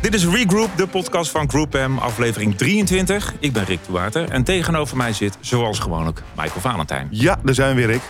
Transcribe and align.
Dit 0.00 0.14
is 0.14 0.26
Regroup, 0.26 0.76
de 0.76 0.86
podcast 0.86 1.30
van 1.30 1.48
Group 1.48 1.72
M, 1.72 1.98
aflevering 1.98 2.54
23. 2.54 3.34
Ik 3.38 3.52
ben 3.52 3.64
Rick 3.64 3.78
Duwater 3.86 4.30
en 4.30 4.44
tegenover 4.44 4.96
mij 4.96 5.12
zit, 5.12 5.38
zoals 5.40 5.78
gewoonlijk, 5.78 6.22
Michael 6.36 6.60
Valentijn. 6.60 7.08
Ja, 7.10 7.38
daar 7.42 7.54
zijn 7.54 7.76
we 7.76 7.86
weer, 7.86 7.90
Rick. 7.90 8.02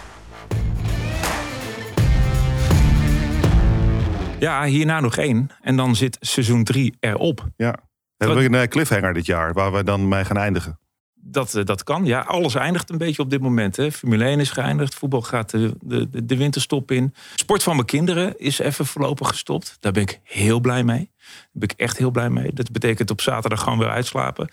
Ja, 4.38 4.64
hierna 4.64 5.00
nog 5.00 5.16
één 5.16 5.50
en 5.60 5.76
dan 5.76 5.96
zit 5.96 6.16
seizoen 6.20 6.64
3 6.64 6.96
erop. 7.00 7.48
Ja. 7.56 7.76
We 8.16 8.24
hebben 8.24 8.44
een 8.44 8.54
eh, 8.54 8.68
cliffhanger 8.68 9.14
dit 9.14 9.26
jaar, 9.26 9.52
waar 9.52 9.72
we 9.72 9.84
dan 9.84 10.08
mee 10.08 10.24
gaan 10.24 10.36
eindigen. 10.36 10.78
Dat, 11.20 11.54
eh, 11.54 11.64
dat 11.64 11.84
kan, 11.84 12.04
ja. 12.04 12.20
Alles 12.20 12.54
eindigt 12.54 12.90
een 12.90 12.98
beetje 12.98 13.22
op 13.22 13.30
dit 13.30 13.40
moment. 13.40 13.76
Hè. 13.76 13.92
Formule 13.92 14.24
1 14.24 14.40
is 14.40 14.50
geëindigd, 14.50 14.94
voetbal 14.94 15.22
gaat 15.22 15.50
de, 15.50 15.74
de, 15.80 16.24
de 16.24 16.36
winterstop 16.36 16.90
in. 16.90 17.14
Sport 17.34 17.62
van 17.62 17.74
mijn 17.74 17.86
kinderen 17.86 18.38
is 18.38 18.58
even 18.58 18.86
voorlopig 18.86 19.28
gestopt. 19.28 19.76
Daar 19.80 19.92
ben 19.92 20.02
ik 20.02 20.20
heel 20.22 20.60
blij 20.60 20.84
mee. 20.84 21.10
Daar 21.18 21.36
ben 21.52 21.68
ik 21.68 21.80
echt 21.80 21.98
heel 21.98 22.10
blij 22.10 22.30
mee. 22.30 22.52
Dat 22.52 22.72
betekent 22.72 23.10
op 23.10 23.20
zaterdag 23.20 23.62
gewoon 23.62 23.78
weer 23.78 23.90
uitslapen. 23.90 24.50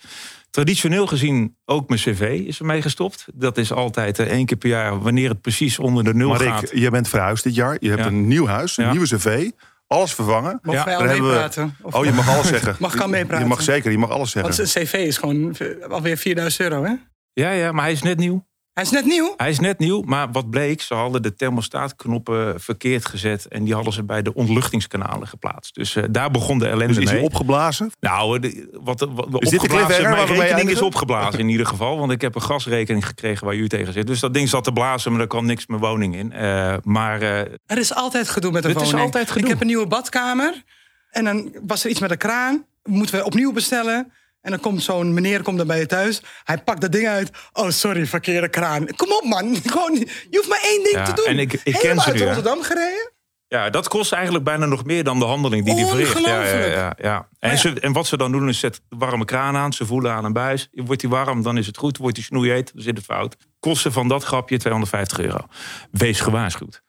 Traditioneel 0.50 1.06
gezien 1.06 1.56
ook 1.64 1.88
mijn 1.88 2.00
cv 2.00 2.42
is 2.46 2.58
ermee 2.58 2.82
gestopt. 2.82 3.26
Dat 3.34 3.58
is 3.58 3.72
altijd 3.72 4.18
eh, 4.18 4.26
één 4.26 4.46
keer 4.46 4.56
per 4.56 4.68
jaar 4.68 5.00
wanneer 5.00 5.28
het 5.28 5.40
precies 5.40 5.78
onder 5.78 6.04
de 6.04 6.14
nul 6.14 6.28
Maar 6.28 6.40
gaat. 6.40 6.60
Rick, 6.70 6.78
je 6.80 6.90
bent 6.90 7.08
verhuisd 7.08 7.44
dit 7.44 7.54
jaar. 7.54 7.76
Je 7.80 7.88
hebt 7.88 8.00
Ja. 8.00 8.06
een 8.06 8.26
nieuw 8.28 8.46
huis, 8.46 8.76
een 8.76 8.84
Ja. 8.84 8.90
nieuwe 8.90 9.06
cv. 9.06 9.50
Alles 9.86 10.14
vervangen. 10.14 10.58
Mogen 10.62 10.80
Ja, 10.80 10.84
wij 10.86 10.94
al 10.94 11.00
daar 11.00 11.08
hebben 11.08 11.26
we- 11.28 11.32
meepraten? 11.34 11.76
Oh, 11.82 12.04
je 12.04 12.12
mag 12.12 12.28
alles 12.28 12.46
zeggen. 12.48 12.76
Mag 12.80 12.94
ik 12.94 13.00
al 13.00 13.08
meepraten? 13.08 13.42
Je 13.42 13.48
mag 13.48 13.62
zeker, 13.62 13.90
je 13.90 13.98
mag 13.98 14.10
alles 14.10 14.30
zeggen. 14.30 14.54
Want 14.56 14.68
zijn 14.70 14.86
cv 14.86 14.92
is 14.92 15.18
gewoon 15.18 15.56
alweer 15.88 16.16
4000 16.16 16.62
euro, 16.70 16.84
hè? 16.84 16.92
Ja, 17.32 17.50
ja, 17.50 17.72
maar 17.72 17.82
hij 17.82 17.92
is 17.92 18.02
net 18.02 18.18
nieuw. 18.18 18.46
Hij 18.76 18.84
is 18.84 18.90
net 18.90 19.04
nieuw. 19.04 19.34
Hij 19.36 19.48
is 19.50 19.58
net 19.58 19.78
nieuw, 19.78 20.02
maar 20.02 20.32
wat 20.32 20.50
bleek, 20.50 20.80
ze 20.80 20.94
hadden 20.94 21.22
de 21.22 21.34
thermostaatknoppen 21.34 22.60
verkeerd 22.60 23.06
gezet. 23.06 23.46
En 23.48 23.64
die 23.64 23.74
hadden 23.74 23.92
ze 23.92 24.04
bij 24.04 24.22
de 24.22 24.34
ontluchtingskanalen 24.34 25.28
geplaatst. 25.28 25.74
Dus 25.74 25.96
eh, 25.96 26.04
daar 26.10 26.30
begon 26.30 26.58
de 26.58 26.66
ellende 26.68 26.86
Dus 26.86 26.96
is 26.96 27.04
mee. 27.04 27.14
hij 27.14 27.24
opgeblazen? 27.24 27.90
Nou, 28.00 28.38
de, 28.38 28.68
wat, 28.82 29.00
wat, 29.00 29.10
wat 29.30 29.42
Is 29.42 29.50
dit 29.50 29.60
de 29.60 29.66
opgeblazen, 29.66 29.86
cliffhanger 29.96 30.26
mijn 30.28 30.40
rekening 30.40 30.70
is 30.70 30.82
opgeblazen 30.82 31.40
in 31.40 31.48
ieder 31.48 31.66
geval. 31.66 31.98
Want 31.98 32.12
ik 32.12 32.20
heb 32.20 32.34
een 32.34 32.42
gasrekening 32.42 33.06
gekregen 33.06 33.46
waar 33.46 33.54
u 33.54 33.68
tegen 33.68 33.92
zit. 33.92 34.06
Dus 34.06 34.20
dat 34.20 34.34
ding 34.34 34.48
zat 34.48 34.64
te 34.64 34.72
blazen, 34.72 35.12
maar 35.12 35.20
er 35.20 35.26
kwam 35.26 35.46
niks 35.46 35.66
mijn 35.66 35.80
woning 35.80 36.16
in. 36.16 36.32
Eh, 36.32 36.74
maar 36.82 37.22
eh, 37.22 37.38
Er 37.66 37.78
is 37.78 37.94
altijd 37.94 38.28
gedoe 38.28 38.50
met 38.52 38.62
de 38.62 38.68
Het 38.68 38.76
is 38.80 38.84
woning. 38.84 39.02
altijd 39.04 39.28
gedoe. 39.30 39.42
Ik 39.42 39.48
heb 39.48 39.60
een 39.60 39.66
nieuwe 39.66 39.86
badkamer. 39.86 40.62
En 41.10 41.24
dan 41.24 41.54
was 41.66 41.84
er 41.84 41.90
iets 41.90 42.00
met 42.00 42.10
de 42.10 42.16
kraan. 42.16 42.64
Moeten 42.84 43.14
we 43.18 43.24
opnieuw 43.24 43.52
bestellen. 43.52 44.12
En 44.46 44.52
dan 44.52 44.60
komt 44.60 44.82
zo'n 44.82 45.14
meneer 45.14 45.42
komt 45.42 45.58
dan 45.58 45.66
bij 45.66 45.78
je 45.78 45.86
thuis. 45.86 46.22
Hij 46.44 46.58
pakt 46.58 46.80
dat 46.80 46.92
ding 46.92 47.06
uit. 47.08 47.30
Oh, 47.52 47.70
sorry, 47.70 48.06
verkeerde 48.06 48.48
kraan. 48.48 48.86
Kom 48.96 49.12
op, 49.12 49.24
man. 49.24 49.56
Gewoon, 49.72 49.94
je 50.30 50.36
hoeft 50.36 50.48
maar 50.48 50.60
één 50.62 50.82
ding 50.82 50.94
Ja, 50.94 51.02
te 51.04 51.12
doen. 51.14 51.24
en 51.24 51.38
ik- 51.38 51.52
ik 51.64 51.74
ken 51.74 51.98
ze 52.00 52.06
uit 52.06 52.14
nu. 52.18 52.24
Rotterdam 52.24 52.62
gereden. 52.62 53.12
ja, 53.48 53.70
dat 53.70 53.88
kost 53.88 54.12
eigenlijk 54.12 54.44
bijna 54.44 54.66
nog 54.66 54.84
meer 54.84 55.04
dan 55.04 55.18
de 55.18 55.24
handeling 55.24 55.64
die 55.64 55.74
die 55.74 55.86
verricht. 55.86 56.18
Ja, 56.26 56.42
ja, 56.44 56.64
ja, 56.64 56.94
ja. 56.98 57.28
En, 57.38 57.50
ja. 57.50 57.56
Ze, 57.56 57.80
en 57.80 57.92
wat 57.92 58.06
ze 58.06 58.16
dan 58.16 58.32
doen 58.32 58.48
is 58.48 58.58
zet 58.60 58.80
de 58.88 58.96
warme 58.98 59.24
kraan 59.24 59.56
aan. 59.56 59.72
Ze 59.72 59.86
voelen 59.86 60.12
aan 60.12 60.24
een 60.24 60.32
buis. 60.32 60.68
Wordt 60.72 61.00
die 61.00 61.10
warm, 61.10 61.42
dan 61.42 61.58
is 61.58 61.66
het 61.66 61.76
goed. 61.76 61.96
Wordt 61.98 62.14
die 62.14 62.24
snoeiheet, 62.24 62.70
dan 62.74 62.82
zit 62.82 62.96
het 62.96 63.04
fout. 63.04 63.36
Kosten 63.60 63.92
van 63.92 64.08
dat 64.08 64.24
grapje 64.24 64.56
250 64.58 65.18
euro. 65.18 65.38
Wees 65.90 66.20
gewaarschuwd. 66.20 66.82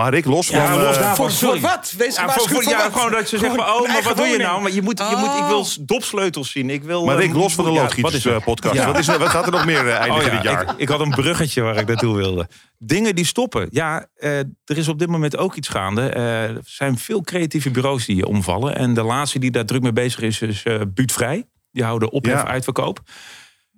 Maar 0.00 0.12
Rick, 0.12 0.24
los 0.24 0.46
van... 0.46 0.56
Ja, 0.58 0.76
los 0.76 0.96
eh, 0.96 1.02
daarvan. 1.02 1.30
Voor, 1.30 1.48
voor 1.50 1.60
wat? 1.60 1.94
Wees 1.98 2.16
Ja, 2.16 2.28
voor, 2.30 2.62
ja, 2.68 2.76
wat? 2.82 2.92
gewoon 2.92 3.10
dat 3.12 3.28
ze 3.28 3.38
zeggen, 3.38 3.58
oh, 3.60 3.88
maar 3.88 4.02
wat 4.02 4.16
doe 4.16 4.26
je 4.26 4.36
nou? 4.38 4.62
Maar 4.62 4.72
je 4.72 4.82
moet, 4.82 4.98
je 4.98 5.16
moet, 5.18 5.28
ik 5.28 5.40
Oh. 5.40 5.48
wil 5.48 5.66
dopsleutels 5.80 6.50
zien. 6.50 6.70
Ik 6.70 6.82
wil, 6.82 7.04
maar 7.04 7.16
Rick, 7.16 7.30
eh, 7.30 7.36
los 7.36 7.54
van 7.54 7.64
de 7.64 7.70
ja, 7.70 7.76
wat 7.76 7.84
loodgieters 7.84 8.24
er? 8.24 8.34
eh, 8.34 8.42
podcast. 8.44 8.74
Ja. 8.74 8.86
Wat, 8.86 8.98
is, 8.98 9.08
er- 9.08 9.18
wat 9.18 9.28
gaat 9.28 9.46
er 9.46 9.52
nog 9.52 9.64
meer 9.64 9.88
eh, 9.88 9.94
eindigen 9.94 10.14
Oh 10.16 10.22
ja, 10.24 10.30
dit 10.30 10.42
jaar? 10.42 10.62
Ik, 10.62 10.70
ik 10.76 10.88
had 10.88 11.00
een 11.00 11.10
bruggetje 11.10 11.62
waar 11.62 11.76
ik 11.76 11.86
naartoe 11.86 12.16
wilde. 12.16 12.48
Dingen 12.78 13.14
die 13.14 13.26
stoppen. 13.26 13.68
Ja, 13.70 14.06
eh, 14.14 14.38
er 14.38 14.48
is 14.64 14.88
op 14.88 14.98
dit 14.98 15.08
moment 15.08 15.36
ook 15.36 15.54
iets 15.54 15.68
gaande. 15.68 16.08
Eh, 16.08 16.42
er 16.42 16.60
zijn 16.64 16.98
veel 16.98 17.20
creatieve 17.22 17.70
bureaus 17.70 18.06
die 18.06 18.26
omvallen. 18.26 18.76
En 18.76 18.94
de 18.94 19.02
laatste 19.02 19.38
die 19.38 19.50
daar 19.50 19.64
druk 19.64 19.82
mee 19.82 19.92
bezig 19.92 20.20
is, 20.20 20.40
is 20.40 20.62
eh 20.62 20.80
Buutvrij. 20.88 21.44
Die 21.72 21.84
houden 21.84 22.10
ophef 22.12 22.32
Ja. 22.32 22.46
uitverkoop. 22.46 23.00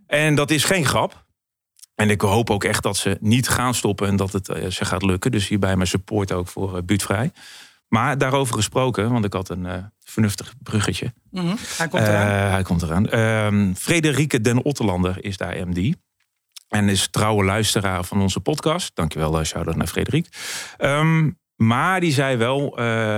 En 0.07 0.35
dat 0.35 0.51
is 0.51 0.65
geen 0.65 0.85
grap. 0.87 1.25
En 1.95 2.11
ik 2.11 2.21
hoop 2.21 2.51
ook 2.51 2.65
echt 2.65 2.83
dat 2.83 2.97
ze 2.97 3.17
niet 3.21 3.49
gaan 3.49 3.75
stoppen 3.75 4.09
en 4.09 4.17
dat 4.17 4.33
het 4.33 4.49
eh, 4.49 4.69
ze 4.69 4.85
gaat 4.85 5.03
lukken. 5.03 5.31
Dus 5.31 5.49
hierbij 5.49 5.77
mijn 5.77 5.89
support 5.89 6.33
ook 6.33 6.49
voor 6.49 6.77
uh, 6.77 6.83
Buutvrij. 6.85 7.33
Maar 7.89 8.19
daarover 8.19 8.55
gesproken, 8.55 9.13
want 9.13 9.25
ik 9.25 9.33
had 9.33 9.49
een 9.49 9.67
eh, 9.67 9.85
vernuftig 10.05 10.55
bruggetje. 10.63 11.13
Mhm, 11.31 11.55
Hij 11.77 11.89
komt 11.89 12.03
eraan. 12.03 12.51
Hij 12.51 12.63
komt 12.63 12.83
eraan. 12.83 13.09
Ehm 13.09 13.75
Frederike 13.75 14.41
den 14.41 14.63
Otterlander 14.65 15.25
is 15.25 15.37
daar 15.37 15.69
MD. 15.69 15.97
En 16.69 16.89
is 16.89 17.09
trouwe 17.11 17.45
luisteraar 17.45 18.05
van 18.05 18.21
onze 18.21 18.41
podcast. 18.41 18.91
Dankjewel, 18.95 19.39
uh, 19.39 19.45
shout-out 19.45 19.77
naar 19.77 19.87
Frederik. 19.87 20.27
Ehm, 20.77 21.31
maar 21.57 22.01
die 22.01 22.13
zei 22.13 22.37
wel, 22.37 22.73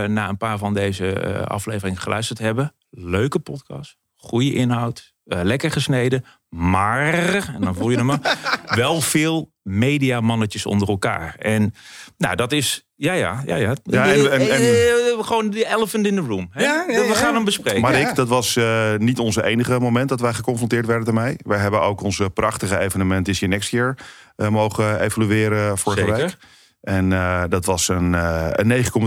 na 0.08 0.28
een 0.28 0.36
paar 0.36 0.58
van 0.58 0.74
deze 0.74 1.44
afleveringen 1.46 2.00
geluisterd 2.00 2.38
hebben... 2.38 2.74
leuke 2.90 3.38
podcast, 3.38 3.96
goede 4.14 4.52
inhoud, 4.52 5.13
eh, 5.24 5.40
lekker 5.42 5.70
gesneden... 5.70 6.24
maar, 6.48 7.14
en 7.54 7.60
dan 7.60 7.74
voel 7.74 7.90
je 7.90 7.96
hem 7.96 8.06
maar, 8.06 8.38
wel 8.76 9.00
veel 9.00 9.52
mediamannetjes 9.62 10.66
onder 10.66 10.88
elkaar. 10.88 11.34
En 11.38 11.74
nou, 12.18 12.36
dat 12.36 12.52
is, 12.52 12.86
ja, 12.94 13.12
ja, 13.12 13.42
ja, 13.46 13.56
ja. 13.56 13.74
Ja, 13.84 14.06
en- 14.12 14.32
en- 14.32 14.40
en- 14.50 14.60
Eh, 14.60 15.24
gewoon 15.24 15.50
de 15.50 15.66
elephant 15.66 16.06
in 16.06 16.14
the 16.14 16.20
room. 16.20 16.48
Hè? 16.50 16.62
Ja, 16.62 16.84
ja, 16.88 17.06
We 17.08 17.14
gaan 17.14 17.34
hem 17.34 17.44
bespreken. 17.44 17.80
Maar. 17.80 17.94
Rick, 17.94 18.14
dat 18.14 18.28
was 18.28 18.56
eh, 18.56 18.94
niet 18.96 19.18
onze 19.18 19.44
enige 19.44 19.78
moment 19.80 20.08
dat 20.08 20.20
wij 20.20 20.32
geconfronteerd 20.32 20.86
werden 20.86 21.06
ermee. 21.08 21.36
Wij 21.38 21.58
hebben 21.58 21.80
ook 21.80 22.02
onze 22.02 22.30
prachtige 22.30 22.78
evenement 22.78 23.24
This 23.24 23.38
Year 23.38 23.52
Next 23.52 23.70
Year 23.70 23.96
eh, 24.36 24.48
mogen 24.48 25.00
evalueren 25.00 25.78
vorige 25.78 26.00
Zeker. 26.04 26.16
week. 26.16 26.36
En 26.80 27.12
eh, 27.12 27.42
dat 27.48 27.64
was 27.64 27.88
een, 27.88 28.14
eh, 28.14 28.46
een 28.50 28.66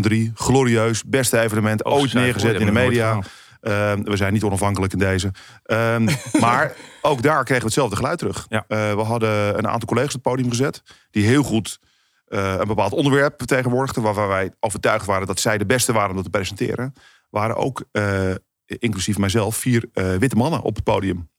9,3. 0.10 0.32
Glorieus. 0.36 1.04
Beste 1.06 1.40
evenement 1.40 1.84
Oh, 1.84 1.94
ooit 1.94 2.14
neergezet 2.14 2.60
in 2.60 2.66
de 2.66 2.72
media. 2.72 3.20
Ehm, 3.68 4.02
we 4.04 4.18
zijn 4.18 4.34
niet 4.34 4.44
onafhankelijk 4.44 4.94
in 4.94 5.00
deze. 5.00 5.32
Ehm, 5.64 6.08
maar 6.40 6.76
ook 7.02 7.22
daar 7.22 7.44
kregen 7.44 7.62
we 7.62 7.66
hetzelfde 7.68 7.96
geluid 7.96 8.18
terug. 8.18 8.46
Ja. 8.50 8.66
Eh, 8.68 8.94
we 8.96 9.02
hadden 9.02 9.58
een 9.58 9.68
aantal 9.68 9.88
collega's 9.88 10.16
op 10.16 10.24
het 10.24 10.34
podium 10.34 10.50
gezet. 10.50 10.82
Die 11.12 11.26
heel 11.26 11.44
goed 11.44 11.80
eh, 12.28 12.56
een 12.60 12.68
bepaald 12.68 12.92
onderwerp 12.92 13.34
vertegenwoordigden. 13.38 14.04
Waarvan 14.04 14.28
wij 14.28 14.52
overtuigd 14.60 15.06
waren 15.06 15.28
dat 15.28 15.40
zij 15.40 15.58
de 15.58 15.66
beste 15.66 15.94
waren 15.94 16.10
om 16.10 16.16
dat 16.16 16.24
te 16.24 16.30
presenteren. 16.30 16.94
Waren 17.30 17.56
ook, 17.56 17.84
eh, 17.92 18.32
inclusief 18.66 19.18
mijzelf, 19.18 19.56
vier 19.56 19.90
eh, 19.94 20.16
witte 20.16 20.36
mannen 20.36 20.62
op 20.62 20.76
het 20.76 20.84
podium. 20.84 21.30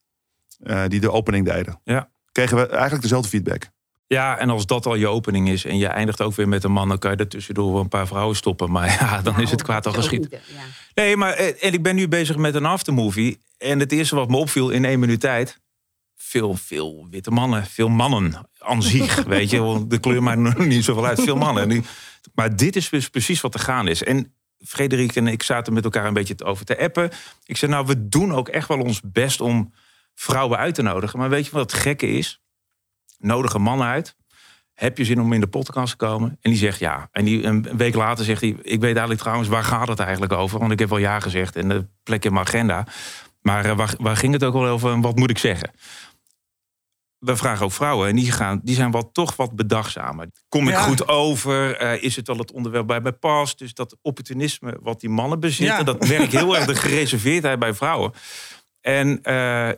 eh, 0.59 0.83
die 0.87 0.99
de 0.99 1.11
opening 1.11 1.45
deden. 1.45 1.81
Ja. 1.83 2.09
Kregen 2.31 2.57
we 2.57 2.67
eigenlijk 2.67 3.01
dezelfde 3.01 3.29
feedback. 3.29 3.69
Ja, 4.09 4.37
en 4.37 4.49
als 4.49 4.65
dat 4.65 4.85
al 4.85 4.95
je 4.95 5.07
opening 5.07 5.49
is 5.49 5.65
en 5.65 5.77
je 5.77 5.87
eindigt 5.87 6.21
ook 6.21 6.35
weer 6.35 6.47
met 6.47 6.63
een 6.63 6.71
man, 6.71 6.87
dan 6.87 6.99
kan 6.99 7.11
je 7.11 7.17
er 7.17 7.27
tussendoor 7.27 7.71
wel 7.71 7.81
een 7.81 7.87
paar 7.87 8.07
vrouwen 8.07 8.35
stoppen. 8.35 8.71
Maar 8.71 8.87
ja, 8.99 9.21
dan 9.21 9.39
is 9.39 9.51
het 9.51 9.61
kwaad 9.61 9.85
al 9.85 9.91
Nou, 9.91 10.03
geschied. 10.03 10.27
ja. 10.31 10.37
Nee, 10.93 11.17
maar 11.17 11.33
eh, 11.33 11.63
en 11.63 11.73
ik 11.73 11.83
ben 11.83 11.95
nu 11.95 12.07
bezig 12.07 12.37
met 12.37 12.55
een 12.55 12.65
aftermovie. 12.65 13.39
En 13.57 13.79
het 13.79 13.91
eerste 13.91 14.15
wat 14.15 14.29
me 14.29 14.37
opviel 14.37 14.69
in 14.69 14.85
één 14.85 14.99
minuut 14.99 15.19
tijd. 15.19 15.59
Veel, 16.15 16.55
veel 16.55 17.07
witte 17.09 17.31
mannen. 17.31 17.65
Veel 17.65 17.89
mannen 17.89 18.49
aan 18.59 18.83
zich. 18.83 19.23
weet 19.37 19.49
je, 19.49 19.59
want 19.59 19.89
de 19.89 19.99
kleur 19.99 20.23
maakt 20.23 20.39
nog 20.39 20.57
niet 20.57 20.83
zoveel 20.83 21.05
uit. 21.05 21.21
Veel 21.21 21.35
mannen. 21.37 21.85
Maar 22.33 22.55
dit 22.55 22.75
is 22.75 22.89
dus 22.89 23.09
precies 23.09 23.41
wat 23.41 23.53
er 23.53 23.59
gaande 23.59 23.91
is. 23.91 24.03
En 24.03 24.33
Frederik 24.65 25.15
en 25.15 25.27
ik 25.27 25.43
zaten 25.43 25.73
met 25.73 25.83
elkaar 25.83 26.05
een 26.05 26.13
beetje 26.13 26.43
over 26.43 26.65
te 26.65 26.77
appen. 26.79 27.09
Ik 27.45 27.57
zei, 27.57 27.71
nou, 27.71 27.85
we 27.85 28.09
doen 28.09 28.33
ook 28.33 28.47
echt 28.49 28.67
wel 28.67 28.79
ons 28.79 29.01
best 29.03 29.41
om 29.41 29.73
vrouwen 30.15 30.57
uit 30.57 30.75
te 30.75 30.81
nodigen. 30.81 31.19
Maar 31.19 31.29
weet 31.29 31.45
je 31.45 31.51
wat 31.51 31.71
het 31.71 31.81
gekke 31.81 32.07
is? 32.07 32.41
Nodig 33.19 33.53
een 33.53 33.61
man 33.61 33.81
uit. 33.81 34.15
Heb 34.73 34.97
je 34.97 35.05
zin 35.05 35.21
om 35.21 35.33
in 35.33 35.39
de 35.39 35.47
podcast 35.47 35.91
te 35.91 36.05
komen? 36.05 36.29
En 36.41 36.49
die 36.51 36.59
zegt 36.59 36.79
ja. 36.79 37.07
En 37.11 37.25
die, 37.25 37.43
een 37.43 37.67
week 37.77 37.95
later 37.95 38.25
zegt 38.25 38.41
hij: 38.41 38.49
Ik 38.49 38.79
weet 38.79 38.83
eigenlijk 38.91 39.19
trouwens, 39.19 39.49
waar 39.49 39.63
gaat 39.63 39.87
het 39.87 39.99
eigenlijk 39.99 40.33
over? 40.33 40.59
Want 40.59 40.71
ik 40.71 40.79
heb 40.79 40.89
wel 40.89 40.97
ja 40.97 41.19
gezegd 41.19 41.55
en 41.55 41.69
de 41.69 41.87
plek 42.03 42.25
in 42.25 42.33
mijn 42.33 42.45
agenda. 42.45 42.87
Maar 43.41 43.65
eh, 43.65 43.75
waar, 43.77 43.93
waar 43.97 44.17
ging 44.17 44.33
het 44.33 44.43
ook 44.43 44.53
al 44.53 44.65
over 44.65 44.91
en 44.91 45.01
wat 45.01 45.15
moet 45.15 45.29
ik 45.29 45.37
zeggen? 45.37 45.71
We 47.19 47.35
vragen 47.35 47.65
ook 47.65 47.71
vrouwen 47.71 48.09
en 48.09 48.15
die, 48.15 48.31
gaan, 48.31 48.59
die 48.63 48.75
zijn 48.75 48.91
wat, 48.91 49.09
toch 49.13 49.35
wat 49.35 49.55
bedachtzamer. 49.55 50.27
Kom 50.49 50.67
ik 50.67 50.73
Ja. 50.73 50.81
goed 50.81 51.07
over? 51.07 51.77
Eh, 51.77 52.03
is 52.03 52.15
het 52.15 52.27
wel 52.27 52.37
het 52.37 52.51
onderwerp 52.51 52.87
bij 52.87 53.01
mij 53.01 53.11
past? 53.11 53.57
Dus 53.57 53.73
dat 53.73 53.97
opportunisme 54.01 54.77
wat 54.81 54.99
die 54.99 55.09
mannen 55.09 55.39
bezitten, 55.39 55.77
Ja. 55.77 55.83
dat 55.83 56.07
merk 56.07 56.31
heel 56.31 56.55
erg 56.55 56.65
de 56.65 56.75
gereserveerdheid 56.75 57.59
bij 57.59 57.73
vrouwen. 57.73 58.11
En 58.81 59.21
eh, 59.23 59.69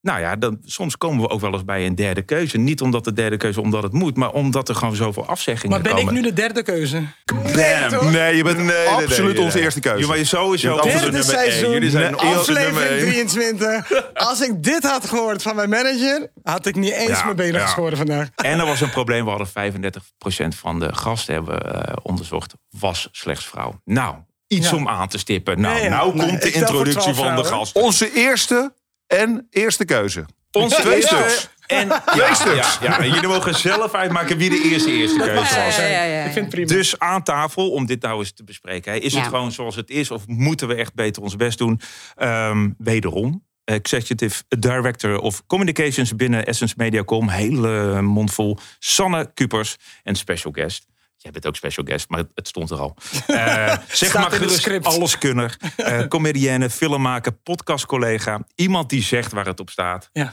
nou 0.00 0.20
ja, 0.20 0.36
dan, 0.36 0.58
soms 0.64 0.96
komen 0.96 1.20
we 1.22 1.28
ook 1.28 1.40
wel 1.40 1.52
eens 1.52 1.64
bij 1.64 1.86
een 1.86 1.94
derde 1.94 2.22
keuze. 2.22 2.58
Niet 2.58 2.80
omdat 2.80 3.04
de 3.04 3.12
derde 3.12 3.36
keuze 3.36 3.60
omdat 3.60 3.82
het 3.82 3.92
moet, 3.92 4.16
maar 4.16 4.30
omdat 4.32 4.68
er 4.68 4.74
gewoon 4.74 4.96
zoveel 4.96 5.26
afzeggingen 5.26 5.70
Maar 5.70 5.80
ben 5.80 5.94
komen. 5.96 6.14
ik 6.14 6.20
nu 6.20 6.28
de 6.28 6.32
derde 6.32 6.62
keuze? 6.62 7.02
Bam! 7.24 8.10
Nee, 8.10 8.36
je 8.36 8.42
bent 8.42 8.72
absoluut 8.88 9.38
onze 9.38 9.60
eerste 9.60 9.80
keuze. 9.80 10.00
Ja, 10.00 10.06
maar 10.06 10.18
je 10.18 10.24
sowieso 10.24 10.74
Je 10.74 10.82
nummer 10.82 11.00
Derde 11.00 11.16
één. 11.16 11.24
seizoen, 11.24 11.70
Jullie 11.70 11.90
zijn 11.90 12.02
Nee, 12.12 12.20
nummer 12.22 12.38
aflevering 12.38 12.90
één. 12.90 13.26
23. 13.26 14.04
Als 14.14 14.40
ik 14.40 14.62
dit 14.62 14.82
had 14.82 15.08
gehoord 15.08 15.42
van 15.42 15.56
mijn 15.56 15.68
manager, 15.68 16.30
had 16.42 16.66
ik 16.66 16.74
niet 16.76 16.92
eens 16.92 17.18
Ja, 17.18 17.24
mijn 17.24 17.36
benen 17.36 17.60
ja. 17.60 17.66
geschoren 17.66 17.96
vandaag. 17.96 18.28
En 18.36 18.58
er 18.60 18.66
was 18.66 18.80
een 18.80 18.90
probleem. 18.90 19.24
We 19.24 19.30
hadden 19.30 19.48
35% 19.48 20.56
van 20.56 20.78
de 20.80 20.94
gasten 20.94 21.34
hebben 21.34 21.74
eh, 21.74 21.96
onderzocht. 22.02 22.54
Was 22.70 23.08
slechts 23.12 23.44
vrouw. 23.46 23.80
Nou, 23.84 24.14
iets 24.46 24.70
Ja. 24.70 24.76
om 24.76 24.88
aan 24.88 25.08
te 25.08 25.18
stippen. 25.18 25.60
Nou, 25.60 25.74
Nee, 25.80 25.88
nou 25.88 26.14
Nee, 26.14 26.26
komt 26.28 26.42
de 26.42 26.50
introductie 26.52 27.12
12 27.12 27.16
van 27.16 27.36
de 27.36 27.44
gast. 27.44 27.74
Onze 27.74 28.12
eerste 28.14 28.72
en 29.08 29.46
eerste 29.50 29.84
keuze. 29.84 30.24
Onze 30.52 30.80
Twee 30.80 31.02
stuks. 31.02 31.48
En 31.66 31.88
ja, 31.88 32.02
ja, 32.44 32.64
ja, 32.80 32.98
en 33.00 33.10
jullie 33.10 33.28
mogen 33.28 33.54
zelf 33.54 33.94
uitmaken 33.94 34.36
wie 34.38 34.50
de 34.50 34.68
eerste 34.70 34.90
eerste 34.92 35.18
keuze 35.18 35.34
was. 35.34 35.76
ja, 35.76 35.84
ja, 35.86 36.02
ja. 36.02 36.18
Ik 36.24 36.32
vind 36.32 36.44
het 36.44 36.48
prima. 36.48 36.66
Dus 36.66 36.98
aan 36.98 37.22
tafel, 37.22 37.70
om 37.70 37.86
dit 37.86 38.02
nou 38.02 38.18
eens 38.18 38.32
te 38.32 38.44
bespreken. 38.44 38.92
hè, 38.92 38.98
Is 38.98 39.12
Ja. 39.12 39.18
het 39.18 39.28
gewoon 39.28 39.52
zoals 39.52 39.76
het 39.76 39.90
is? 39.90 40.10
Of 40.10 40.26
moeten 40.26 40.68
we 40.68 40.74
echt 40.74 40.94
beter 40.94 41.22
ons 41.22 41.36
best 41.36 41.58
doen? 41.58 41.80
Ehm, 42.14 42.70
wederom, 42.78 43.44
Executive 43.64 44.42
Director 44.58 45.18
of 45.18 45.46
Communications 45.46 46.16
binnen 46.16 46.46
Essence 46.46 46.74
Mediacom. 46.76 47.28
Hele 47.28 48.02
mond 48.02 48.32
vol. 48.32 48.58
Sanne 48.78 49.30
Kupers 49.34 49.76
en 50.02 50.14
special 50.14 50.52
guest. 50.52 50.86
Jij 51.20 51.30
bent 51.32 51.46
ook 51.46 51.56
special 51.56 51.86
guest, 51.86 52.08
maar 52.08 52.24
het, 52.34 52.48
stond 52.48 52.70
er 52.70 52.78
al. 52.78 52.96
Eh, 53.26 53.76
zeg 53.88 54.14
maar 54.14 54.34
in 54.34 54.40
het 54.42 54.58
gerust, 54.58 54.86
alleskunner. 54.86 55.56
eh 55.76 56.06
comedienne, 56.14 56.70
filmmaker, 56.70 57.32
podcastcollega. 57.32 58.40
Iemand 58.54 58.90
die 58.90 59.02
zegt 59.02 59.32
waar 59.32 59.46
het 59.46 59.60
op 59.60 59.70
staat. 59.70 60.08
Ja. 60.12 60.32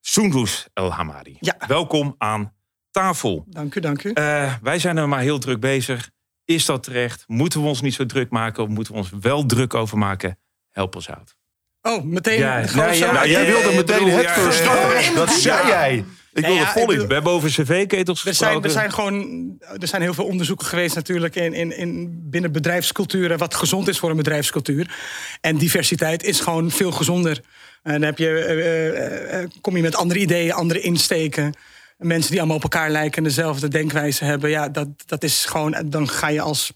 Soendus 0.00 0.66
El 0.72 0.92
Hamadi. 0.92 1.36
Ja. 1.40 1.56
Welkom 1.66 2.14
aan 2.18 2.52
tafel. 2.90 3.44
Dank 3.48 3.74
u, 3.74 3.80
dank 3.80 4.04
u. 4.04 4.12
Eh, 4.12 4.54
wij 4.62 4.78
zijn 4.78 4.96
er 4.96 5.08
maar 5.08 5.20
heel 5.20 5.38
druk 5.38 5.60
bezig. 5.60 6.10
Is 6.44 6.64
dat 6.64 6.82
terecht? 6.82 7.24
Moeten 7.26 7.60
we 7.62 7.66
ons 7.66 7.80
niet 7.80 7.94
zo 7.94 8.06
druk 8.06 8.30
maken? 8.30 8.62
Of 8.62 8.68
moeten 8.68 8.92
we 8.92 8.98
ons 8.98 9.10
wel 9.20 9.46
druk 9.46 9.74
over 9.74 9.98
maken? 9.98 10.38
Help 10.70 10.94
ons 10.94 11.10
uit. 11.10 11.36
Oh, 11.82 12.04
meteen 12.04 12.38
Ja, 12.38 12.64
Nou, 12.74 12.94
jij 12.96 13.26
ja, 13.26 13.46
wilde 13.46 13.76
meteen 13.76 14.08
het 14.08 14.22
ja. 14.24 15.14
Dat 15.14 15.30
zei 15.30 15.66
jij. 15.66 16.04
Ik 16.32 16.46
wil 16.46 16.54
ja, 16.54 16.60
er 16.60 16.66
vol 16.66 16.90
in. 16.90 17.06
We 17.06 17.14
hebben 17.14 17.32
over 17.32 17.50
cv-ketels 17.50 18.26
Er 18.26 18.34
zijn, 18.34 18.62
er 18.62 18.70
zijn 18.70 18.92
gewoon 18.92 19.40
er 19.80 19.88
zijn 19.88 20.02
heel 20.02 20.14
veel 20.14 20.24
onderzoeken 20.24 20.66
geweest 20.66 20.94
natuurlijk 20.94 21.36
in, 21.36 21.52
in, 21.52 21.76
in 21.76 22.20
binnen 22.30 22.52
bedrijfsculturen 22.52 23.38
wat 23.38 23.54
gezond 23.54 23.88
is 23.88 23.98
voor 23.98 24.10
een 24.10 24.16
bedrijfscultuur. 24.16 24.94
En 25.40 25.58
diversiteit 25.58 26.22
is 26.22 26.40
gewoon 26.40 26.70
veel 26.70 26.92
gezonder. 26.92 27.40
En 27.82 27.92
dan 27.92 28.02
heb 28.02 28.18
je, 28.18 28.28
eh, 28.28 28.88
eh, 28.88 29.42
eh, 29.42 29.50
kom 29.60 29.76
je 29.76 29.82
met 29.82 29.96
andere 29.96 30.20
ideeën, 30.20 30.52
andere 30.52 30.80
insteken. 30.80 31.54
Mensen 31.98 32.30
die 32.30 32.38
allemaal 32.38 32.56
op 32.56 32.62
elkaar 32.62 32.90
lijken 32.90 33.18
en 33.18 33.24
dezelfde 33.24 33.68
denkwijze 33.68 34.24
hebben. 34.24 34.50
Ja, 34.50 34.68
dat, 34.68 34.88
dat 35.06 35.22
is 35.22 35.44
gewoon. 35.44 35.76
Dan 35.84 36.08
ga 36.08 36.28
je 36.28 36.40
als 36.40 36.72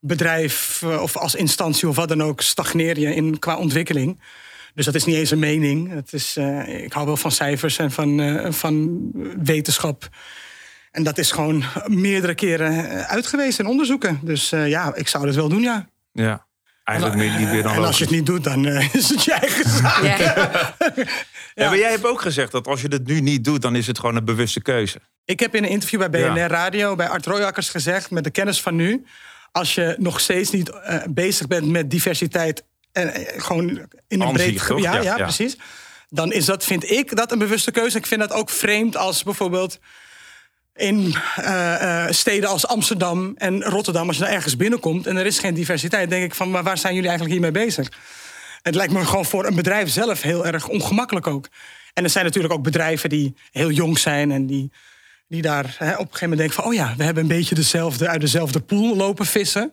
bedrijf 0.00 0.82
of 0.82 1.16
als 1.16 1.34
instantie 1.34 1.88
of 1.88 1.96
wat 1.96 2.08
dan 2.08 2.22
ook 2.22 2.40
stagneer 2.40 2.98
je 2.98 3.14
in 3.14 3.38
qua 3.38 3.56
ontwikkeling. 3.56 4.20
Dus 4.74 4.84
dat 4.84 4.94
is 4.94 5.04
niet 5.04 5.16
eens 5.16 5.30
een 5.30 5.38
mening. 5.38 5.92
Het 5.92 6.12
is, 6.12 6.36
eh, 6.36 6.82
ik 6.84 6.92
hou 6.92 7.06
wel 7.06 7.16
van 7.16 7.30
cijfers 7.30 7.78
en 7.78 7.90
van, 7.90 8.20
eh, 8.20 8.52
van 8.52 9.00
wetenschap. 9.42 10.08
En 10.92 11.02
dat 11.02 11.18
is 11.18 11.30
gewoon 11.30 11.64
meerdere 11.86 12.34
keren 12.34 12.90
eh, 12.90 13.00
uitgewezen 13.00 13.64
in 13.64 13.70
onderzoeken. 13.70 14.20
Dus 14.22 14.52
eh, 14.52 14.68
ja, 14.68 14.94
ik 14.94 15.08
zou 15.08 15.26
dat 15.26 15.34
wel 15.34 15.48
doen, 15.48 15.62
ja. 15.62 15.88
Ja, 16.12 16.46
eigenlijk 16.84 17.18
meer 17.18 17.38
niet 17.38 17.50
weer 17.50 17.62
dan 17.62 17.72
en 17.74 17.84
als 17.84 17.98
je 17.98 18.04
het 18.04 18.12
niet 18.12 18.26
doet, 18.26 18.44
dan 18.44 18.66
eh, 18.66 18.94
is 19.00 19.08
het 19.08 19.24
je 19.24 19.32
eigen 19.32 19.70
zaak. 19.70 20.02
Ja. 20.18 20.74
Ja, 21.54 21.68
maar 21.68 21.78
jij 21.78 21.90
hebt 21.90 22.06
ook 22.06 22.20
gezegd 22.20 22.52
dat 22.52 22.66
als 22.66 22.80
je 22.80 22.88
het 22.88 23.06
nu 23.06 23.20
niet 23.20 23.44
doet... 23.44 23.62
dan 23.62 23.76
is 23.76 23.86
het 23.86 23.98
gewoon 23.98 24.16
een 24.16 24.24
bewuste 24.24 24.62
keuze. 24.62 25.00
Ik 25.24 25.40
heb 25.40 25.54
in 25.54 25.64
een 25.64 25.70
interview 25.70 25.98
bij 25.98 26.10
BNR 26.10 26.36
Ja. 26.36 26.46
Radio, 26.46 26.96
bij 26.96 27.08
Art 27.08 27.26
Royakkers 27.26 27.68
gezegd... 27.68 28.10
met 28.10 28.24
de 28.24 28.30
kennis 28.30 28.60
van 28.62 28.74
nu, 28.74 29.04
als 29.52 29.74
je 29.74 29.94
nog 29.98 30.20
steeds 30.20 30.50
niet 30.50 30.72
bezig 31.10 31.46
bent 31.46 31.66
met 31.66 31.90
diversiteit... 31.90 32.64
en 32.92 33.14
eh, 33.14 33.42
gewoon 33.42 33.88
in 34.08 34.20
een 34.20 34.32
breed 34.32 34.52
zich, 34.52 34.66
gebied... 34.66 34.84
toch? 34.84 34.92
Ja, 34.92 35.00
Ja, 35.00 35.02
ja, 35.02 35.16
ja. 35.16 35.24
precies. 35.24 35.56
Dan 36.08 36.32
is 36.32 36.44
dat, 36.44 36.64
vind 36.64 36.90
ik, 36.90 37.16
dat 37.16 37.32
een 37.32 37.38
bewuste 37.38 37.70
keuze. 37.70 37.98
Ik 37.98 38.06
vind 38.06 38.20
dat 38.20 38.32
ook 38.32 38.50
vreemd 38.50 38.96
als 38.96 39.22
bijvoorbeeld... 39.22 39.78
in 40.74 41.14
eh, 41.36 42.04
eh, 42.04 42.12
steden 42.12 42.48
als 42.48 42.66
Amsterdam 42.66 43.34
en 43.36 43.62
Rotterdam... 43.62 44.06
als 44.06 44.16
je 44.16 44.22
daar 44.22 44.32
ergens 44.32 44.56
binnenkomt 44.56 45.06
en 45.06 45.16
er 45.16 45.26
is 45.26 45.38
geen 45.38 45.54
diversiteit... 45.54 46.10
denk 46.10 46.24
ik 46.24 46.34
van, 46.34 46.50
maar 46.50 46.62
waar 46.62 46.78
zijn 46.78 46.94
jullie 46.94 47.08
eigenlijk 47.08 47.40
hiermee 47.40 47.64
bezig? 47.64 47.88
Het 48.62 48.74
lijkt 48.74 48.92
me 48.92 49.04
gewoon 49.04 49.24
voor 49.24 49.46
een 49.46 49.54
bedrijf 49.54 49.90
zelf 49.90 50.22
heel 50.22 50.46
erg 50.46 50.68
ongemakkelijk 50.68 51.26
ook. 51.26 51.48
En 51.94 52.04
er 52.04 52.10
zijn 52.10 52.24
natuurlijk 52.24 52.54
ook 52.54 52.62
bedrijven 52.62 53.08
die 53.08 53.34
heel 53.50 53.70
jong 53.70 53.98
zijn 53.98 54.30
en 54.30 54.46
die, 54.46 54.72
die 55.28 55.42
daar 55.42 55.74
hè, 55.78 55.92
op 55.92 55.98
een 55.98 56.06
gegeven 56.06 56.20
moment 56.20 56.38
denken 56.38 56.56
van... 56.56 56.64
oh 56.64 56.74
ja, 56.74 56.94
we 56.96 57.04
hebben 57.04 57.22
een 57.22 57.28
beetje 57.28 57.54
dezelfde, 57.54 58.08
uit 58.08 58.20
dezelfde 58.20 58.60
pool 58.60 58.96
lopen 58.96 59.26
vissen. 59.26 59.72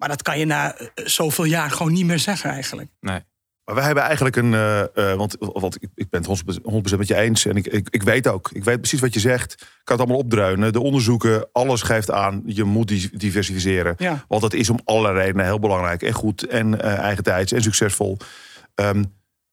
Maar 0.00 0.08
dat 0.08 0.22
kan 0.22 0.38
je 0.38 0.44
na 0.44 0.74
eh, 0.76 0.86
zoveel 0.94 1.44
jaar 1.44 1.70
gewoon 1.70 1.92
niet 1.92 2.06
meer 2.06 2.18
zeggen 2.18 2.50
eigenlijk. 2.50 2.88
Nee. 3.00 3.20
Maar 3.64 3.74
wij 3.74 3.84
hebben 3.84 4.04
eigenlijk 4.04 4.36
een. 4.36 4.54
eh, 4.54 4.80
eh, 5.12 5.16
want 5.16 5.36
want 5.38 5.82
ik, 5.82 5.88
ik 5.94 6.10
ben 6.10 6.22
het 6.22 6.42
100% 6.94 6.98
met 6.98 7.08
je 7.08 7.16
eens. 7.16 7.46
En 7.46 7.56
ik, 7.56 7.66
ik, 7.66 7.88
ik 7.90 8.02
weet 8.02 8.26
ook. 8.28 8.50
Ik 8.52 8.64
weet 8.64 8.78
precies 8.80 9.00
wat 9.00 9.14
je 9.14 9.20
zegt. 9.20 9.52
Ik 9.52 9.66
kan 9.84 9.96
het 9.96 10.06
allemaal 10.06 10.24
opdreunen. 10.24 10.72
De 10.72 10.80
onderzoeken, 10.80 11.48
alles 11.52 11.82
geeft 11.82 12.10
aan. 12.10 12.42
Je 12.46 12.64
moet 12.64 12.88
di- 12.88 13.10
diversificeren. 13.12 13.94
Ja. 13.98 14.24
Want 14.28 14.42
dat 14.42 14.52
is 14.54 14.70
om 14.70 14.80
allerlei 14.84 15.24
redenen 15.24 15.44
heel 15.46 15.58
belangrijk. 15.58 16.02
En 16.02 16.12
goed. 16.12 16.46
En 16.46 16.80
eh 16.82 16.98
eigentijds. 16.98 17.52
En 17.52 17.62
succesvol. 17.62 18.16
Ehm, 18.74 19.04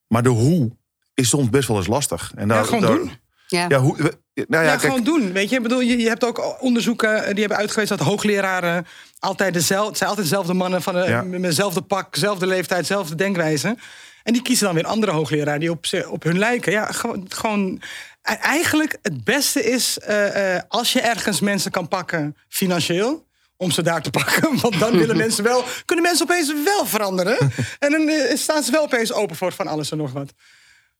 maar 0.07 0.23
de 0.23 0.29
hoe 0.29 0.71
is 1.13 1.29
soms 1.29 1.49
best 1.49 1.67
wel 1.67 1.77
eens 1.77 1.87
lastig. 1.87 2.31
En 2.35 2.47
Ja, 2.47 2.53
daar- 2.53 2.65
gewoon 2.65 2.81
daar- 2.81 2.95
doen. 2.95 3.11
Ja. 3.47 3.65
Ja, 3.67 3.77
hoe, 3.79 3.97
nou 3.97 4.13
ja, 4.47 4.61
Ja, 4.61 4.67
kijk, 4.69 4.81
gewoon 4.81 5.03
doen. 5.03 5.31
Weet 5.31 5.49
je, 5.49 5.55
ik 5.55 5.61
bedoel, 5.61 5.79
je, 5.79 5.97
je 5.97 6.07
hebt 6.07 6.23
ook 6.25 6.61
onderzoeken 6.61 7.23
eh, 7.23 7.29
die 7.31 7.39
hebben 7.39 7.57
uitgewezen 7.57 7.97
dat 7.97 8.07
hoogleraren 8.07 8.85
altijd 9.19 9.53
dezelfde, 9.53 9.87
het 9.87 9.97
zijn 9.97 10.09
altijd 10.09 10.27
dezelfde 10.27 10.53
mannen 10.53 10.81
van 10.81 10.93
de, 10.93 10.99
Ja. 11.07 11.21
met 11.21 11.41
dezelfde 11.41 11.81
pak, 11.81 12.13
dezelfde 12.13 12.47
leeftijd, 12.47 12.79
dezelfde 12.79 13.15
denkwijze. 13.15 13.75
En 14.23 14.33
die 14.33 14.41
kiezen 14.41 14.65
dan 14.65 14.75
weer 14.75 14.85
andere 14.85 15.11
hoogleraren 15.11 15.59
die 15.59 15.71
op, 15.71 15.85
ze- 15.85 16.09
op 16.09 16.23
hun 16.23 16.37
lijken. 16.39 16.71
Ja, 16.71 16.91
gewoon, 16.91 17.25
gewoon 17.27 17.81
e- 18.21 18.33
eigenlijk 18.33 18.97
het 19.01 19.23
beste 19.23 19.63
is 19.63 19.99
eh, 19.99 20.55
eh, 20.55 20.61
als 20.67 20.93
je 20.93 21.01
ergens 21.01 21.39
mensen 21.39 21.71
kan 21.71 21.87
pakken 21.87 22.35
financieel. 22.49 23.25
Om 23.59 23.71
ze 23.71 23.81
daar 23.81 24.01
te 24.01 24.09
pakken. 24.19 24.59
Want 24.59 24.79
dan 24.79 24.97
willen 24.97 25.17
mensen 25.25 25.43
wel. 25.43 25.63
Kunnen 25.85 26.05
mensen 26.05 26.25
opeens 26.29 26.53
wel 26.63 26.85
veranderen. 26.85 27.37
En 27.79 27.91
dan 27.91 28.07
eh, 28.09 28.35
staan 28.35 28.63
ze 28.63 28.71
wel 28.71 28.83
opeens 28.83 29.13
open 29.13 29.35
voor 29.35 29.51
van 29.53 29.67
alles 29.67 29.91
en 29.91 29.97
nog 29.97 30.11
wat. 30.11 30.33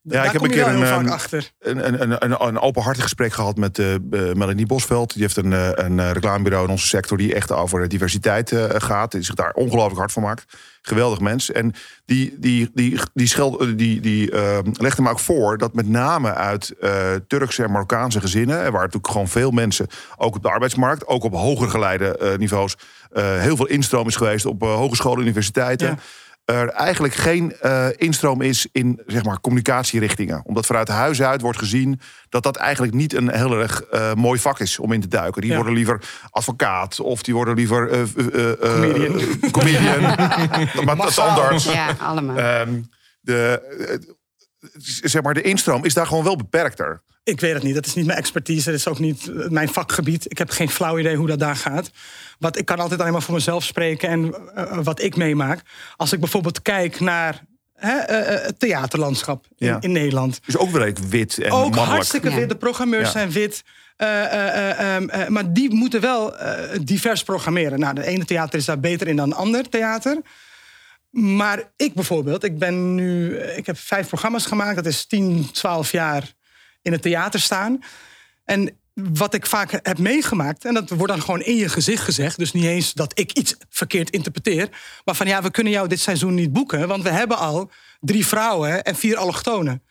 Ja, 0.08 0.24
ik 0.24 0.32
heb 0.32 0.42
een 0.42 0.50
keer 0.50 0.66
een, 0.66 0.82
ehm, 0.82 1.08
achter. 1.08 1.50
een, 1.58 1.86
een, 1.86 2.02
een, 2.02 2.24
een, 2.24 2.46
een 2.46 2.58
openhartig 2.60 3.02
gesprek 3.02 3.32
gehad 3.32 3.56
met 3.56 3.78
eh, 3.78 3.86
Melanie 4.10 4.66
Bosveld. 4.66 5.12
Die 5.12 5.22
heeft 5.22 5.36
een, 5.36 5.52
eh, 5.52 5.68
een 5.72 6.00
eh, 6.00 6.10
reclamebureau 6.10 6.64
in 6.64 6.70
onze 6.70 6.86
sector 6.86 7.16
die 7.16 7.34
echt 7.34 7.52
over 7.52 7.88
diversiteit 7.88 8.52
gaat. 8.68 9.12
Die 9.12 9.22
zich 9.22 9.34
daar 9.34 9.52
ongelooflijk 9.52 9.98
hard 9.98 10.12
voor 10.12 10.22
maakt. 10.22 10.44
Geweldig 10.82 11.20
mens. 11.20 11.52
En 11.52 11.74
die, 12.04 12.36
die, 12.38 12.70
die, 12.74 13.00
die, 13.14 13.26
scheld, 13.26 13.78
die, 13.78 14.00
die 14.00 14.30
eh, 14.30 14.58
legde 14.72 15.02
me 15.02 15.10
ook 15.10 15.20
voor 15.20 15.58
dat 15.58 15.74
met 15.74 15.88
name 15.88 16.34
uit 16.34 16.74
Turkse 17.26 17.62
en 17.62 17.70
Marokkaanse 17.70 18.20
gezinnen... 18.20 18.64
en 18.64 18.72
waar 18.72 18.80
natuurlijk 18.80 19.12
gewoon 19.12 19.28
veel 19.28 19.50
mensen, 19.50 19.86
ook 20.16 20.36
op 20.36 20.42
de 20.42 20.50
arbeidsmarkt... 20.50 21.06
ook 21.06 21.24
op 21.24 21.32
hoger 21.32 21.70
geleide 21.70 22.36
niveaus, 22.38 22.76
heel 23.14 23.56
veel 23.56 23.66
instroom 23.66 24.08
is 24.08 24.16
geweest... 24.16 24.46
op 24.46 24.62
hogescholen, 24.62 25.22
universiteiten... 25.22 25.86
Ja. 25.86 25.98
Er 26.54 26.68
eigenlijk 26.68 27.14
geen 27.14 27.56
eh, 27.60 27.86
instroom 27.96 28.40
is 28.42 28.66
in 28.72 29.02
zeg 29.06 29.24
maar, 29.24 29.40
communicatierichtingen. 29.40 30.40
Omdat 30.44 30.66
vanuit 30.66 30.88
huis 30.88 31.22
uit 31.22 31.40
wordt 31.40 31.58
gezien 31.58 32.00
dat 32.28 32.42
dat 32.42 32.56
eigenlijk 32.56 32.94
niet 32.94 33.14
een 33.14 33.30
heel 33.34 33.60
erg 33.60 33.82
eh, 33.82 34.14
mooi 34.14 34.40
vak 34.40 34.58
is 34.60 34.78
om 34.78 34.92
in 34.92 35.00
te 35.00 35.08
duiken. 35.08 35.40
Die 35.40 35.50
Ja. 35.50 35.56
worden 35.56 35.74
liever 35.74 36.00
advocaat 36.30 37.00
of 37.00 37.22
die 37.22 37.34
worden 37.34 37.54
liever 37.54 37.90
eh, 37.90 38.00
eh, 38.00 38.50
eh, 38.50 38.58
Comedian. 38.58 39.20
comedian. 39.50 40.00
maar 40.84 40.96
dat 40.96 41.08
is 41.08 41.16
Massaal. 41.16 41.28
anders. 41.28 41.64
Ja, 41.64 41.96
allemaal. 41.98 42.36
Ehm, 42.36 42.80
de, 43.20 44.16
zeg 45.02 45.22
maar, 45.22 45.34
de 45.34 45.42
instroom 45.42 45.84
is 45.84 45.94
daar 45.94 46.06
gewoon 46.06 46.24
wel 46.24 46.36
beperkter. 46.36 47.02
Ik 47.24 47.40
weet 47.40 47.54
het 47.54 47.62
niet. 47.62 47.74
Dat 47.74 47.86
is 47.86 47.94
niet 47.94 48.06
mijn 48.06 48.18
expertise. 48.18 48.64
Dat 48.70 48.78
is 48.78 48.88
ook 48.88 48.98
niet 48.98 49.28
eh, 49.28 49.48
mijn 49.48 49.68
vakgebied. 49.68 50.30
Ik 50.30 50.38
heb 50.38 50.50
geen 50.50 50.70
flauw 50.70 50.98
idee 50.98 51.16
hoe 51.16 51.26
dat 51.26 51.38
daar 51.38 51.56
gaat. 51.56 51.90
Wat, 52.38 52.58
ik 52.58 52.64
kan 52.64 52.78
altijd 52.78 53.00
alleen 53.00 53.12
maar 53.12 53.22
voor 53.22 53.34
mezelf 53.34 53.64
spreken 53.64 54.08
en 54.08 54.34
eh, 54.54 54.78
wat 54.82 55.02
ik 55.02 55.16
meemaak. 55.16 55.62
Als 55.96 56.12
ik 56.12 56.20
bijvoorbeeld 56.20 56.62
kijk 56.62 57.00
naar 57.00 57.44
hè, 57.74 57.98
eh, 57.98 58.34
eh, 58.34 58.42
het 58.44 58.58
theaterlandschap 58.58 59.46
in, 59.56 59.66
Ja. 59.66 59.76
in 59.80 59.92
Nederland. 59.92 60.40
Dus 60.46 60.56
ook 60.56 60.70
wel 60.70 60.82
redelijk 60.82 61.10
wit 61.12 61.38
en 61.38 61.50
Ook 61.50 61.60
mannelijk. 61.62 61.90
hartstikke 61.90 62.30
Ja. 62.30 62.36
wit. 62.36 62.48
De 62.48 62.56
programmeurs 62.56 63.04
Ja. 63.04 63.10
zijn 63.10 63.30
wit. 63.30 63.62
Eh, 63.96 64.24
eh, 64.24 64.70
eh, 64.70 64.94
ehm, 64.96 65.08
eh, 65.08 65.28
maar 65.28 65.52
die 65.52 65.74
moeten 65.74 66.00
wel 66.00 66.36
eh, 66.38 66.78
divers 66.82 67.22
programmeren. 67.22 67.78
Nou, 67.80 67.94
de 67.94 68.06
ene 68.06 68.24
theater 68.24 68.58
is 68.58 68.64
daar 68.64 68.80
beter 68.80 69.08
in 69.08 69.16
dan 69.16 69.30
een 69.30 69.36
ander 69.36 69.68
theater. 69.68 70.20
Maar 71.10 71.70
ik 71.76 71.94
bijvoorbeeld, 71.94 72.44
ik 72.44 72.58
ben 72.58 72.94
nu, 72.94 73.36
eh, 73.36 73.56
ik 73.56 73.66
heb 73.66 73.78
vijf 73.78 74.08
programma's 74.08 74.46
gemaakt. 74.46 74.76
Dat 74.76 74.86
is 74.86 75.06
10, 75.06 75.50
12 75.52 75.92
jaar 75.92 76.34
in 76.82 76.92
het 76.92 77.02
theater 77.02 77.40
staan. 77.40 77.82
En 78.44 78.78
wat 78.94 79.34
ik 79.34 79.46
vaak 79.46 79.70
heb 79.82 79.98
meegemaakt, 79.98 80.64
en 80.64 80.74
dat 80.74 80.90
wordt 80.90 81.12
dan 81.12 81.22
gewoon 81.22 81.42
in 81.42 81.56
je 81.56 81.68
gezicht 81.68 82.02
gezegd. 82.02 82.38
Dus 82.38 82.52
niet 82.52 82.64
eens 82.64 82.92
dat 82.92 83.18
ik 83.18 83.32
iets 83.32 83.56
verkeerd 83.68 84.10
interpreteer. 84.10 84.68
Maar 85.04 85.14
van 85.14 85.26
ja, 85.26 85.42
we 85.42 85.50
kunnen 85.50 85.72
jou 85.72 85.88
dit 85.88 86.00
seizoen 86.00 86.34
niet 86.34 86.52
boeken. 86.52 86.88
Want 86.88 87.02
we 87.02 87.10
hebben 87.10 87.38
al 87.38 87.70
drie 88.00 88.26
vrouwen 88.26 88.82
en 88.82 88.96
vier 88.96 89.16
allochtonen. 89.16 89.82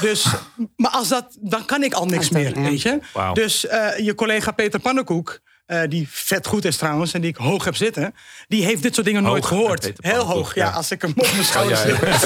Dus, 0.00 0.26
maar 0.76 0.90
als 0.90 1.08
dat, 1.08 1.36
dan 1.40 1.64
kan 1.64 1.82
ik 1.82 1.92
al 1.92 2.06
niks 2.06 2.28
meer, 2.30 2.62
weet 2.62 2.82
je. 2.82 2.98
Dus 3.32 3.66
eh, 3.66 3.98
je 3.98 4.14
collega 4.14 4.50
Peter 4.50 4.80
Pannenkoek, 4.80 5.40
eh, 5.70 5.80
die 5.88 6.06
vet 6.10 6.46
goed 6.46 6.64
is 6.64 6.76
trouwens... 6.76 7.12
en 7.12 7.20
die 7.20 7.30
ik 7.30 7.36
hoog 7.36 7.64
heb 7.64 7.76
zitten, 7.76 8.14
die 8.48 8.64
heeft 8.64 8.82
dit 8.82 8.94
soort 8.94 9.06
dingen 9.06 9.22
nooit 9.22 9.44
gehoord. 9.44 9.92
Heel 10.00 10.24
hoog, 10.24 10.54
ja. 10.54 10.64
ja. 10.66 10.70
Als 10.72 10.90
ik 10.90 11.02
hem 11.02 11.10
op 11.16 11.32
mijn 11.32 11.44
schouders 11.44 11.82
ja, 11.82 11.88
ja. 11.88 12.16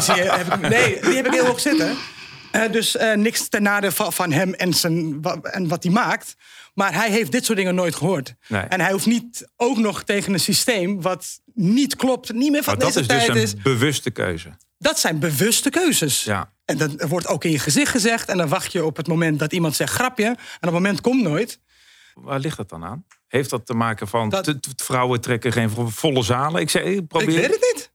zit. 0.00 0.16
is 0.16 0.26
heb 0.30 0.54
ik- 0.54 0.68
Nee, 0.68 1.00
die 1.00 1.14
heb 1.16 1.26
ik 1.26 1.32
heel 1.32 1.46
hoog 1.46 1.60
zitten. 1.60 1.96
Eh, 2.50 2.72
dus 2.72 2.96
eh, 2.96 3.14
niks 3.16 3.48
ten 3.48 3.62
nadele 3.62 3.92
van, 3.92 4.12
van 4.12 4.32
hem 4.32 4.54
en, 4.54 4.72
zijn, 4.74 5.20
en 5.42 5.68
wat 5.68 5.82
hij 5.82 5.92
maakt. 5.92 6.34
Maar 6.74 6.94
hij 6.94 7.10
heeft 7.10 7.32
dit 7.32 7.44
soort 7.44 7.58
dingen 7.58 7.74
nooit 7.74 7.94
gehoord. 7.94 8.34
Nee. 8.46 8.62
En 8.62 8.80
hij 8.80 8.92
hoeft 8.92 9.06
niet 9.06 9.48
ook 9.56 9.78
nog 9.78 10.02
tegen 10.02 10.32
een 10.32 10.40
systeem 10.40 11.02
wat 11.02 11.26
niet 11.54 11.96
klopt, 11.96 12.32
niet 12.32 12.50
meer 12.50 12.62
van 12.62 12.76
Maar 12.76 12.84
dat 12.84 12.94
deze 12.94 13.00
is 13.00 13.06
dus 13.06 13.24
tijd 13.26 13.36
een 13.36 13.42
is. 13.42 13.62
bewuste 13.62 14.10
keuze. 14.10 14.48
Dat 14.78 14.98
zijn 14.98 15.18
bewuste 15.18 15.70
keuzes. 15.70 16.24
Ja. 16.24 16.50
En 16.64 16.76
dat 16.76 16.90
wordt 17.08 17.26
ook 17.26 17.44
in 17.44 17.50
je 17.50 17.58
gezicht 17.58 17.90
gezegd. 17.90 18.28
En 18.28 18.36
dan 18.36 18.48
wacht 18.48 18.72
je 18.72 18.84
op 18.84 18.96
het 18.96 19.06
moment 19.06 19.38
dat 19.38 19.52
iemand 19.52 19.76
zegt 19.76 19.92
grapje. 19.92 20.24
En 20.24 20.36
dat 20.60 20.72
moment 20.72 21.00
komt 21.00 21.22
nooit. 21.22 21.58
Waar 22.14 22.38
ligt 22.38 22.56
dat 22.56 22.68
dan 22.68 22.84
aan? 22.84 23.06
Heeft 23.28 23.50
dat 23.50 23.66
te 23.66 23.74
maken 23.74 24.08
van 24.08 24.28
Dat- 24.28 24.56
vrouwen 24.76 25.20
trekken 25.20 25.52
geen 25.52 25.70
vo- 25.70 25.88
volle 25.88 26.22
zalen? 26.22 26.60
Ik 26.60 26.70
zeg, 26.70 26.82
ik 26.82 27.06
probeer. 27.06 27.28
Ik 27.28 27.34
weet 27.34 27.50
het 27.60 27.72
niet. 27.74 27.92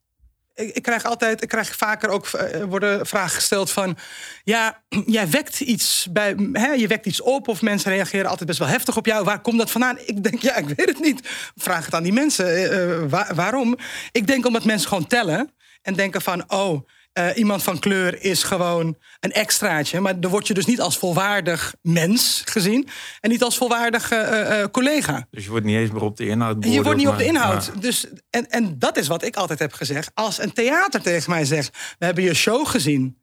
Ik, 0.53 0.75
ik 0.75 0.81
krijg 0.83 1.03
altijd, 1.05 1.41
ik 1.41 1.47
krijg 1.47 1.75
vaker 1.75 2.09
ook 2.09 2.27
eh, 2.27 2.63
worden 2.63 3.05
vragen 3.07 3.29
gesteld 3.35 3.71
van, 3.71 3.97
ja, 4.43 4.83
jij 5.05 5.29
wekt 5.29 5.59
iets 5.59 6.07
bij, 6.11 6.35
hè, 6.53 6.67
je 6.71 6.88
wekt 6.88 7.05
iets 7.05 7.21
op 7.21 7.47
of 7.47 7.61
mensen 7.61 7.91
reageren 7.91 8.29
altijd 8.29 8.47
best 8.47 8.59
wel 8.59 8.67
heftig 8.67 8.97
op 8.97 9.05
jou. 9.05 9.23
Waar 9.23 9.41
komt 9.41 9.57
dat 9.57 9.71
vandaan? 9.71 9.97
Ik 10.05 10.23
denk, 10.23 10.41
ja, 10.41 10.55
ik 10.55 10.67
weet 10.67 10.88
het 10.88 10.99
niet. 10.99 11.29
Vraag 11.55 11.85
het 11.85 11.93
aan 11.93 12.03
die 12.03 12.13
mensen. 12.13 12.45
eh, 12.45 12.91
eh, 13.03 13.09
wa- 13.09 13.33
waarom? 13.35 13.77
Ik 14.11 14.27
denk 14.27 14.45
omdat 14.45 14.63
mensen 14.65 14.88
gewoon 14.89 15.07
tellen 15.07 15.53
en 15.81 15.93
denken 15.93 16.21
van, 16.21 16.51
oh. 16.51 16.88
Eh, 17.13 17.27
iemand 17.35 17.63
van 17.63 17.79
kleur 17.79 18.23
is 18.23 18.43
gewoon 18.43 18.97
een 19.19 19.31
extraatje. 19.31 19.99
Maar 19.99 20.19
dan 20.19 20.31
word 20.31 20.47
je 20.47 20.53
dus 20.53 20.65
niet 20.65 20.81
als 20.81 20.97
volwaardig 20.97 21.75
mens 21.81 22.41
gezien. 22.45 22.87
En 23.19 23.29
niet 23.29 23.43
als 23.43 23.57
volwaardig 23.57 24.11
eh, 24.11 24.61
eh, 24.61 24.69
collega. 24.71 25.27
Dus 25.31 25.43
je 25.43 25.49
wordt 25.49 25.65
niet 25.65 25.75
eens 25.75 25.91
meer 25.91 26.01
op 26.01 26.17
de 26.17 26.27
inhoud 26.27 26.65
Je 26.65 26.83
wordt 26.83 26.97
niet 26.97 27.07
op 27.07 27.17
de 27.17 27.25
inhoud. 27.25 27.81
Dus, 27.81 28.05
en, 28.29 28.49
en 28.49 28.79
dat 28.79 28.97
is 28.97 29.07
wat 29.07 29.23
ik 29.23 29.35
altijd 29.35 29.59
heb 29.59 29.73
gezegd. 29.73 30.11
Als 30.13 30.41
een 30.41 30.53
theater 30.53 31.01
tegen 31.01 31.29
mij 31.29 31.45
zegt: 31.45 31.77
We 31.99 32.05
hebben 32.05 32.23
je 32.23 32.33
show 32.33 32.67
gezien. 32.67 33.21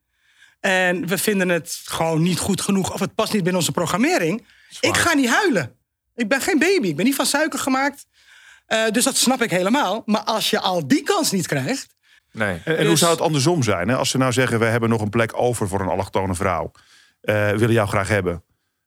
En 0.60 1.06
we 1.06 1.18
vinden 1.18 1.48
het 1.48 1.80
gewoon 1.84 2.22
niet 2.22 2.38
goed 2.38 2.60
genoeg. 2.60 2.92
Of 2.92 3.00
het 3.00 3.14
past 3.14 3.32
niet 3.32 3.42
binnen 3.42 3.60
onze 3.60 3.72
programmering. 3.72 4.46
Ik 4.80 4.96
ga 4.96 5.14
niet 5.14 5.28
huilen. 5.28 5.76
Ik 6.14 6.28
ben 6.28 6.40
geen 6.40 6.58
baby. 6.58 6.88
Ik 6.88 6.96
ben 6.96 7.04
niet 7.04 7.14
van 7.14 7.26
suiker 7.26 7.58
gemaakt. 7.58 8.06
Dus 8.90 9.04
dat 9.04 9.16
snap 9.16 9.42
ik 9.42 9.50
helemaal. 9.50 10.02
Maar 10.06 10.22
als 10.22 10.50
je 10.50 10.60
al 10.60 10.88
die 10.88 11.02
kans 11.02 11.30
niet 11.30 11.46
krijgt. 11.46 11.95
Nee. 12.36 12.60
En, 12.64 12.76
en 12.76 12.76
hoe 12.82 12.84
Dus- 12.90 12.98
zou 12.98 13.10
het 13.12 13.20
andersom 13.20 13.62
zijn? 13.62 13.88
Hè? 13.88 13.96
Als 13.96 14.10
ze 14.10 14.18
nou 14.18 14.32
zeggen, 14.32 14.58
we 14.58 14.64
hebben 14.64 14.88
nog 14.88 15.00
een 15.00 15.08
plek 15.10 15.32
over 15.40 15.68
voor 15.68 15.80
een 15.80 15.88
allochtone 15.88 16.34
vrouw. 16.34 16.72
Eh 17.20 17.50
willen 17.50 17.72
jou 17.72 17.88
graag 17.88 18.08
hebben. 18.08 18.42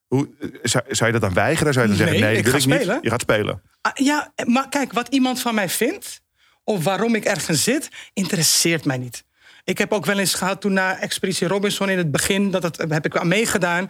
Hoe, 0.07 0.29
eh, 0.39 0.47
zou, 0.63 0.83
zou 0.87 1.11
je 1.13 1.19
dat 1.19 1.29
dan 1.29 1.33
weigeren? 1.43 1.73
Zou 1.73 1.87
je 1.87 1.91
dan 1.95 2.01
Nee, 2.05 2.07
zeggen, 2.13 2.27
nee, 2.31 2.37
ik 2.37 2.43
wil 2.43 2.53
ga 2.53 2.59
ik 2.59 2.65
niet? 2.65 2.75
spelen. 2.75 2.99
Je 3.01 3.09
gaat 3.09 3.21
spelen. 3.21 3.61
Ah, 3.81 3.91
ja, 3.95 4.33
maar 4.45 4.69
kijk, 4.69 4.93
wat 4.93 5.07
iemand 5.07 5.41
van 5.41 5.55
mij 5.55 5.69
vindt. 5.69 6.21
of 6.63 6.83
waarom 6.83 7.15
ik 7.15 7.25
ergens 7.25 7.63
zit. 7.63 7.89
interesseert 8.13 8.85
mij 8.85 8.97
niet. 8.97 9.23
Ik 9.63 9.77
heb 9.77 9.91
ook 9.91 10.05
wel 10.05 10.19
eens 10.19 10.33
gehad 10.33 10.61
toen 10.61 10.73
na 10.73 10.99
Expeditie 10.99 11.47
Robinson 11.47 11.89
in 11.89 11.97
het 11.97 12.11
begin. 12.11 12.51
Dat, 12.51 12.61
dat 12.61 12.77
heb 12.89 13.05
ik 13.05 13.17
aan 13.17 13.27
meegedaan. 13.27 13.89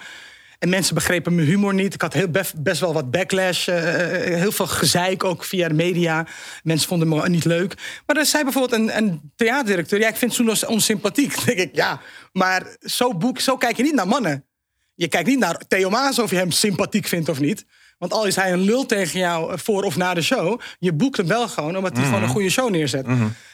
En 0.60 0.70
mensen 0.70 0.96
begrepen 0.96 1.36
mijn 1.36 1.48
humor 1.48 1.74
niet. 1.74 1.94
Ik 1.94 2.02
had 2.02 2.14
heel 2.14 2.30
best, 2.30 2.64
best 2.64 2.80
wel 2.80 2.94
wat 2.94 3.12
backlash. 3.12 3.68
eh, 3.68 4.34
eh, 4.34 4.40
heel 4.40 4.52
veel 4.52 4.68
gezeik 4.68 5.24
ook 5.24 5.44
via 5.44 5.68
de 5.68 5.74
media. 5.74 6.28
Mensen 6.64 6.88
vonden 6.88 7.08
me 7.08 7.30
niet 7.30 7.46
leuk. 7.46 8.02
Maar 8.06 8.18
er 8.18 8.26
zei 8.26 8.44
bijvoorbeeld 8.44 8.82
een, 8.82 8.98
een 8.98 9.32
theaterdirecteur... 9.36 10.00
ja, 10.00 10.08
ik 10.08 10.16
vind 10.16 10.34
Soenos 10.34 10.66
onsympathiek. 10.66 11.36
Dan 11.36 11.46
denk 11.46 11.58
ik, 11.58 11.76
ja, 11.76 12.02
maar 12.32 12.78
zo, 12.80 13.14
boek, 13.14 13.40
zo 13.40 13.58
kijk 13.58 13.78
je 13.78 13.84
niet 13.84 13.94
naar 13.94 14.08
mannen. 14.08 14.46
Je 14.94 15.08
kijkt 15.08 15.28
niet 15.28 15.40
naar 15.40 15.58
Theo 15.68 15.90
Maas 15.90 16.20
of 16.20 16.30
je 16.30 16.36
hem 16.36 16.52
sympathiek 16.52 17.08
vindt 17.08 17.30
of 17.30 17.40
niet. 17.40 17.66
Want 17.98 18.14
al 18.14 18.26
is 18.26 18.36
hij 18.36 18.52
een 18.54 18.62
lul 18.62 18.86
tegen 18.86 19.20
jou 19.20 19.60
voor 19.60 19.84
of 19.84 19.96
na 19.98 20.14
de 20.14 20.22
show... 20.22 20.60
je 20.80 20.94
boekt 20.94 21.18
hem 21.18 21.28
wel 21.28 21.48
gewoon 21.48 21.78
omdat 21.78 21.98
hij 21.98 22.06
gewoon 22.06 22.24
een 22.24 22.30
goede 22.30 22.50
show 22.50 22.70
neerzet. 22.70 23.06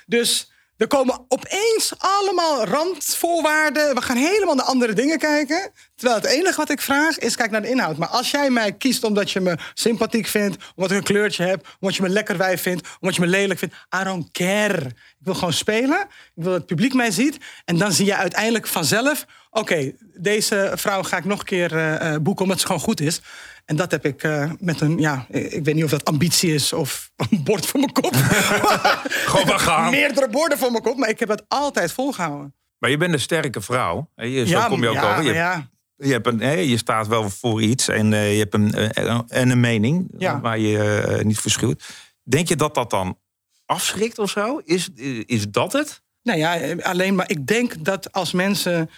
Dus 0.05 0.51
er 0.77 0.88
komen 0.88 1.25
opeens 1.27 1.94
allemaal 1.98 2.65
randvoorwaarden. 2.65 3.96
We 3.96 4.01
gaan 4.01 4.17
helemaal 4.17 4.55
naar 4.55 4.65
andere 4.65 4.94
dingen 4.94 5.17
kijken. 5.17 5.72
Terwijl 5.96 6.22
het 6.22 6.29
enige 6.29 6.58
wat 6.58 6.70
ik 6.70 6.82
vraag 6.82 7.17
is 7.17 7.36
kijk 7.36 7.51
naar 7.51 7.62
de 7.62 7.70
inhoud. 7.70 7.98
Maar 7.98 8.08
als 8.08 8.32
jij 8.32 8.50
mij 8.50 8.74
kiest 8.74 9.03
omdat 9.03 9.32
je 9.32 9.39
me 9.39 9.58
sympathiek 9.74 10.27
vindt... 10.27 10.58
omdat 10.75 10.91
ik 10.91 10.98
een 10.98 11.03
kleurtje 11.03 11.44
heb, 11.44 11.67
omdat 11.79 11.96
je 11.96 12.01
me 12.01 12.10
lekker 12.10 12.38
wijf 12.38 12.62
vindt... 12.62 12.88
omdat 13.00 13.15
je 13.15 13.22
me 13.22 13.27
lelijk 13.27 13.60
vindt, 13.60 13.75
I 14.01 14.03
don't 14.03 14.32
care. 14.32 14.86
Ik 14.86 14.94
wil 15.20 15.34
gewoon 15.34 15.53
spelen. 15.53 16.00
Ik 16.00 16.32
wil 16.34 16.46
dat 16.46 16.53
het 16.53 16.65
publiek 16.65 16.94
mij 16.94 17.12
ziet. 17.12 17.38
En 17.65 17.77
dan 17.77 17.91
zie 17.91 18.05
je 18.05 18.15
uiteindelijk 18.15 18.67
vanzelf... 18.67 19.25
oké, 19.50 19.91
deze 20.13 20.72
vrouw 20.75 21.03
ga 21.03 21.17
ik 21.17 21.25
nog 21.25 21.39
een 21.39 21.46
keer 21.46 21.75
eh, 21.75 22.13
eh, 22.13 22.22
boeken 22.22 22.44
omdat 22.44 22.60
ze 22.60 22.65
gewoon 22.65 22.82
goed 22.82 23.01
is... 23.01 23.22
En 23.65 23.75
dat 23.75 23.91
heb 23.91 24.05
ik 24.05 24.24
eh, 24.24 24.51
met 24.60 24.81
een, 24.81 24.98
ja, 25.00 25.25
ik 25.29 25.63
weet 25.65 25.75
niet 25.75 25.84
of 25.84 25.89
dat 25.89 26.05
ambitie 26.05 26.53
is 26.53 26.74
of 26.74 27.12
een 27.29 27.43
bord 27.43 27.65
voor 27.65 27.79
mijn 27.79 27.91
kop. 27.91 28.15
Gewoon 29.25 29.48
maar 29.48 29.60
gaan. 29.60 29.91
Meerdere 30.00 30.29
borden 30.29 30.57
voor 30.57 30.72
mijn 30.72 30.84
kop, 30.84 30.98
maar 30.98 31.10
ik 31.10 31.19
heb 31.19 31.29
het 31.29 31.43
altijd 31.48 31.91
volgehouden. 31.91 32.53
Maar 32.77 32.89
je 32.89 32.98
bent 32.98 33.13
een 33.13 33.19
sterke 33.19 33.62
vrouw. 33.62 34.10
Je- 34.15 34.48
Zo 34.48 34.57
ja, 34.57 34.67
kom 34.67 34.81
je 34.81 34.88
ook 34.89 34.95
ja, 34.95 35.12
over. 35.12 35.24
Je, 35.24 35.34
ja. 35.34 35.69
je, 35.95 36.12
hebt 36.12 36.27
een, 36.27 36.67
je 36.67 36.77
staat 36.77 37.07
wel 37.07 37.29
voor 37.29 37.62
iets 37.62 37.88
en 37.88 38.13
eh, 38.13 38.31
je 38.34 38.39
hebt 38.39 38.53
een, 38.53 38.74
eh, 38.74 39.19
en 39.27 39.50
een 39.50 39.60
mening 39.60 40.07
Ja. 40.17 40.39
waar 40.41 40.60
je 40.60 40.79
eh, 40.79 41.24
niet 41.24 41.39
verschuwt. 41.39 41.84
Denk 42.24 42.48
je 42.48 42.55
dat 42.55 42.75
dat 42.75 42.89
dan 42.89 43.17
afschrikt 43.65 44.19
of 44.19 44.29
zo? 44.29 44.62
Is, 44.63 44.89
is 45.25 45.50
dat 45.50 45.74
het? 45.74 46.01
Nou 46.24 46.39
ja, 46.39 46.75
alleen 46.81 47.15
maar 47.15 47.29
ik 47.29 47.48
denk 47.48 47.86
dat 47.86 48.12
als 48.12 48.31
mensen 48.31 48.89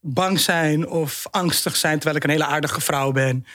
bang 0.00 0.40
zijn 0.40 0.88
of 0.88 1.26
angstig 1.30 1.76
zijn, 1.76 1.94
terwijl 1.94 2.16
ik 2.16 2.24
een 2.24 2.30
hele 2.30 2.44
aardige 2.44 2.80
vrouw 2.80 3.12
ben. 3.12 3.46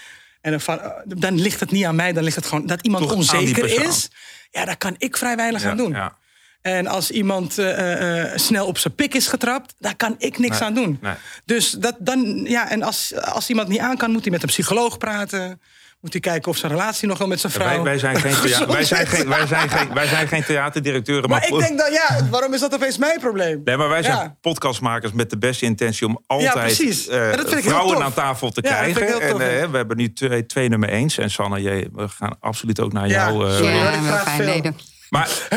En 0.48 0.60
dan, 0.66 0.80
eh, 0.80 0.92
dan 1.06 1.40
ligt 1.40 1.60
het 1.60 1.72
niet 1.72 1.86
aan 1.86 1.96
mij, 1.96 2.14
dan 2.14 2.24
ligt 2.24 2.36
het 2.36 2.46
gewoon 2.46 2.66
dat 2.66 2.82
iemand 2.82 3.04
Toch 3.04 3.14
onzeker 3.14 3.84
is. 3.88 4.10
Ja, 4.52 4.66
daar 4.66 4.78
kan 4.78 4.96
ik 4.98 5.18
vrij 5.18 5.36
weinig 5.36 5.62
Ja, 5.62 5.70
aan 5.70 5.78
doen. 5.78 5.92
ja. 5.92 6.16
En 6.62 6.88
als 6.88 7.12
iemand 7.12 7.58
eh, 7.58 8.24
eh, 8.24 8.38
snel 8.38 8.66
op 8.68 8.78
zijn 8.78 8.96
pik 8.96 9.14
is 9.14 9.28
getrapt, 9.28 9.76
daar 9.80 9.96
kan 9.96 10.16
ik 10.18 10.38
niks 10.38 10.60
Nee, 10.60 10.68
aan 10.68 10.74
doen. 10.74 10.98
nee. 11.02 11.14
Dus 11.46 11.70
dat 11.72 11.96
dan, 12.00 12.44
ja, 12.48 12.70
en 12.70 12.84
als, 12.84 13.16
als 13.16 13.50
iemand 13.50 13.68
niet 13.68 13.80
aan 13.80 13.98
kan, 13.98 14.12
moet 14.12 14.22
hij 14.22 14.32
met 14.32 14.42
een 14.44 14.48
psycholoog 14.50 14.98
praten. 14.98 15.62
Moet 16.02 16.12
hij 16.12 16.22
kijken 16.22 16.52
of 16.52 16.58
zijn 16.58 16.72
relatie 16.72 17.08
nog 17.08 17.18
wel 17.18 17.28
met 17.28 17.40
zijn 17.40 17.52
vrouw. 17.54 17.68
Wij, 17.68 17.84
wij, 17.84 17.98
zijn 18.00 18.16
geen 18.20 18.32
thea- 18.42 18.68
wij, 18.68 18.84
zijn 18.84 19.08
geen, 19.08 19.28
wij, 19.28 19.48
zijn 19.48 19.70
geen, 19.70 19.94
wij 19.94 20.08
zijn 20.08 20.28
geen 20.28 20.44
theaterdirecteuren. 20.44 21.30
maar 21.30 21.48
ik 21.48 21.60
denk 21.60 21.78
dan, 21.78 21.92
ja, 21.92 22.28
waarom 22.30 22.54
is 22.54 22.60
dat 22.60 22.74
opeens 22.74 22.98
mijn 22.98 23.20
probleem? 23.20 23.62
Nee, 23.64 23.78
maar 23.78 23.90
wij 23.90 24.04
zijn 24.04 24.18
Ja. 24.18 24.36
podcastmakers 24.42 25.12
met 25.12 25.30
de 25.30 25.38
beste 25.38 25.66
intentie 25.66 26.08
om 26.08 26.24
altijd 26.28 26.80
eh, 27.08 27.32
heel 27.32 27.62
vrouwen 27.62 28.04
aan 28.04 28.14
tafel 28.14 28.52
te 28.52 28.62
Ja, 28.64 28.70
krijgen. 28.70 29.08
tof, 29.12 29.20
en 29.22 29.42
eh, 29.42 29.60
ja. 29.60 29.70
we 29.70 29.78
hebben 29.78 29.98
nu 29.98 30.14
twee, 30.14 30.46
twee 30.46 30.70
nummer 30.70 30.90
eens. 30.90 31.18
En 31.18 31.30
Sanne, 31.32 31.62
jij, 31.62 31.90
we 31.94 32.08
gaan 32.08 32.36
absoluut 32.40 32.80
ook 32.80 32.94
naar 32.94 33.08
Ja, 33.08 33.30
jou. 33.32 33.50
eh, 33.50 33.58
hoor, 33.58 33.70
Ja, 33.70 34.18
fijn. 34.18 34.76
Maar, 35.10 35.48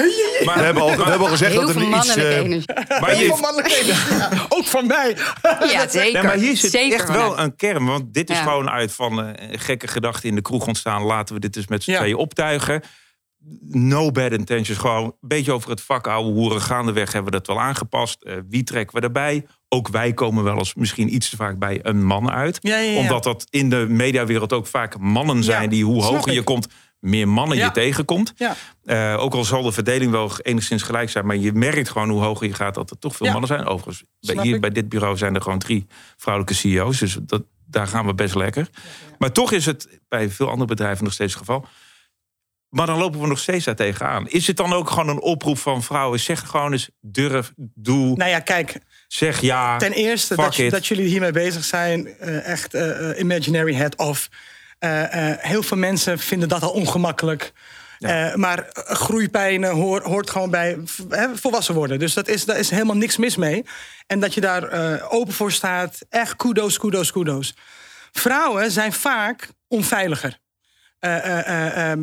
maar, 0.45 0.59
We 0.59 0.65
hebben 0.65 0.83
al, 0.83 0.97
we 0.97 1.03
hebben 1.03 1.21
al 1.21 1.27
gezegd 1.27 1.53
heel 1.53 1.61
dat 1.67 1.75
er 1.75 1.83
iets... 1.83 2.17
energie. 2.17 2.63
maar 3.01 3.11
Heel 3.11 3.17
veel 3.27 3.37
je, 3.37 3.41
mannelijke 3.41 3.77
energie. 3.81 4.41
Ook 4.59 4.65
van 4.65 4.87
mij. 4.87 5.17
Ja, 5.73 5.89
zeker. 5.89 6.13
Nee, 6.13 6.23
maar 6.23 6.37
hier 6.37 6.57
zit 6.57 6.71
zeker 6.71 6.99
echt 6.99 7.09
wel 7.09 7.39
een 7.39 7.57
kern. 7.57 7.85
Want 7.87 8.15
dit 8.15 8.31
is 8.31 8.37
Ja. 8.37 8.43
gewoon 8.43 8.71
uit 8.71 8.93
van 8.93 9.23
eh, 9.25 9.49
gekke 9.61 9.87
gedachten 9.89 10.29
in 10.29 10.35
de 10.35 10.43
kroeg 10.43 10.67
ontstaan. 10.67 11.03
Laten 11.03 11.35
we 11.35 11.41
dit 11.41 11.53
dus 11.53 11.67
met 11.67 11.83
z'n 11.83 11.91
Ja. 11.91 11.99
tweeën 11.99 12.17
optuigen. 12.17 12.83
No 13.71 14.11
bad 14.11 14.33
intentions. 14.33 14.79
Gewoon 14.79 15.05
een 15.05 15.13
beetje 15.21 15.53
over 15.53 15.71
het 15.71 15.81
vak 15.81 16.07
ouwe 16.07 16.31
hoeren. 16.33 16.61
Gaandeweg 16.61 17.13
hebben 17.13 17.33
we 17.33 17.39
dat 17.39 17.47
wel 17.47 17.61
aangepast. 17.61 18.23
Eh, 18.23 18.35
wie 18.49 18.63
trekken 18.63 18.97
we 18.97 19.03
erbij? 19.03 19.47
Ook 19.69 19.89
wij 19.89 20.13
komen 20.13 20.45
wel 20.45 20.59
eens 20.59 20.75
misschien 20.75 21.15
iets 21.15 21.31
te 21.31 21.37
vaak 21.37 21.59
bij 21.59 21.79
een 21.83 22.05
man 22.05 22.31
uit. 22.31 22.59
Ja, 22.61 22.79
ja, 22.79 22.91
ja. 22.91 22.99
Omdat 22.99 23.23
dat 23.25 23.47
in 23.51 23.71
de 23.71 23.87
mediawereld 23.89 24.53
ook 24.53 24.67
vaak 24.67 24.99
mannen 24.99 25.45
zijn... 25.45 25.63
Ja, 25.63 25.69
die 25.69 25.85
hoe 25.85 26.03
hoger 26.03 26.33
je 26.33 26.43
komt, 26.43 26.67
meer 27.01 27.29
mannen 27.29 27.57
Ja. 27.57 27.65
je 27.65 27.71
tegenkomt. 27.71 28.33
Ja. 28.37 28.57
Eh, 28.85 29.17
ook 29.23 29.35
al 29.35 29.45
zal 29.45 29.63
de 29.63 29.73
verdeling 29.73 30.11
wel 30.11 30.31
enigszins 30.43 30.83
gelijk 30.83 31.11
zijn... 31.11 31.27
maar 31.27 31.37
je 31.37 31.53
merkt 31.53 31.89
gewoon 31.89 32.09
hoe 32.11 32.23
hoger 32.23 32.47
je 32.47 32.55
gaat 32.55 32.75
dat 32.75 32.91
er 32.91 32.99
toch 32.99 33.17
veel 33.17 33.27
Ja. 33.27 33.33
mannen 33.33 33.51
zijn. 33.51 33.67
Overigens, 33.67 34.05
Snap 34.21 34.45
hier 34.45 34.55
ik. 34.55 34.61
bij 34.61 34.71
dit 34.71 34.89
bureau 34.89 35.17
zijn 35.17 35.35
er 35.35 35.43
gewoon 35.43 35.59
drie 35.59 35.87
vrouwelijke 36.17 36.55
CEO's. 36.59 36.99
Dus 36.99 37.19
dat, 37.23 37.43
daar 37.67 37.87
gaan 37.87 38.07
we 38.07 38.15
best 38.15 38.35
lekker. 38.35 38.69
Maar 39.19 39.33
toch 39.33 39.53
is 39.53 39.67
het 39.67 40.01
bij 40.09 40.31
veel 40.31 40.49
andere 40.49 40.67
bedrijven 40.69 41.05
nog 41.05 41.13
steeds 41.13 41.33
het 41.35 41.41
geval. 41.47 41.67
Maar 42.69 42.87
dan 42.87 42.99
lopen 42.99 43.21
we 43.21 43.27
nog 43.27 43.39
steeds 43.39 43.65
daar 43.65 43.75
tegenaan. 43.77 44.29
Is 44.29 44.47
het 44.47 44.57
dan 44.57 44.73
ook 44.73 44.91
gewoon 44.91 45.09
een 45.09 45.21
oproep 45.21 45.59
van 45.59 45.83
vrouwen? 45.83 46.21
Zeg 46.21 46.47
gewoon 46.49 46.73
eens 46.73 46.91
durf, 47.01 47.53
doe, 47.75 48.17
Nou 48.17 48.31
ja, 48.31 48.39
kijk, 48.41 48.79
zeg 49.09 49.41
ja. 49.41 49.77
ten 49.77 49.93
eerste 49.93 50.37
dat, 50.37 50.57
dat 50.69 50.87
jullie 50.87 51.07
hiermee 51.09 51.33
bezig 51.33 51.65
zijn. 51.65 52.07
eh, 52.07 52.47
echt 52.47 52.75
eh, 52.75 53.19
imaginary 53.19 53.75
head 53.75 53.97
off. 53.97 54.29
Eh, 54.81 55.31
eh, 55.31 55.39
heel 55.39 55.63
veel 55.63 55.77
mensen 55.77 56.19
vinden 56.19 56.49
dat 56.49 56.63
al 56.63 56.71
ongemakkelijk. 56.71 57.53
Eh, 57.99 58.35
maar 58.35 58.67
groeipijnen 58.75 59.71
hoort, 59.71 60.05
hoort 60.05 60.31
gewoon 60.31 60.51
bij 60.51 60.79
volwassen 61.35 61.75
worden. 61.75 61.99
Dus 61.99 62.15
dat 62.15 62.29
is, 62.29 62.45
daar 62.45 62.59
is 62.59 62.71
helemaal 62.71 62.97
niks 62.97 63.17
mis 63.17 63.37
mee. 63.37 63.65
En 64.07 64.21
dat 64.21 64.35
je 64.35 64.41
daar 64.41 65.03
open 65.11 65.33
voor 65.33 65.53
staat, 65.53 65.99
echt 66.09 66.37
kudos, 66.37 66.79
kudos, 66.79 67.13
kudos. 67.13 67.55
Vrouwen 68.13 68.71
zijn 68.71 68.93
vaak 68.93 69.49
onveiliger. 69.69 70.39
Eh, 71.01 71.17
eh, 71.17 71.39
eh, 71.47 71.91
ehm, 71.91 72.03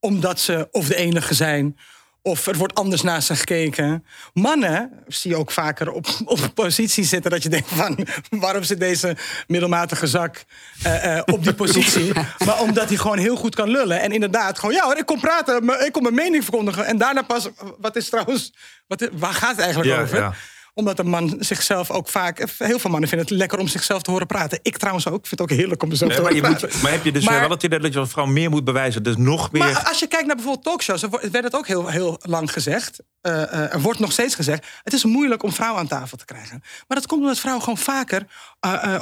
omdat 0.00 0.40
ze 0.40 0.68
of 0.70 0.86
de 0.86 0.96
enige 0.96 1.34
zijn. 1.34 1.78
Of 2.26 2.46
er 2.46 2.56
wordt 2.56 2.74
anders 2.74 3.02
naar 3.02 3.22
ze 3.22 3.36
gekeken. 3.36 4.04
Mannen 4.32 4.90
zie 5.06 5.30
je 5.30 5.36
ook 5.36 5.50
vaker 5.50 5.90
op, 5.92 6.06
op 6.24 6.40
een 6.40 6.52
positie 6.52 7.04
zitten 7.04 7.30
dat 7.30 7.42
je 7.42 7.48
denkt 7.48 7.68
van... 7.68 8.06
waarom 8.30 8.62
zit 8.62 8.80
deze 8.80 9.16
middelmatige 9.46 10.06
zak 10.06 10.44
eh, 10.82 11.16
eh, 11.16 11.22
op 11.26 11.42
die 11.44 11.54
positie? 11.64 12.12
maar 12.44 12.60
omdat 12.60 12.88
hij 12.88 12.96
gewoon 12.96 13.18
heel 13.18 13.36
goed 13.36 13.54
kan 13.54 13.68
lullen. 13.68 14.00
En 14.00 14.12
inderdaad, 14.12 14.58
gewoon 14.58 14.74
ja 14.74 14.84
hoor, 14.84 14.96
ik 14.96 15.06
kom 15.06 15.20
praten, 15.20 15.86
ik 15.86 15.92
kom 15.92 16.02
mijn 16.02 16.14
mening 16.14 16.42
verkondigen. 16.42 16.86
En 16.86 16.98
daarna 16.98 17.22
pas, 17.22 17.48
wat 17.78 17.96
is 17.96 18.08
trouwens, 18.08 18.52
wat, 18.86 19.08
waar 19.12 19.34
gaat 19.34 19.50
het 19.50 19.60
eigenlijk 19.60 19.94
Ja, 19.96 20.02
over? 20.02 20.18
ja. 20.18 20.34
Omdat 20.78 20.98
een 20.98 21.08
man 21.08 21.36
zichzelf 21.38 21.90
ook 21.90 22.08
vaak... 22.08 22.38
Heel 22.58 22.78
veel 22.78 22.90
mannen 22.90 23.08
vinden 23.08 23.26
het 23.28 23.36
lekker 23.36 23.58
om 23.58 23.68
zichzelf 23.68 24.02
te 24.02 24.10
horen 24.10 24.26
praten. 24.26 24.58
Ik 24.62 24.76
trouwens 24.76 25.08
ook. 25.08 25.18
Ik 25.18 25.26
vind 25.26 25.40
het 25.40 25.50
ook 25.50 25.56
heerlijk 25.58 25.82
om 25.82 25.88
mezelf 25.88 26.10
Nee, 26.10 26.18
te 26.18 26.24
maar, 26.24 26.32
horen 26.34 26.50
je 26.50 26.56
praten. 26.58 26.74
moet, 26.76 26.82
maar 26.82 26.92
heb 26.92 27.04
je 27.04 27.12
dus 27.12 27.24
Maar- 27.24 27.40
wel 27.40 27.50
het 27.50 27.62
idee 27.62 27.78
dat 27.78 27.92
je 27.92 27.98
als 27.98 28.10
vrouw 28.10 28.26
meer 28.26 28.50
moet 28.50 28.64
bewijzen? 28.64 29.02
Dus 29.02 29.16
nog 29.16 29.52
meer... 29.52 29.62
Maar 29.64 29.84
als 29.88 29.98
je 29.98 30.06
kijkt 30.06 30.26
naar 30.26 30.34
bijvoorbeeld 30.36 30.64
talkshows, 30.64 31.02
er 31.02 31.10
werd 31.10 31.44
het 31.44 31.54
ook 31.56 31.66
heel, 31.66 31.88
heel 31.88 32.18
lang 32.22 32.52
gezegd. 32.52 32.98
eh, 33.20 33.72
er 33.74 33.80
wordt 33.80 33.98
nog 33.98 34.12
steeds 34.12 34.34
gezegd. 34.34 34.66
Het 34.82 34.92
is 34.92 35.04
moeilijk 35.04 35.42
om 35.42 35.52
vrouwen 35.52 35.80
aan 35.80 35.86
tafel 35.88 36.16
te 36.16 36.24
krijgen. 36.24 36.62
Maar 36.88 36.96
dat 36.98 37.06
komt 37.06 37.20
omdat 37.22 37.38
vrouwen 37.38 37.62
gewoon 37.64 37.78
vaker 37.78 38.26
eh, 38.60 38.94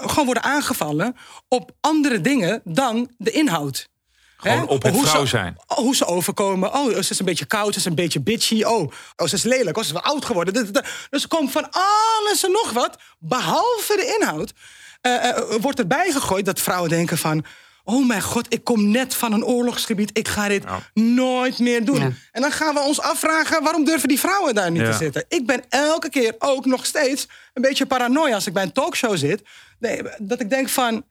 gewoon 0.00 0.24
worden 0.24 0.42
aangevallen 0.42 1.16
op 1.48 1.70
andere 1.80 2.20
dingen 2.20 2.60
dan 2.64 3.10
de 3.18 3.30
inhoud. 3.30 3.88
Gewoon 4.36 4.58
Hè? 4.58 4.64
op 4.64 4.82
het 4.82 4.94
Hoe 4.94 5.06
vrouw 5.06 5.20
ze- 5.20 5.26
zijn. 5.26 5.56
oh, 5.66 5.76
hoe 5.76 5.96
ze 5.96 6.06
overkomen. 6.06 6.74
Oh, 6.74 6.88
ze 6.92 6.98
is 7.10 7.18
een 7.18 7.24
beetje 7.24 7.44
koud, 7.44 7.72
ze 7.72 7.78
is 7.78 7.84
een 7.84 7.94
beetje 7.94 8.20
bitchy. 8.20 8.62
Oh, 8.62 8.92
oh 9.16 9.26
ze 9.28 9.34
is 9.34 9.42
lelijk, 9.42 9.76
oh, 9.76 9.82
ze 9.82 9.88
is 9.88 10.00
wel 10.00 10.12
oud 10.12 10.24
geworden. 10.24 10.72
Dus 11.10 11.22
er 11.22 11.28
komt 11.28 11.52
van 11.52 11.66
alles 11.70 12.44
en 12.44 12.52
nog 12.52 12.70
wat, 12.72 12.96
behalve 13.18 13.96
de 13.96 14.16
inhoud. 14.20 14.52
eh, 15.00 15.28
eh, 15.28 15.38
wordt 15.60 15.78
erbij 15.78 16.10
gegooid 16.12 16.44
dat 16.44 16.60
vrouwen 16.60 16.90
denken 16.90 17.18
van... 17.18 17.44
Oh 17.86 18.06
mijn 18.06 18.22
god, 18.22 18.46
ik 18.54 18.64
kom 18.64 18.90
net 18.90 19.14
van 19.14 19.32
een 19.32 19.44
oorlogsgebied. 19.44 20.10
Ik 20.18 20.28
ga 20.28 20.48
dit 20.48 20.64
nooit 20.94 21.58
meer 21.58 21.84
doen. 21.84 21.98
Ja. 22.00 22.10
En 22.32 22.40
dan 22.42 22.52
gaan 22.52 22.74
we 22.74 22.80
ons 22.80 23.00
afvragen... 23.00 23.62
waarom 23.62 23.84
durven 23.84 24.08
die 24.08 24.18
vrouwen 24.20 24.54
daar 24.54 24.70
niet 24.70 24.80
Ja. 24.82 24.90
te 24.90 24.96
zitten? 24.96 25.24
Ik 25.28 25.46
ben 25.46 25.62
elke 25.68 26.08
keer 26.08 26.34
ook 26.38 26.64
nog 26.66 26.86
steeds 26.86 27.26
een 27.54 27.62
beetje 27.62 27.86
paranoia... 27.86 28.34
als 28.34 28.46
ik 28.46 28.52
bij 28.52 28.62
een 28.62 28.72
talkshow 28.72 29.16
zit. 29.16 29.42
Nee, 29.78 30.02
dat 30.18 30.40
ik 30.40 30.50
denk 30.50 30.68
van 30.68 31.04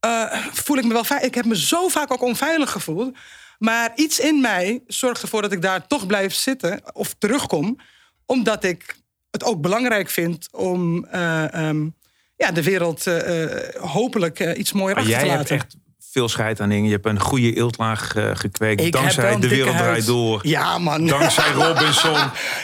eh, 0.00 0.46
voel 0.52 0.76
ik 0.76 0.84
me 0.84 0.92
wel 0.92 1.04
veilig. 1.04 1.28
Ik 1.28 1.34
heb 1.34 1.44
me 1.44 1.56
zo 1.56 1.88
vaak 1.88 2.12
ook 2.12 2.22
onveilig 2.22 2.70
gevoeld. 2.70 3.16
Maar 3.58 3.92
iets 3.94 4.20
in 4.20 4.40
mij 4.40 4.82
zorgt 4.86 5.22
ervoor 5.22 5.42
dat 5.42 5.52
ik 5.52 5.62
daar 5.62 5.86
toch 5.86 6.06
blijf 6.06 6.34
zitten 6.34 6.80
of 6.92 7.14
terugkom. 7.18 7.78
Omdat 8.26 8.64
ik 8.64 8.96
het 9.30 9.44
ook 9.44 9.60
belangrijk 9.60 10.10
vind 10.10 10.48
om 10.52 11.04
eh, 11.04 11.54
ehm, 11.54 11.88
ja, 12.36 12.52
de 12.52 12.62
wereld 12.62 13.06
eh, 13.06 13.46
hopelijk 13.80 14.56
iets 14.56 14.72
mooier 14.72 14.94
Maar 14.94 15.04
achter 15.04 15.18
jij 15.18 15.28
te 15.28 15.36
hebt 15.36 15.50
laten. 15.50 15.56
echt 15.56 15.76
veel 16.12 16.28
scheid 16.28 16.60
aan 16.60 16.68
dingen. 16.68 16.84
Je 16.84 16.90
hebt 16.90 17.06
een 17.06 17.20
goede 17.20 17.56
eeltlaag 17.56 18.14
eh, 18.14 18.30
gekweekt. 18.34 18.80
Ik 18.80 18.92
dankzij 18.92 19.36
De 19.36 19.48
Wereld 19.48 19.74
huid. 19.74 19.84
Draait 19.86 20.06
Door. 20.06 20.40
Ja, 20.42 20.78
man. 20.78 21.06
Dankzij 21.06 21.52
Robinson. 21.62 22.16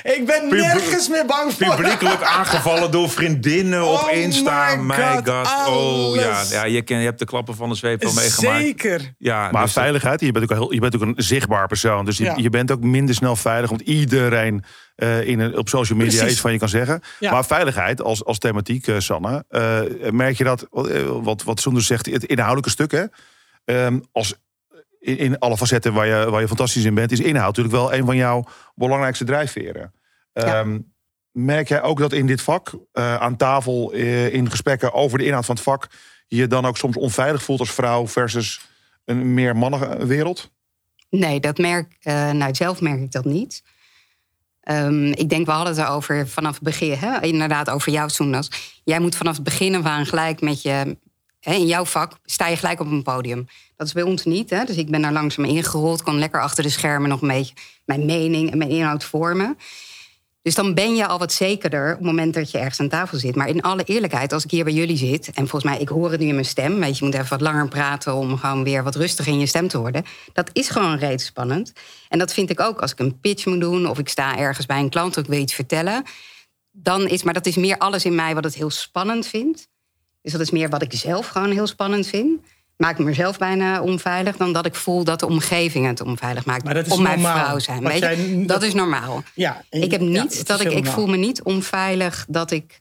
ik 0.02 0.22
ben 0.26 0.48
nergens 0.48 1.08
meer 1.08 1.26
bang 1.26 1.52
voor. 1.52 1.74
Publiekelijk 1.74 2.22
aangevallen 2.38 2.90
door 2.90 3.10
vriendinnen 3.10 3.84
op 3.86 4.00
Oh 4.02 4.12
Insta. 4.12 4.76
my 4.76 4.82
My 4.82 4.94
God, 5.24 5.28
god. 5.28 5.66
Oh 5.68 6.14
ja, 6.16 6.42
ja 6.50 6.64
je, 6.64 6.82
ken, 6.82 6.98
je 6.98 7.04
hebt 7.04 7.18
de 7.18 7.24
klappen 7.24 7.54
van 7.56 7.68
de 7.68 7.74
zweep 7.74 8.02
wel 8.02 8.12
meegemaakt. 8.12 8.58
Zeker. 8.60 9.14
Ja, 9.18 9.48
Maar 9.52 9.62
dus 9.62 9.72
veiligheid, 9.72 10.20
je 10.20 10.32
bent, 10.32 10.50
ook 10.50 10.58
heel, 10.58 10.72
je 10.72 10.80
bent 10.80 10.94
ook 10.94 11.00
een 11.02 11.14
zichtbaar 11.16 11.66
persoon. 11.66 12.04
Dus 12.04 12.16
je, 12.16 12.24
Ja. 12.24 12.34
je 12.36 12.50
bent 12.50 12.70
ook 12.70 12.80
minder 12.80 13.14
snel 13.14 13.36
veilig. 13.36 13.70
Want 13.70 13.80
iedereen 13.82 14.64
eh, 14.96 15.28
in 15.28 15.38
een, 15.38 15.58
op 15.58 15.68
social 15.68 15.98
media 15.98 16.12
Precies. 16.12 16.32
iets 16.32 16.40
van 16.40 16.52
je 16.52 16.58
kan 16.58 16.68
zeggen. 16.68 17.00
Ja. 17.20 17.32
Maar 17.32 17.44
veiligheid 17.44 18.02
als, 18.02 18.24
als 18.24 18.38
thematiek, 18.38 18.86
eh, 18.86 18.98
Sanne. 18.98 19.44
eh, 19.48 20.10
merk 20.10 20.36
je 20.36 20.44
dat, 20.44 20.66
wat, 21.22 21.42
wat 21.42 21.60
Soender 21.60 21.82
zegt, 21.82 22.06
het 22.06 22.24
inhoudelijke 22.24 22.70
stuk. 22.70 22.90
Hè? 22.90 23.04
Ehm, 23.64 23.98
als 24.12 24.34
in, 25.00 25.18
in 25.18 25.38
alle 25.38 25.56
facetten 25.56 25.92
waar 25.92 26.06
je, 26.06 26.30
waar 26.30 26.40
je 26.40 26.46
fantastisch 26.46 26.84
in 26.84 26.94
bent... 26.94 27.12
is 27.12 27.20
inhoud 27.20 27.56
natuurlijk 27.56 27.74
wel 27.74 27.94
een 27.94 28.04
van 28.04 28.16
jouw 28.16 28.44
belangrijkste 28.74 29.24
drijfveren. 29.24 29.92
Ehm, 30.32 30.78
Merk 31.32 31.68
jij 31.68 31.82
ook 31.82 31.98
dat 31.98 32.12
in 32.12 32.26
dit 32.26 32.42
vak, 32.42 32.72
aan 32.92 33.36
tafel, 33.36 33.92
in 33.92 34.50
gesprekken 34.50 34.92
over 34.92 35.18
de 35.18 35.24
inhoud 35.24 35.44
van 35.44 35.54
het 35.54 35.64
vak... 35.64 35.86
je 36.26 36.46
dan 36.46 36.64
ook 36.66 36.76
soms 36.76 36.96
onveilig 36.96 37.42
voelt 37.42 37.60
als 37.60 37.72
vrouw 37.72 38.08
versus 38.08 38.60
een 39.04 39.34
meer 39.34 39.56
mannenwereld? 39.56 40.50
Nee, 41.10 41.40
dat 41.40 41.58
merk, 41.58 41.96
nou, 42.32 42.54
zelf 42.54 42.80
merk 42.80 43.00
ik 43.00 43.12
dat 43.12 43.24
niet. 43.24 43.62
Ehm, 44.66 45.06
ik 45.06 45.28
denk, 45.28 45.46
we 45.46 45.52
hadden 45.52 45.76
het 45.76 45.84
erover 45.84 46.28
vanaf 46.28 46.54
het 46.54 46.62
begin. 46.62 46.92
Hè? 46.92 47.20
Inderdaad, 47.20 47.70
over 47.70 47.92
jou, 47.92 48.10
Soenas. 48.10 48.48
Jij 48.84 49.00
moet 49.00 49.16
vanaf 49.16 49.34
het 49.34 49.44
begin 49.44 49.86
aan 49.86 50.06
gelijk 50.06 50.40
met 50.40 50.62
je... 50.62 50.96
Hè, 51.40 51.52
in 51.52 51.66
jouw 51.66 51.84
vak 51.84 52.12
sta 52.24 52.46
je 52.46 52.56
gelijk 52.56 52.80
op 52.80 52.90
een 52.90 53.02
podium. 53.02 53.46
Dat 53.76 53.86
is 53.86 53.92
bij 53.92 54.02
ons 54.02 54.24
niet. 54.24 54.50
Hè? 54.50 54.64
Dus 54.64 54.76
ik 54.76 54.90
ben 54.90 55.02
daar 55.02 55.12
langzaam 55.12 55.44
ingerold. 55.44 56.02
Kon 56.02 56.18
lekker 56.18 56.42
achter 56.42 56.62
de 56.62 56.68
schermen 56.68 57.08
nog 57.08 57.22
een 57.22 57.28
beetje 57.28 57.54
mijn 57.84 58.04
mening 58.06 58.50
en 58.50 58.58
mijn 58.58 58.70
inhoud 58.70 59.04
vormen. 59.04 59.58
Dus 60.46 60.54
dan 60.54 60.74
ben 60.74 60.96
je 60.96 61.06
al 61.06 61.18
wat 61.18 61.32
zekerder 61.32 61.90
op 61.90 61.98
het 61.98 62.06
moment 62.06 62.34
dat 62.34 62.50
je 62.50 62.58
ergens 62.58 62.80
aan 62.80 62.88
tafel 62.88 63.18
zit. 63.18 63.34
Maar 63.34 63.48
in 63.48 63.62
alle 63.62 63.84
eerlijkheid, 63.84 64.32
als 64.32 64.44
ik 64.44 64.50
hier 64.50 64.64
bij 64.64 64.72
jullie 64.72 64.96
zit... 64.96 65.26
en 65.26 65.48
volgens 65.48 65.64
mij, 65.64 65.80
ik 65.80 65.88
hoor 65.88 66.10
het 66.10 66.20
nu 66.20 66.26
in 66.26 66.34
mijn 66.34 66.46
stem... 66.46 66.80
weet 66.80 66.98
je, 66.98 67.04
moet 67.04 67.14
even 67.14 67.28
wat 67.28 67.40
langer 67.40 67.68
praten 67.68 68.14
om 68.14 68.38
gewoon 68.38 68.64
weer 68.64 68.82
wat 68.82 68.94
rustiger 68.94 69.32
in 69.32 69.38
je 69.38 69.46
stem 69.46 69.68
te 69.68 69.78
worden. 69.78 70.04
Dat 70.32 70.50
is 70.52 70.68
gewoon 70.68 70.98
reeds 70.98 71.24
spannend. 71.24 71.72
En 72.08 72.18
dat 72.18 72.32
vind 72.32 72.50
ik 72.50 72.60
ook 72.60 72.80
als 72.80 72.92
ik 72.92 72.98
een 72.98 73.20
pitch 73.20 73.46
moet 73.46 73.60
doen... 73.60 73.86
of 73.86 73.98
ik 73.98 74.08
sta 74.08 74.38
ergens 74.38 74.66
bij 74.66 74.78
een 74.78 74.88
klant 74.88 75.16
of 75.16 75.22
ik 75.22 75.28
wil 75.28 75.40
iets 75.40 75.54
vertellen. 75.54 76.04
Dan 76.72 77.06
is, 77.08 77.22
maar 77.22 77.34
dat 77.34 77.46
is 77.46 77.56
meer 77.56 77.78
alles 77.78 78.04
in 78.04 78.14
mij 78.14 78.34
wat 78.34 78.44
het 78.44 78.54
heel 78.54 78.70
spannend 78.70 79.26
vindt. 79.26 79.68
Dus 80.22 80.32
dat 80.32 80.40
is 80.40 80.50
meer 80.50 80.68
wat 80.68 80.82
ik 80.82 80.92
zelf 80.92 81.26
gewoon 81.26 81.50
heel 81.50 81.66
spannend 81.66 82.06
vind. 82.06 82.40
Maakt 82.76 82.98
mezelf 82.98 83.38
bijna 83.38 83.82
onveilig 83.82 84.36
dan 84.36 84.52
dat 84.52 84.66
ik 84.66 84.74
voel 84.74 85.04
dat 85.04 85.20
de 85.20 85.26
omgeving 85.26 85.86
het 85.86 86.00
onveilig 86.00 86.44
maakt. 86.44 86.64
Maar 86.64 86.74
dat 86.74 86.86
is 86.86 86.92
om 86.92 87.02
mijn 87.02 87.20
normaal. 87.20 87.44
vrouw 87.44 87.58
zijn. 87.58 87.82
Weet 87.82 87.92
je? 87.92 87.98
jij- 88.00 88.36
dat 88.38 88.48
dat- 88.48 88.62
is 88.62 88.74
normaal. 88.74 89.22
Ja, 89.34 89.64
Ik 89.70 89.90
heb 89.90 90.00
niet 90.00 90.46
dat 90.46 90.60
ik, 90.60 90.72
ik 90.72 90.86
voel 90.86 91.06
me 91.06 91.16
niet 91.16 91.42
onveilig 91.42 92.26
dat 92.28 92.50
ik. 92.50 92.80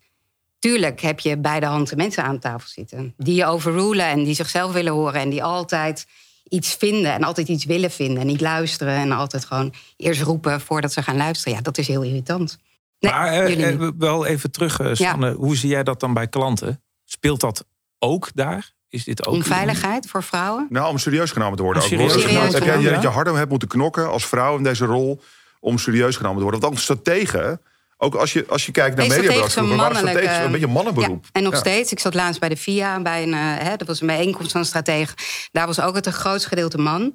Tuurlijk 0.60 1.02
heb 1.02 1.20
je 1.20 1.38
bij 1.38 1.60
de 1.60 1.66
hand 1.66 1.96
mensen 1.96 2.24
aan 2.24 2.40
tafel 2.40 2.68
zitten. 2.70 3.14
Die 3.18 3.36
je 3.36 3.46
overrulen 3.46 4.06
en 4.06 4.24
die 4.24 4.34
zichzelf 4.34 4.72
willen 4.74 4.94
horen. 4.94 5.22
En 5.22 5.30
die 5.30 5.44
altijd 5.44 6.06
iets 6.50 6.74
vinden 6.74 7.14
en 7.14 7.24
altijd 7.24 7.48
iets 7.48 7.66
willen 7.66 7.92
vinden. 7.92 8.18
En 8.22 8.28
niet 8.28 8.42
luisteren 8.42 8.94
en 8.94 9.12
altijd 9.12 9.46
gewoon 9.46 9.74
eerst 9.98 10.22
roepen 10.22 10.62
voordat 10.62 10.94
ze 10.94 11.04
gaan 11.04 11.18
luisteren. 11.18 11.54
Ja, 11.58 11.62
dat 11.64 11.78
is 11.78 11.88
heel 11.88 12.02
irritant. 12.02 12.58
Nee, 13.00 13.12
maar 13.12 13.28
eh, 13.28 13.48
jullie 13.50 13.66
eh, 13.66 13.90
wel 13.98 14.26
even 14.26 14.52
terug, 14.52 14.80
eh, 14.80 14.90
Sanne. 14.94 15.34
Hoe 15.34 15.56
zie 15.58 15.70
jij 15.70 15.84
dat 15.84 16.00
dan 16.00 16.14
bij 16.14 16.28
klanten? 16.28 16.82
Speelt 17.04 17.40
dat 17.40 17.66
ook 18.00 18.30
daar? 18.34 18.74
Is 18.90 19.04
dit 19.04 19.26
ook 19.26 19.34
Onveiligheid 19.34 20.08
voor 20.08 20.24
vrouwen? 20.24 20.68
Nou, 20.70 20.90
om 20.90 20.98
serieus 20.98 21.32
genomen 21.32 21.58
te 21.58 21.64
worden. 21.64 21.82
Ook. 21.82 21.88
serieus 21.90 22.12
genomen 22.14 22.52
Heb 22.54 22.64
jij 22.64 22.92
dat 22.94 23.02
je 23.02 23.08
harder 23.08 23.38
hebt 23.38 23.50
moeten 23.50 23.68
knokken 23.68 24.10
als 24.10 24.26
vrouw 24.26 24.58
in 24.58 24.64
deze 24.64 24.86
rol 24.86 25.22
om 25.60 25.78
serieus 25.78 26.16
genomen 26.16 26.38
te 26.38 26.44
worden? 26.44 26.62
Want 26.62 26.64
anders 26.64 26.84
staat 26.84 27.04
tegen. 27.04 27.62
Ook 27.98 28.16
als 28.16 28.34
je, 28.34 28.46
als 28.50 28.66
je 28.66 28.72
kijkt 28.72 28.98
naar 28.98 29.08
mediaberoep, 29.08 29.50
strategisch 29.50 29.78
waren 29.78 29.96
strategisch 29.96 30.38
een 30.38 30.52
beetje 30.52 30.68
mannenberoep. 30.68 31.24
Ja, 31.24 31.30
en 31.32 31.44
nog 31.44 31.54
Ja. 31.54 31.60
steeds. 31.60 31.92
Ik 31.92 32.00
zat 32.00 32.14
laatst 32.14 32.40
bij 32.40 32.50
de 32.50 32.58
VIA, 32.58 33.02
bij 33.02 33.24
een, 33.24 33.34
eh, 33.34 33.40
hè, 33.40 33.76
dat 33.76 33.88
was 33.88 34.02
een 34.02 34.08
bijeenkomst 34.08 34.52
van 34.52 34.62
een 34.62 34.68
stratege. 34.68 35.14
Daar 35.52 35.68
was 35.68 35.80
ook 35.82 35.96
het 35.96 36.06
een 36.06 36.14
grootste 36.14 36.50
gedeelte 36.50 36.78
man. 36.78 37.02
En 37.02 37.14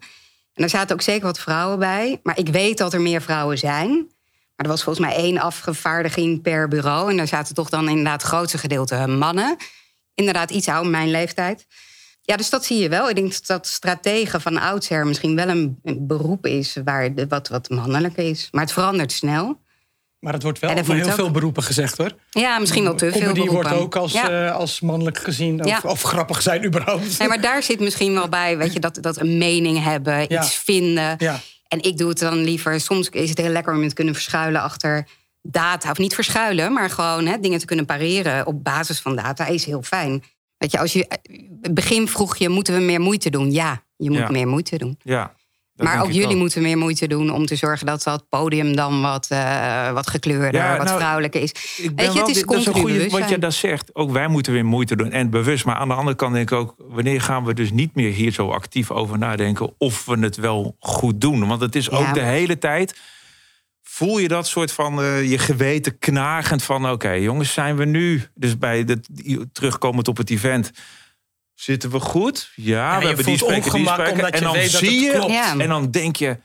daar 0.54 0.68
zaten 0.68 0.94
ook 0.94 1.02
zeker 1.02 1.26
wat 1.26 1.38
vrouwen 1.38 1.78
bij. 1.78 2.20
Maar 2.22 2.38
ik 2.38 2.48
weet 2.48 2.78
dat 2.78 2.92
er 2.92 3.00
meer 3.00 3.22
vrouwen 3.22 3.58
zijn. 3.58 3.88
Maar 4.56 4.68
er 4.68 4.68
was 4.68 4.82
volgens 4.82 5.06
mij 5.06 5.16
één 5.16 5.38
afgevaardiging 5.38 6.42
per 6.42 6.68
bureau. 6.68 7.10
En 7.10 7.16
daar 7.16 7.26
zaten 7.28 7.54
toch 7.54 7.68
dan 7.68 7.88
inderdaad 7.88 8.22
het 8.22 8.30
grootste 8.30 8.58
gedeelte 8.58 9.06
mannen. 9.06 9.56
Inderdaad, 10.20 10.50
iets 10.50 10.68
ouder, 10.68 10.90
mijn 10.90 11.10
leeftijd. 11.10 11.66
Ja, 12.22 12.36
dus 12.36 12.50
dat 12.50 12.64
zie 12.64 12.78
je 12.78 12.88
wel. 12.88 13.08
Ik 13.08 13.14
denk 13.16 13.46
dat 13.46 13.66
strategen 13.66 14.40
van 14.40 14.58
oudsher 14.58 15.06
misschien 15.06 15.36
wel 15.36 15.48
een, 15.48 15.78
beroep 15.98 16.46
is... 16.46 16.76
waar 16.84 17.14
de, 17.14 17.26
wat, 17.26 17.48
wat 17.48 17.68
mannelijk 17.70 18.16
is. 18.16 18.48
Maar 18.50 18.62
het 18.62 18.72
verandert 18.72 19.12
snel. 19.12 19.60
Maar 20.18 20.32
het 20.32 20.42
wordt 20.42 20.58
wel 20.58 20.70
dat 20.70 20.78
over 20.80 20.94
heel 20.94 21.06
ook. 21.08 21.12
veel 21.14 21.30
beroepen 21.30 21.62
gezegd 21.62 21.96
hoor. 21.98 22.10
Ja, 22.30 22.58
misschien 22.58 22.82
wel 22.84 22.94
te 22.94 23.10
veel 23.12 23.20
beroepen. 23.32 23.52
wordt 23.52 23.72
ook 23.72 23.96
als, 23.96 24.12
Ja. 24.12 24.46
eh, 24.46 24.54
als 24.54 24.80
mannelijk 24.80 25.18
gezien. 25.18 25.60
Of, 25.64 25.66
Ja. 25.70 25.80
of 25.84 26.02
grappig 26.02 26.42
zijn 26.42 26.64
überhaupt. 26.64 27.18
Nee, 27.18 27.28
maar 27.28 27.40
daar 27.40 27.62
zit 27.62 27.80
misschien 27.80 28.14
wel 28.14 28.28
bij, 28.28 28.56
weet 28.58 28.72
je, 28.72 28.80
dat, 28.80 28.98
dat 29.00 29.20
een 29.20 29.38
mening 29.38 29.82
hebben, 29.84 30.24
Ja. 30.28 30.42
iets 30.42 30.54
vinden. 30.54 31.14
Ja. 31.18 31.40
En 31.68 31.82
ik 31.82 31.98
doe 31.98 32.08
het 32.08 32.18
dan 32.18 32.44
liever. 32.44 32.80
Soms 32.80 33.08
is 33.08 33.28
het 33.28 33.38
heel 33.38 33.48
lekker 33.52 33.74
om 33.74 33.82
je 33.82 33.88
te 33.88 33.94
kunnen 33.94 34.14
verschuilen 34.14 34.60
achter 34.60 35.06
data. 35.42 35.90
Of 35.90 35.98
niet 35.98 36.14
verschuilen, 36.14 36.72
maar 36.72 36.90
gewoon 36.90 37.26
hè, 37.26 37.38
dingen 37.40 37.58
te 37.58 37.66
kunnen 37.66 37.86
pareren 37.86 38.46
op 38.46 38.64
basis 38.64 39.00
van 39.00 39.16
data 39.16 39.46
is 39.46 39.64
heel 39.64 39.82
fijn. 39.82 40.22
Weet 40.56 40.70
je, 40.70 40.78
als 40.78 40.92
je. 40.92 41.06
het 41.60 41.74
begin 41.74 42.08
vroeg 42.08 42.36
je, 42.36 42.48
moeten 42.48 42.74
we 42.74 42.80
meer 42.80 43.00
moeite 43.00 43.30
doen? 43.30 43.50
Ja, 43.52 43.82
je 43.96 44.10
moet 44.10 44.18
Ja. 44.18 44.30
meer 44.30 44.48
moeite 44.48 44.78
doen. 44.78 44.98
Ja, 45.02 45.32
dat 45.74 45.86
maar 45.86 46.02
ook 46.02 46.10
jullie 46.12 46.36
moeten 46.36 46.62
meer 46.62 46.78
moeite 46.78 47.06
doen 47.06 47.30
om 47.30 47.46
te 47.46 47.56
zorgen 47.56 47.86
dat 47.86 48.02
dat 48.02 48.28
podium 48.28 48.76
dan 48.76 49.00
wat, 49.00 49.26
eh, 49.28 49.92
wat 49.92 50.06
gekleurder, 50.10 50.60
Ja, 50.60 50.76
wat 50.76 50.86
nou, 50.86 50.98
vrouwelijker 50.98 51.42
is. 51.42 51.50
Ik 51.76 51.90
Weet 51.96 52.12
je, 52.12 52.18
het 52.18 52.28
is 52.28 52.42
dat 52.44 52.68
goede 52.68 53.08
wat 53.08 53.28
je 53.28 53.38
daar 53.38 53.52
zegt. 53.52 53.94
Ook 53.94 54.10
wij 54.10 54.28
moeten 54.28 54.52
weer 54.52 54.64
moeite 54.64 54.96
doen 54.96 55.10
en 55.10 55.30
bewust. 55.30 55.64
Maar 55.64 55.74
aan 55.76 55.88
de 55.88 55.94
andere 55.94 56.16
kant 56.16 56.34
denk 56.34 56.50
ik 56.50 56.58
ook, 56.58 56.74
wanneer 56.78 57.20
gaan 57.20 57.44
we 57.44 57.54
dus 57.54 57.70
niet 57.70 57.94
meer 57.94 58.12
hier 58.12 58.32
zo 58.32 58.50
actief 58.50 58.90
over 58.90 59.18
nadenken 59.18 59.74
of 59.78 60.04
we 60.04 60.18
het 60.18 60.36
wel 60.36 60.76
goed 60.78 61.20
doen? 61.20 61.46
Want 61.48 61.60
het 61.60 61.74
is 61.76 61.90
ook 61.90 62.06
Ja. 62.06 62.12
de 62.12 62.20
hele 62.20 62.58
tijd. 62.58 62.98
Voel 64.00 64.18
je 64.18 64.28
dat 64.28 64.46
soort 64.46 64.72
van 64.72 65.02
eh, 65.02 65.30
je 65.30 65.38
geweten 65.38 65.98
knagend 65.98 66.62
van 66.62 66.90
oké, 66.90 67.10
jongens, 67.10 67.52
zijn 67.52 67.76
we 67.76 67.84
nu 67.84 68.22
dus 68.34 68.58
bij 68.58 68.84
de 68.84 69.00
terugkomend 69.52 70.08
op 70.08 70.16
het 70.16 70.30
event. 70.30 70.70
Zitten 71.54 71.90
we 71.90 72.00
goed? 72.00 72.52
Ja, 72.54 72.98
we 72.98 73.06
hebben 73.06 73.24
die 73.24 73.36
spreker, 73.36 73.72
die 73.72 73.88
spreker. 73.88 74.24
En 74.24 74.42
dan 74.42 74.56
zie 74.56 75.00
je. 75.00 75.24
Ja. 75.28 75.56
en 75.58 75.68
dan 75.68 75.90
denk 75.90 76.16
je, 76.16 76.38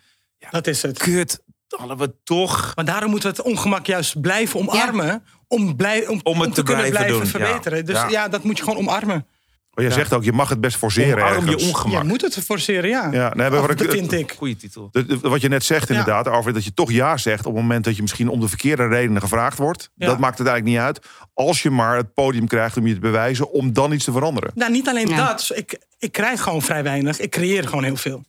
Dat 0.49 0.67
is 0.67 0.81
het. 0.81 0.97
kut, 0.97 1.43
hadden 1.67 1.97
we 1.97 2.13
toch 2.23 2.71
Maar 2.75 2.85
daarom 2.85 3.09
moeten 3.09 3.29
we 3.29 3.35
het 3.35 3.45
ongemak 3.45 3.85
juist 3.85 4.21
blijven 4.21 4.59
omarmen. 4.59 5.23
Om, 5.47 5.75
blij, 5.75 6.07
om, 6.07 6.19
Om 6.23 6.39
het 6.39 6.47
om 6.47 6.53
te 6.53 6.55
te 6.55 6.63
kunnen 6.63 6.89
blijven 6.89 7.15
blijven 7.17 7.27
verbeteren. 7.27 7.85
Dus 7.85 8.03
ja. 8.09 8.27
dat 8.27 8.43
moet 8.43 8.57
je 8.57 8.63
gewoon 8.63 8.79
omarmen. 8.79 9.27
Oh, 9.75 9.83
jij 9.83 9.93
Ja. 9.93 9.99
zegt 9.99 10.13
ook, 10.13 10.23
je 10.23 10.31
mag 10.31 10.49
het 10.49 10.61
best 10.61 10.77
forceren 10.77 11.23
Omarm 11.23 11.49
je 11.49 11.57
ongemak. 11.57 12.01
Je 12.01 12.07
moet 12.07 12.21
het 12.21 12.33
forceren, 12.45 12.89
ja. 12.89 13.09
Ja, 13.11 13.33
nee, 13.33 13.49
maar 13.49 13.59
Of 13.59 13.67
wat 13.67 13.71
ik- 13.71 13.77
dat 13.87 13.95
vind 13.95 14.11
ik. 14.11 14.33
Goeie 14.37 14.55
titel. 14.55 14.89
De- 14.91 15.05
de- 15.05 15.19
wat 15.19 15.41
je 15.41 15.47
net 15.47 15.63
zegt 15.63 15.87
Ja. 15.87 15.95
inderdaad, 15.95 16.27
over 16.27 16.53
dat 16.53 16.63
je 16.63 16.73
toch 16.73 16.91
ja 16.91 17.17
zegt 17.17 17.45
op 17.45 17.53
het 17.53 17.61
moment 17.61 17.83
dat 17.83 17.95
je 17.95 18.01
misschien 18.01 18.27
om 18.29 18.39
de 18.39 18.47
verkeerde 18.47 18.87
redenen 18.87 19.21
gevraagd 19.21 19.57
wordt. 19.57 19.89
Ja. 19.95 20.05
Dat 20.05 20.19
maakt 20.19 20.37
het 20.37 20.47
eigenlijk 20.47 20.77
niet 20.77 20.85
uit. 20.87 20.99
Als 21.33 21.61
je 21.61 21.69
maar 21.69 21.97
het 21.97 22.13
podium 22.13 22.47
krijgt 22.47 22.77
om 22.77 22.87
je 22.87 22.93
te 22.93 22.99
bewijzen, 22.99 23.51
om 23.51 23.73
dan 23.73 23.91
iets 23.91 24.03
te 24.05 24.11
veranderen. 24.11 24.51
Nou, 24.55 24.71
niet 24.71 24.87
alleen 24.87 25.07
Ja. 25.07 25.27
dat. 25.27 25.51
Ik, 25.53 25.79
ik 25.99 26.11
krijg 26.11 26.41
gewoon 26.41 26.61
vrij 26.61 26.83
weinig. 26.83 27.19
Ik 27.19 27.29
creëer 27.31 27.67
gewoon 27.67 27.83
heel 27.83 27.95
veel. 27.97 28.23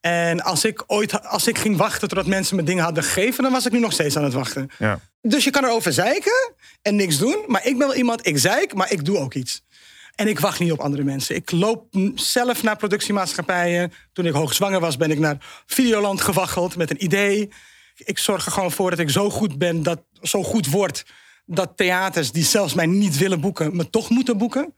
En 0.00 0.42
als 0.42 0.64
ik 0.64 0.84
ooit 0.86 1.24
als 1.26 1.46
ik 1.48 1.58
ging 1.58 1.76
wachten 1.76 2.08
totdat 2.08 2.26
mensen 2.26 2.56
me 2.56 2.62
dingen 2.62 2.84
hadden 2.84 3.02
gegeven, 3.04 3.42
dan 3.42 3.52
was 3.52 3.66
ik 3.66 3.72
nu 3.72 3.78
nog 3.80 3.92
steeds 3.92 4.16
aan 4.16 4.24
het 4.24 4.32
wachten. 4.32 4.70
Ja. 4.78 5.00
Dus 5.22 5.44
je 5.44 5.50
kan 5.50 5.64
erover 5.64 5.92
zeiken 5.92 6.52
en 6.82 6.96
niks 6.96 7.18
doen. 7.18 7.44
Maar 7.46 7.66
ik 7.66 7.78
ben 7.78 7.86
wel 7.86 7.96
iemand, 7.96 8.26
ik 8.26 8.38
zeik, 8.38 8.74
maar 8.74 8.92
ik 8.92 9.04
doe 9.04 9.18
ook 9.18 9.34
iets. 9.34 9.62
En 10.18 10.28
ik 10.28 10.40
wacht 10.40 10.60
niet 10.60 10.72
op 10.72 10.80
andere 10.80 11.02
mensen. 11.02 11.34
Ik 11.34 11.50
loop 11.50 11.86
zelf 12.14 12.62
naar 12.62 12.76
productiemaatschappijen. 12.76 13.92
Toen 14.12 14.26
ik 14.26 14.32
hoogzwanger 14.32 14.80
was, 14.80 14.96
ben 14.96 15.10
ik 15.10 15.18
naar 15.18 15.62
Videoland 15.66 16.20
gewaggeld 16.20 16.76
met 16.76 16.90
een 16.90 17.04
idee. 17.04 17.48
Ik 17.96 18.18
zorg 18.18 18.46
er 18.46 18.52
gewoon 18.52 18.72
voor 18.72 18.90
dat 18.90 18.98
ik 18.98 19.10
zo 19.10 19.30
goed 19.30 19.58
ben, 19.58 19.82
dat 19.82 20.04
zo 20.22 20.42
goed 20.42 20.70
word, 20.70 21.04
dat 21.44 21.76
theaters 21.76 22.32
die 22.32 22.44
zelfs 22.44 22.74
mij 22.74 22.86
niet 22.86 23.18
willen 23.18 23.40
boeken, 23.40 23.76
me 23.76 23.90
toch 23.90 24.10
moeten 24.10 24.38
boeken. 24.38 24.74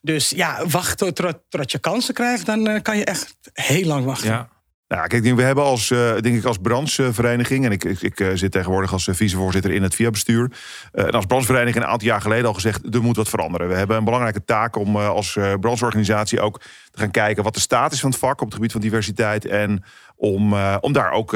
Dus 0.00 0.30
ja, 0.30 0.64
totdat, 0.94 1.42
totdat 1.48 1.72
je 1.72 1.78
kansen 1.78 2.14
krijgt, 2.14 2.46
dan 2.46 2.66
eh, 2.66 2.82
kan 2.82 2.96
je 2.96 3.04
echt 3.04 3.36
heel 3.52 3.86
lang 3.86 4.04
wachten. 4.04 4.28
Ja. 4.28 4.48
Nou, 4.88 5.06
kijk, 5.06 5.34
we 5.34 5.42
hebben 5.42 5.64
als, 5.64 5.90
eh, 5.90 5.98
denk 5.98 6.36
ik, 6.36 6.44
als 6.44 6.58
branchevereniging, 6.58 7.64
en 7.64 7.72
ik, 7.72 7.84
ik, 7.84 8.20
eh, 8.20 8.28
zit 8.34 8.52
tegenwoordig 8.52 8.92
als 8.92 9.08
eh, 9.08 9.14
vicevoorzitter 9.14 9.70
in 9.72 9.82
het 9.82 9.94
VIA-bestuur. 9.94 10.50
en 10.92 11.10
als 11.10 11.26
branchevereniging 11.26 11.84
een 11.84 11.90
aantal 11.90 12.08
jaar 12.08 12.20
geleden 12.20 12.46
al 12.46 12.54
gezegd, 12.54 12.94
er 12.94 13.02
moet 13.02 13.16
wat 13.16 13.28
veranderen. 13.28 13.68
We 13.68 13.74
hebben 13.74 13.96
een 13.96 14.04
belangrijke 14.04 14.44
taak 14.44 14.76
om 14.76 14.96
als 14.96 15.38
brancheorganisatie 15.60 16.40
ook 16.40 16.60
te 16.90 16.98
gaan 16.98 17.10
kijken 17.10 17.42
wat 17.42 17.54
de 17.54 17.60
staat 17.60 17.92
is 17.92 18.00
van 18.00 18.10
het 18.10 18.18
vak 18.18 18.40
op 18.40 18.46
het 18.46 18.54
gebied 18.54 18.72
van 18.72 18.80
diversiteit. 18.80 19.46
En 19.46 19.84
om, 20.16 20.54
om 20.80 20.92
daar 20.92 21.10
ook 21.10 21.30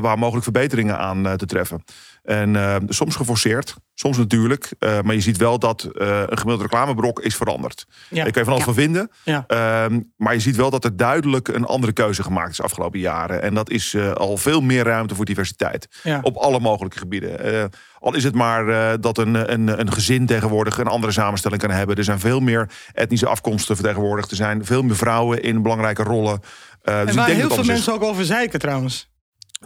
waar 0.00 0.18
mogelijk 0.18 0.42
verbeteringen 0.42 0.98
aan 0.98 1.36
te 1.36 1.46
treffen. 1.46 1.84
En 2.24 2.56
eh, 2.56 2.76
soms 2.88 3.16
geforceerd, 3.16 3.74
soms 3.94 4.16
natuurlijk. 4.16 4.70
eh, 4.78 5.00
maar 5.00 5.14
je 5.14 5.20
ziet 5.20 5.36
wel 5.36 5.58
dat 5.58 5.82
eh, 5.82 6.08
een 6.08 6.38
gemiddeld 6.38 6.60
reclamebrok 6.60 7.20
is 7.20 7.36
veranderd. 7.36 7.84
Ja. 8.10 8.22
Daar 8.22 8.32
kan 8.32 8.42
je 8.42 8.48
van 8.48 8.52
alles 8.52 8.58
Ja. 8.58 8.64
van 8.64 8.74
vinden. 8.74 9.10
Ja. 9.24 9.44
Ehm, 9.46 10.00
maar 10.16 10.34
je 10.34 10.40
ziet 10.40 10.56
wel 10.56 10.70
dat 10.70 10.84
er 10.84 10.96
duidelijk 10.96 11.48
een 11.48 11.64
andere 11.64 11.92
keuze 11.92 12.22
gemaakt 12.22 12.50
is 12.50 12.56
de 12.56 12.62
afgelopen 12.62 12.98
jaren. 13.00 13.42
En 13.42 13.54
dat 13.54 13.70
is 13.70 13.94
eh, 13.94 14.12
al 14.12 14.36
veel 14.36 14.60
meer 14.60 14.84
ruimte 14.84 15.14
voor 15.14 15.24
diversiteit. 15.24 15.88
Op 16.22 16.36
alle 16.36 16.60
mogelijke 16.60 16.98
gebieden. 16.98 17.70
Al 17.98 18.14
is 18.14 18.24
het 18.24 18.34
maar 18.34 19.00
dat 19.00 19.18
een, 19.18 19.52
een, 19.52 19.80
een 19.80 19.92
gezin 19.92 20.26
tegenwoordig 20.26 20.78
een 20.78 20.86
andere 20.86 21.12
samenstelling 21.12 21.60
kan 21.60 21.70
hebben. 21.70 21.96
Er 21.96 22.04
zijn 22.04 22.20
veel 22.20 22.40
meer 22.40 22.70
etnische 22.92 23.26
afkomsten 23.26 23.76
vertegenwoordigd. 23.76 24.30
Er 24.30 24.36
zijn 24.36 24.64
veel 24.64 24.82
meer 24.82 24.96
vrouwen 24.96 25.42
in 25.42 25.62
belangrijke 25.62 26.02
rollen. 26.02 26.40
Dus 26.40 26.94
En 26.94 27.08
ik 27.08 27.14
waar 27.14 27.26
denk 27.26 27.38
heel 27.38 27.42
dat 27.48 27.52
veel 27.52 27.62
is. 27.62 27.66
mensen 27.70 27.92
ook 27.92 28.02
over 28.02 28.24
zeiken 28.24 28.58
trouwens. 28.58 29.12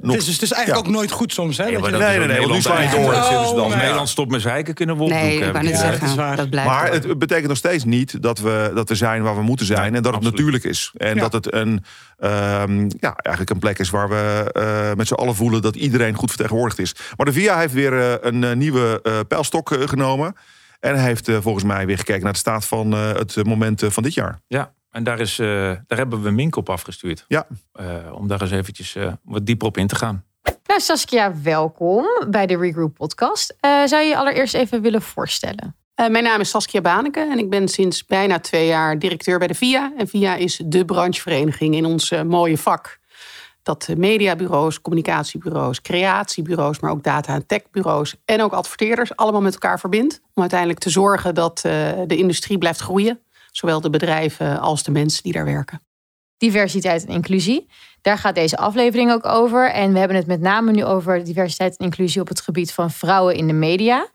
Nog- 0.00 0.12
het, 0.12 0.20
is, 0.20 0.24
dus, 0.26 0.34
het 0.34 0.42
is 0.42 0.52
eigenlijk 0.52 0.84
ja. 0.86 0.90
ook 0.92 0.96
nooit 0.96 1.10
goed 1.10 1.32
soms. 1.32 1.56
Hè, 1.56 1.64
dat 1.64 1.72
is 1.72 1.80
nee, 1.80 1.90
in 1.90 1.98
nee, 1.98 2.18
want 2.18 2.28
nu 2.28 2.34
Nederland 2.34 2.62
sla 2.62 2.80
je 2.80 2.88
door. 2.88 2.98
eigenlijk. 3.12 3.24
Oh, 3.24 3.52
Dus 3.52 3.62
als 3.62 3.72
ja. 3.72 3.78
Nederland 3.78 4.08
stopt 4.08 4.30
met 4.30 4.40
zeiken, 4.40 4.74
kunnen 4.74 4.96
we 4.96 5.02
opdoeken. 5.02 5.26
Nee, 5.28 5.38
ik 5.40 5.52
dat 5.52 5.62
is 5.62 5.78
zeggen, 5.78 6.36
dat 6.36 6.50
blijft. 6.50 6.70
Maar 6.70 6.82
wel. 6.82 6.92
het 6.92 7.18
betekent 7.18 7.48
nog 7.48 7.56
steeds 7.56 7.84
niet 7.84 8.22
dat 8.22 8.38
we, 8.38 8.70
dat 8.74 8.88
we 8.88 8.94
zijn 8.94 9.22
waar 9.22 9.34
we 9.36 9.42
moeten 9.42 9.66
zijn. 9.66 9.78
Nee, 9.78 9.86
en 9.96 10.02
dat 10.02 10.04
het 10.04 10.14
absoluut. 10.14 10.38
natuurlijk 10.38 10.64
is. 10.64 10.92
En 10.96 11.14
Ja. 11.14 11.20
dat 11.20 11.32
het 11.32 11.52
een, 11.54 11.84
ehm, 12.18 12.80
ja, 12.98 13.12
eigenlijk 13.16 13.50
een 13.50 13.58
plek 13.58 13.78
is 13.78 13.90
waar 13.90 14.08
we 14.08 14.50
eh, 14.52 14.96
met 14.96 15.06
z'n 15.06 15.14
allen 15.14 15.34
voelen 15.34 15.62
dat 15.62 15.76
iedereen 15.76 16.14
goed 16.14 16.28
vertegenwoordigd 16.30 16.78
is. 16.78 16.94
Maar 17.16 17.26
de 17.26 17.32
VIA 17.32 17.58
heeft 17.58 17.72
weer 17.74 18.00
eh, 18.00 18.14
een 18.20 18.44
eh, 18.44 18.56
nieuwe 18.56 19.00
eh, 19.02 19.12
pijlstok 19.28 19.76
genomen. 19.86 20.34
En 20.80 20.94
hij 20.96 21.04
heeft 21.04 21.30
volgens 21.40 21.64
mij 21.64 21.86
weer 21.86 21.98
gekeken 21.98 22.22
naar 22.22 22.32
de 22.32 22.38
staat 22.38 22.64
van 22.64 22.92
eh, 22.92 23.08
het 23.08 23.44
moment 23.44 23.82
van 23.88 24.02
dit 24.02 24.14
jaar. 24.14 24.40
Ja, 24.46 24.72
en 24.98 25.04
daar, 25.04 25.20
is, 25.20 25.38
eh, 25.38 25.46
daar 25.86 25.98
hebben 25.98 26.22
we 26.22 26.30
Mink 26.30 26.56
op 26.56 26.70
afgestuurd. 26.70 27.24
Ja. 27.28 27.46
Eh, 27.72 27.86
om 28.12 28.28
daar 28.28 28.42
eens 28.42 28.50
eventjes 28.50 28.94
eh, 28.94 29.12
wat 29.22 29.46
dieper 29.46 29.66
op 29.66 29.76
in 29.76 29.86
te 29.86 29.96
gaan. 29.96 30.24
Nou, 30.66 30.80
Saskia, 30.80 31.32
welkom 31.42 32.06
bij 32.30 32.46
de 32.46 32.56
Regroup 32.56 32.94
podcast. 32.94 33.56
Eh, 33.60 33.84
zou 33.84 34.02
je 34.02 34.08
je 34.08 34.16
allereerst 34.16 34.54
even 34.54 34.82
willen 34.82 35.02
voorstellen? 35.02 35.76
Eh, 35.94 36.08
mijn 36.08 36.24
naam 36.24 36.40
is 36.40 36.50
Saskia 36.50 36.80
Baneke 36.80 37.20
en 37.20 37.38
ik 37.38 37.50
ben 37.50 37.68
sinds 37.68 38.04
bijna 38.04 38.38
twee 38.38 38.66
jaar 38.66 38.98
directeur 38.98 39.38
bij 39.38 39.46
de 39.46 39.54
VIA. 39.54 39.92
En 39.96 40.08
VIA 40.08 40.34
is 40.34 40.62
de 40.64 40.84
branchevereniging 40.84 41.74
in 41.74 41.84
ons 41.84 42.10
mooie 42.10 42.58
vak. 42.58 42.98
Dat 43.68 43.88
mediabureaus, 43.96 44.80
communicatiebureaus, 44.80 45.80
creatiebureaus, 45.80 46.80
maar 46.80 46.90
ook 46.90 47.02
data- 47.02 47.34
en 47.34 47.46
techbureaus 47.46 48.14
en 48.24 48.42
ook 48.42 48.52
adverteerders 48.52 49.16
allemaal 49.16 49.40
met 49.40 49.52
elkaar 49.52 49.80
verbindt. 49.80 50.20
Om 50.34 50.40
uiteindelijk 50.42 50.80
te 50.80 50.90
zorgen 50.90 51.34
dat 51.34 51.60
eh, 51.64 51.72
de 52.06 52.16
industrie 52.16 52.58
blijft 52.58 52.80
groeien. 52.80 53.20
Zowel 53.58 53.80
de 53.80 53.90
bedrijven 53.90 54.60
als 54.60 54.82
de 54.82 54.90
mensen 54.90 55.22
die 55.22 55.32
daar 55.32 55.44
werken. 55.44 55.80
Diversiteit 56.36 57.04
en 57.06 57.12
inclusie. 57.12 57.66
Daar 58.00 58.18
gaat 58.18 58.34
deze 58.34 58.56
aflevering 58.56 59.12
ook 59.12 59.26
over. 59.26 59.70
En 59.70 59.92
we 59.92 59.98
hebben 59.98 60.16
het 60.16 60.26
met 60.26 60.40
name 60.40 60.72
nu 60.72 60.84
over 60.84 61.24
diversiteit 61.24 61.76
en 61.76 61.84
inclusie 61.84 62.20
op 62.20 62.28
het 62.28 62.40
gebied 62.40 62.72
van 62.72 62.90
vrouwen 62.90 63.34
in 63.34 63.46
de 63.46 63.52
media. 63.52 64.08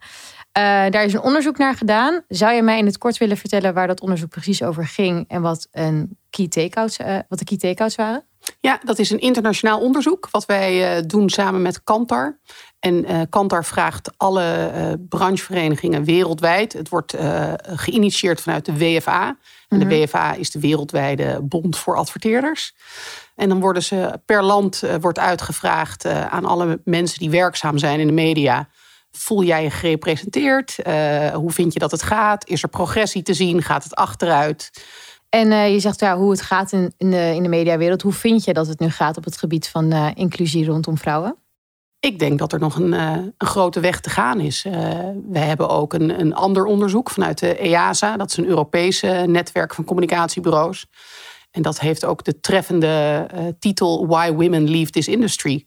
Eh, 0.52 0.62
daar 0.62 1.04
is 1.04 1.12
een 1.12 1.20
onderzoek 1.20 1.58
naar 1.58 1.74
gedaan. 1.74 2.24
Zou 2.28 2.54
je 2.54 2.62
mij 2.62 2.78
in 2.78 2.86
het 2.86 2.98
kort 2.98 3.18
willen 3.18 3.36
vertellen 3.36 3.74
waar 3.74 3.86
dat 3.86 4.00
onderzoek 4.00 4.30
precies 4.30 4.62
over 4.62 4.86
ging 4.86 5.24
en 5.28 5.42
wat, 5.42 5.68
een 5.70 6.18
key 6.30 6.48
takeouts, 6.48 6.96
eh, 6.96 7.18
wat 7.28 7.38
de 7.38 7.44
key 7.44 7.56
takeouts 7.56 7.94
waren? 7.94 8.26
Ja, 8.60 8.80
dat 8.84 8.98
is 8.98 9.10
een 9.10 9.20
internationaal 9.20 9.80
onderzoek 9.80 10.28
wat 10.30 10.46
wij 10.46 10.96
eh, 10.96 11.02
doen 11.06 11.30
samen 11.30 11.62
met 11.62 11.84
Kantar. 11.84 12.38
En 12.78 13.04
eh 13.04 13.20
Kantar 13.28 13.64
vraagt 13.64 14.10
alle 14.16 14.66
eh, 14.66 14.92
brancheverenigingen 15.08 16.04
wereldwijd. 16.04 16.72
Het 16.72 16.88
wordt 16.88 17.16
geïnitieerd 17.62 18.40
vanuit 18.40 18.64
de 18.64 18.78
WFA. 18.78 19.36
En 19.68 19.78
de 19.78 19.88
WFA 19.88 20.34
is 20.34 20.50
de 20.50 20.60
wereldwijde 20.60 21.40
bond 21.42 21.76
voor 21.76 21.96
adverteerders. 21.96 22.74
En 23.34 23.48
dan 23.48 23.60
worden 23.60 23.82
ze 23.82 24.20
per 24.24 24.42
land 24.42 24.82
wordt 25.00 25.18
uitgevraagd 25.18 26.06
aan 26.06 26.44
alle 26.44 26.80
mensen 26.84 27.18
die 27.18 27.30
werkzaam 27.30 27.78
zijn 27.78 28.00
in 28.00 28.06
de 28.06 28.12
media. 28.12 28.68
Voel 29.10 29.42
jij 29.42 29.62
je 29.62 29.70
gerepresenteerd? 29.70 30.76
Hoe 31.34 31.50
vind 31.50 31.72
je 31.72 31.78
dat 31.78 31.90
het 31.90 32.02
gaat? 32.02 32.48
Is 32.48 32.62
er 32.62 32.68
progressie 32.68 33.22
te 33.22 33.34
zien? 33.34 33.62
Gaat 33.62 33.84
het 33.84 33.94
achteruit? 33.94 34.70
En 35.34 35.52
eh, 35.52 35.72
je 35.72 35.80
zegt 35.80 36.00
ja, 36.00 36.16
hoe 36.16 36.30
het 36.30 36.40
gaat 36.40 36.72
in, 36.72 36.94
in, 36.96 37.10
de, 37.10 37.32
in 37.34 37.42
de 37.42 37.48
mediawereld. 37.48 38.02
Hoe 38.02 38.12
vind 38.12 38.44
je 38.44 38.52
dat 38.52 38.66
het 38.66 38.78
nu 38.78 38.90
gaat 38.90 39.16
op 39.16 39.24
het 39.24 39.36
gebied 39.36 39.68
van 39.68 39.92
eh, 39.92 40.06
inclusie 40.14 40.66
rondom 40.66 40.98
vrouwen? 40.98 41.36
Ik 42.00 42.18
denk 42.18 42.38
dat 42.38 42.52
er 42.52 42.58
nog 42.58 42.76
een, 42.76 42.92
eh, 42.92 43.10
een 43.10 43.46
grote 43.46 43.80
weg 43.80 44.00
te 44.00 44.10
gaan 44.10 44.40
is. 44.40 44.62
We 45.28 45.38
hebben 45.38 45.68
ook 45.68 45.92
een, 45.92 46.20
een 46.20 46.34
ander 46.34 46.64
onderzoek 46.64 47.10
vanuit 47.10 47.38
de 47.38 47.56
EASA. 47.56 48.16
Dat 48.16 48.30
is 48.30 48.36
een 48.36 48.46
Europese 48.46 49.24
netwerk 49.26 49.74
van 49.74 49.84
communicatiebureaus. 49.84 50.86
En 51.50 51.62
dat 51.62 51.80
heeft 51.80 52.04
ook 52.04 52.24
de 52.24 52.40
treffende 52.40 53.26
titel 53.58 54.06
Why 54.06 54.32
Women 54.32 54.70
Leave 54.70 54.90
This 54.90 55.08
Industry. 55.08 55.64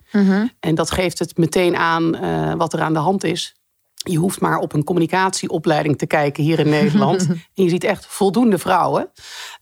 En 0.59 0.75
dat 0.75 0.91
geeft 0.91 1.19
het 1.19 1.37
meteen 1.37 1.75
aan 1.75 2.11
wat 2.57 2.73
er 2.73 2.81
aan 2.81 2.93
de 2.93 2.99
hand 2.99 3.23
is. 3.23 3.56
Je 4.07 4.17
hoeft 4.17 4.41
maar 4.41 4.57
op 4.57 4.73
een 4.73 4.83
communicatieopleiding 4.83 5.97
te 5.97 6.05
kijken 6.05 6.43
hier 6.43 6.59
in 6.59 6.69
Nederland. 6.69 7.27
en 7.55 7.63
je 7.63 7.69
ziet 7.69 7.83
echt 7.83 8.05
voldoende 8.05 8.57
vrouwen. 8.57 9.11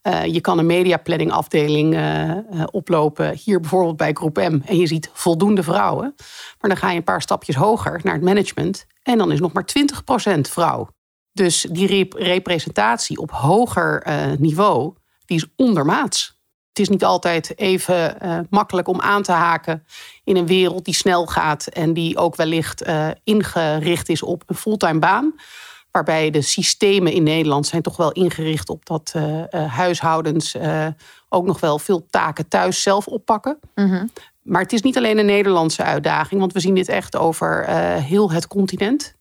Eh, 0.02 0.26
je 0.26 0.42
kan 0.42 0.58
een 0.58 0.66
mediaplanning 0.66 1.32
afdeling 1.32 1.94
eh, 1.94 2.30
eh, 2.32 2.38
oplopen. 2.72 3.38
Hier 3.44 3.60
bijvoorbeeld 3.60 3.98
bij 3.98 4.14
Groep 4.14 4.38
M. 4.38 4.60
En 4.66 4.78
je 4.78 4.88
ziet 4.88 5.10
voldoende 5.14 5.64
vrouwen. 5.64 6.14
Maar 6.60 6.70
dan 6.70 6.78
ga 6.78 6.90
je 6.92 6.98
een 6.98 7.04
paar 7.04 7.22
stapjes 7.22 7.56
hoger 7.56 8.00
naar 8.04 8.14
het 8.14 8.24
management. 8.24 8.86
En 9.04 9.18
dan 9.18 9.32
is 9.32 9.40
nog 9.40 9.54
maar 9.54 9.66
20% 9.66 10.40
vrouw. 10.42 10.90
Dus 11.32 11.68
die 11.72 11.88
rep- 11.88 12.14
representatie 12.14 13.18
op 13.18 13.32
hoger 13.32 14.08
niveau, 14.40 14.94
die 15.26 15.38
is 15.38 15.46
ondermaats. 15.56 16.40
Het 16.70 16.80
is 16.80 16.90
niet 16.90 17.04
altijd 17.04 17.58
even 17.58 18.18
makkelijk 18.50 18.88
om 18.88 19.02
aan 19.02 19.22
te 19.24 19.32
haken 19.32 19.86
in 20.26 20.36
een 20.36 20.46
wereld 20.46 20.86
die 20.86 20.94
snel 20.94 21.26
gaat 21.26 21.68
en 21.68 21.94
die 21.94 22.18
ook 22.18 22.36
wellicht 22.36 22.82
eh, 22.82 23.08
ingericht 23.24 24.10
is 24.10 24.24
op 24.24 24.44
een 24.46 24.56
fulltime 24.56 25.00
baan. 25.00 25.36
Waarbij 25.92 26.30
de 26.30 26.42
systemen 26.42 27.14
in 27.14 27.24
Nederland 27.24 27.68
zijn 27.68 27.82
toch 27.82 27.98
wel 27.98 28.12
ingericht 28.12 28.70
op 28.70 28.86
dat 28.86 29.12
eh, 29.16 29.54
eh, 29.54 29.74
huishoudens 29.74 30.56
ook 31.30 31.46
nog 31.46 31.60
wel 31.60 31.80
veel 31.80 32.06
taken 32.10 32.48
thuis 32.48 32.82
zelf 32.82 33.08
oppakken. 33.08 33.60
Maar 34.42 34.62
het 34.62 34.74
is 34.74 34.82
niet 34.82 34.98
alleen 34.98 35.18
een 35.18 35.26
Nederlandse 35.26 35.84
uitdaging, 35.84 36.40
want 36.40 36.54
we 36.54 36.60
zien 36.60 36.76
dit 36.76 36.88
echt 36.88 37.16
over 37.16 37.70
heel 38.00 38.32
het 38.32 38.48
continent. 38.48 39.16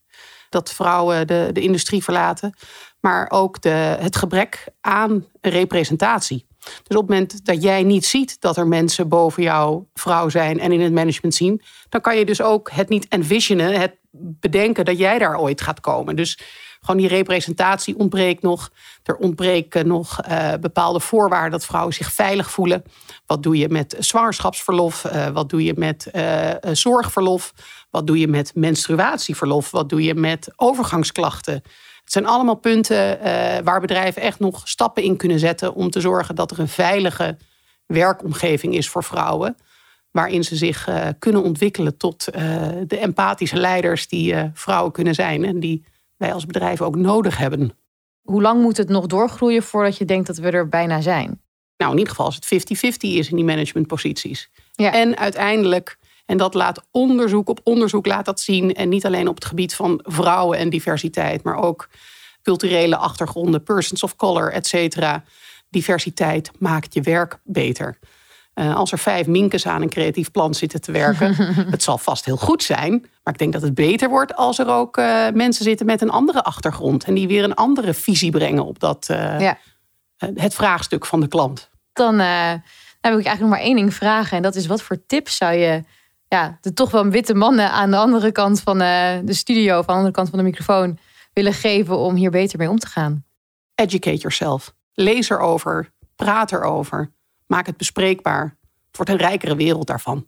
Dat 0.48 0.72
vrouwen 0.72 1.26
de, 1.26 1.50
de 1.52 1.60
industrie 1.60 2.02
verlaten, 2.04 2.54
maar 3.00 3.30
ook 3.30 3.60
de, 3.60 3.96
het 4.00 4.16
gebrek 4.16 4.66
aan 4.80 5.24
representatie. 5.40 6.46
Dus 6.64 6.96
op 6.96 7.08
het 7.08 7.08
moment 7.08 7.44
dat 7.44 7.62
jij 7.62 7.82
niet 7.82 8.06
ziet 8.06 8.40
dat 8.40 8.56
er 8.56 8.66
mensen 8.66 9.08
boven 9.08 9.42
jou 9.42 9.82
vrouw 9.94 10.28
zijn 10.28 10.60
en 10.60 10.72
in 10.72 10.80
het 10.80 10.92
management 10.92 11.34
zien, 11.34 11.62
dan 11.88 12.00
kan 12.00 12.16
je 12.16 12.24
dus 12.24 12.42
ook 12.42 12.70
het 12.70 12.88
niet 12.88 13.08
envisionen, 13.08 13.80
het 13.80 13.96
bedenken 14.16 14.84
dat 14.84 14.98
jij 14.98 15.18
daar 15.18 15.38
ooit 15.38 15.60
gaat 15.60 15.80
komen. 15.80 16.16
Dus 16.16 16.38
gewoon 16.84 17.00
die 17.00 17.08
representatie 17.08 17.98
ontbreekt 17.98 18.42
nog. 18.42 18.70
Er 19.02 19.16
ontbreken 19.16 19.86
nog 19.86 20.20
eh, 20.20 20.52
bepaalde 20.60 21.00
voorwaarden 21.00 21.50
dat 21.50 21.64
vrouwen 21.64 21.94
zich 21.94 22.12
veilig 22.12 22.50
voelen. 22.50 22.84
Wat 23.26 23.42
doe 23.42 23.56
je 23.56 23.68
met 23.68 23.96
zwangerschapsverlof? 23.98 25.04
Eh, 25.04 25.28
wat 25.28 25.48
doe 25.50 25.64
je 25.64 25.74
met 25.76 26.06
eh, 26.06 26.50
zorgverlof? 26.72 27.52
Wat 27.90 28.06
doe 28.06 28.18
je 28.18 28.28
met 28.28 28.52
menstruatieverlof? 28.54 29.70
Wat 29.70 29.88
doe 29.88 30.02
je 30.02 30.14
met 30.14 30.48
overgangsklachten? 30.56 31.62
Het 32.04 32.12
zijn 32.12 32.26
allemaal 32.26 32.54
punten 32.54 33.20
eh, 33.20 33.64
waar 33.64 33.80
bedrijven 33.80 34.22
echt 34.22 34.38
nog 34.38 34.68
stappen 34.68 35.02
in 35.02 35.16
kunnen 35.16 35.38
zetten 35.38 35.74
om 35.74 35.90
te 35.90 36.00
zorgen 36.00 36.34
dat 36.34 36.50
er 36.50 36.58
een 36.58 36.68
veilige 36.68 37.36
werkomgeving 37.86 38.74
is 38.74 38.88
voor 38.88 39.04
vrouwen. 39.04 39.56
Waarin 40.10 40.44
ze 40.44 40.56
zich 40.56 40.88
eh, 40.88 41.08
kunnen 41.18 41.42
ontwikkelen 41.42 41.96
tot 41.96 42.28
eh, 42.28 42.42
de 42.86 42.98
empathische 42.98 43.56
leiders 43.56 44.08
die 44.08 44.34
vrouwen 44.54 44.92
kunnen 44.92 45.14
zijn. 45.14 45.44
En 45.44 45.60
die 45.60 45.84
wij 46.16 46.32
als 46.32 46.46
bedrijf 46.46 46.82
ook 46.82 46.96
nodig 46.96 47.36
hebben. 47.36 47.72
Hoe 48.22 48.42
lang 48.42 48.62
moet 48.62 48.76
het 48.76 48.88
nog 48.88 49.06
doorgroeien 49.06 49.62
voordat 49.62 49.96
je 49.96 50.04
denkt 50.04 50.26
dat 50.26 50.36
we 50.36 50.50
er 50.50 50.68
bijna 50.68 51.00
zijn? 51.00 51.40
Nou, 51.76 51.92
in 51.92 51.98
ieder 51.98 52.14
geval 52.14 52.26
als 52.26 52.34
het 52.34 52.94
50-50 52.94 52.96
is 52.98 53.30
in 53.30 53.36
die 53.36 53.44
managementposities. 53.44 54.50
Ja. 54.72 54.92
En 54.92 55.16
uiteindelijk, 55.16 55.98
en 56.26 56.36
dat 56.36 56.54
laat 56.54 56.82
onderzoek 56.90 57.48
op 57.48 57.60
onderzoek 57.62 58.06
laat 58.06 58.24
dat 58.24 58.40
zien. 58.40 58.74
En 58.74 58.88
niet 58.88 59.06
alleen 59.06 59.28
op 59.28 59.34
het 59.34 59.44
gebied 59.44 59.74
van 59.74 60.00
vrouwen 60.02 60.58
en 60.58 60.70
diversiteit, 60.70 61.42
maar 61.42 61.56
ook 61.56 61.88
culturele 62.42 62.96
achtergronden, 62.96 63.62
persons 63.62 64.02
of 64.02 64.16
color, 64.16 64.52
et 64.52 64.66
cetera. 64.66 65.24
Diversiteit 65.70 66.50
maakt 66.58 66.94
je 66.94 67.00
werk 67.00 67.38
beter. 67.44 67.98
Eh, 68.54 68.74
als 68.76 68.92
er 68.92 68.98
vijf 68.98 69.26
minkes 69.26 69.66
aan 69.66 69.82
een 69.82 69.88
creatief 69.88 70.30
plan 70.30 70.54
zitten 70.54 70.80
te 70.80 70.92
werken, 70.92 71.34
het 71.70 71.82
zal 71.82 71.98
vast 71.98 72.24
heel 72.24 72.36
goed 72.36 72.62
zijn. 72.62 72.90
Maar 73.22 73.32
ik 73.32 73.38
denk 73.38 73.52
dat 73.52 73.62
het 73.62 73.74
beter 73.74 74.08
wordt 74.08 74.34
als 74.36 74.58
er 74.58 74.68
ook 74.68 74.96
eh, 74.96 75.28
mensen 75.32 75.64
zitten 75.64 75.86
met 75.86 76.00
een 76.02 76.10
andere 76.10 76.42
achtergrond. 76.42 77.04
En 77.04 77.14
die 77.14 77.26
weer 77.26 77.44
een 77.44 77.54
andere 77.54 77.94
visie 77.94 78.30
brengen 78.30 78.64
op 78.64 78.78
dat, 78.78 79.06
eh, 79.08 79.40
Ja. 79.40 79.58
het 80.16 80.54
vraagstuk 80.54 81.06
van 81.06 81.20
de 81.20 81.28
klant. 81.28 81.70
Dan, 81.92 82.16
dan 82.16 82.26
heb 83.00 83.20
ik 83.20 83.26
eigenlijk 83.26 83.40
nog 83.40 83.48
maar 83.48 83.60
één 83.60 83.76
ding 83.76 83.94
vragen. 83.94 84.36
En 84.36 84.42
dat 84.42 84.54
is 84.54 84.66
wat 84.66 84.82
voor 84.82 85.06
tips 85.06 85.36
zou 85.36 85.54
je 85.54 85.82
ja, 86.34 86.58
de 86.60 86.72
toch 86.72 86.90
wel 86.90 87.08
witte 87.08 87.34
mannen 87.34 87.70
aan 87.70 87.90
de 87.90 87.96
andere 87.96 88.32
kant 88.32 88.60
van 88.60 88.80
eh, 88.80 89.18
de 89.24 89.34
studio, 89.34 89.78
of 89.78 89.80
aan 89.80 89.86
de 89.86 89.92
andere 89.92 90.12
kant 90.12 90.28
van 90.28 90.38
de 90.38 90.44
microfoon, 90.44 90.98
willen 91.32 91.52
geven 91.52 91.98
om 91.98 92.14
hier 92.14 92.30
beter 92.30 92.58
mee 92.58 92.70
om 92.70 92.78
te 92.78 92.86
gaan? 92.86 93.24
Educate 93.74 94.16
yourself. 94.16 94.74
Lees 94.94 95.30
erover. 95.30 95.92
Praat 96.16 96.52
erover. 96.52 97.10
Maak 97.46 97.66
het 97.66 97.76
bespreekbaar. 97.76 98.56
Het 98.86 98.96
wordt 98.96 99.10
een 99.10 99.28
rijkere 99.28 99.56
wereld 99.56 99.86
daarvan. 99.86 100.26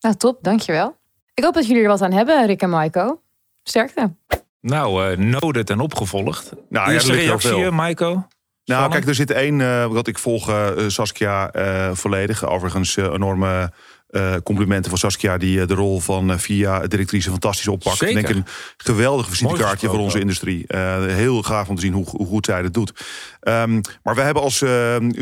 Nou, 0.00 0.14
top, 0.14 0.38
dankjewel. 0.42 0.96
Ik 1.34 1.44
hoop 1.44 1.54
dat 1.54 1.66
jullie 1.66 1.82
er 1.82 1.88
wat 1.88 2.02
aan 2.02 2.12
hebben, 2.12 2.46
Rick 2.46 2.62
en 2.62 2.70
Maiko. 2.70 3.20
Sterkte. 3.62 4.14
Nou, 4.60 5.10
eh 5.10 5.18
noted 5.18 5.70
en 5.70 5.80
opgevolgd. 5.80 6.52
Nou, 6.68 6.86
ja, 6.86 6.92
Eerste 6.92 7.12
er 7.12 7.18
heel 7.18 7.26
reactie, 7.26 7.64
eh, 7.64 7.70
Maiko? 7.70 8.26
Nou, 8.64 8.80
Spannend. 8.80 8.92
kijk, 8.92 9.06
er 9.06 9.14
zit 9.14 9.30
één, 9.30 9.60
eh, 9.60 9.86
wat 9.86 10.06
ik 10.06 10.18
volg 10.18 10.48
eh, 10.48 10.70
Saskia 10.86 11.50
eh, 11.50 11.90
volledig. 11.92 12.44
Overigens 12.44 12.96
enorme 12.96 13.72
eh, 14.14 14.34
complimenten 14.42 14.90
voor 14.90 14.98
Saskia... 14.98 15.38
die 15.38 15.60
eh, 15.60 15.66
de 15.66 15.74
rol 15.74 16.00
van 16.00 16.30
eh, 16.30 16.38
VIA 16.38 16.86
directrice 16.86 17.30
fantastisch 17.30 17.68
oppakt. 17.68 17.96
Zeker. 17.96 18.18
Ik 18.18 18.26
denk 18.26 18.38
een 18.38 18.52
geweldig 18.76 19.28
visitekaartje 19.28 19.88
voor 19.88 19.98
onze 19.98 20.20
industrie. 20.20 20.64
Heel 21.06 21.42
gaaf 21.42 21.68
om 21.68 21.74
te 21.74 21.80
zien 21.80 21.92
hoe, 21.92 22.04
hoe 22.08 22.26
goed 22.26 22.46
zij 22.46 22.62
dat 22.62 22.74
doet. 22.74 22.92
Ehm, 23.40 23.80
maar 24.02 24.14
we 24.14 24.20
hebben 24.20 24.42
als 24.42 24.58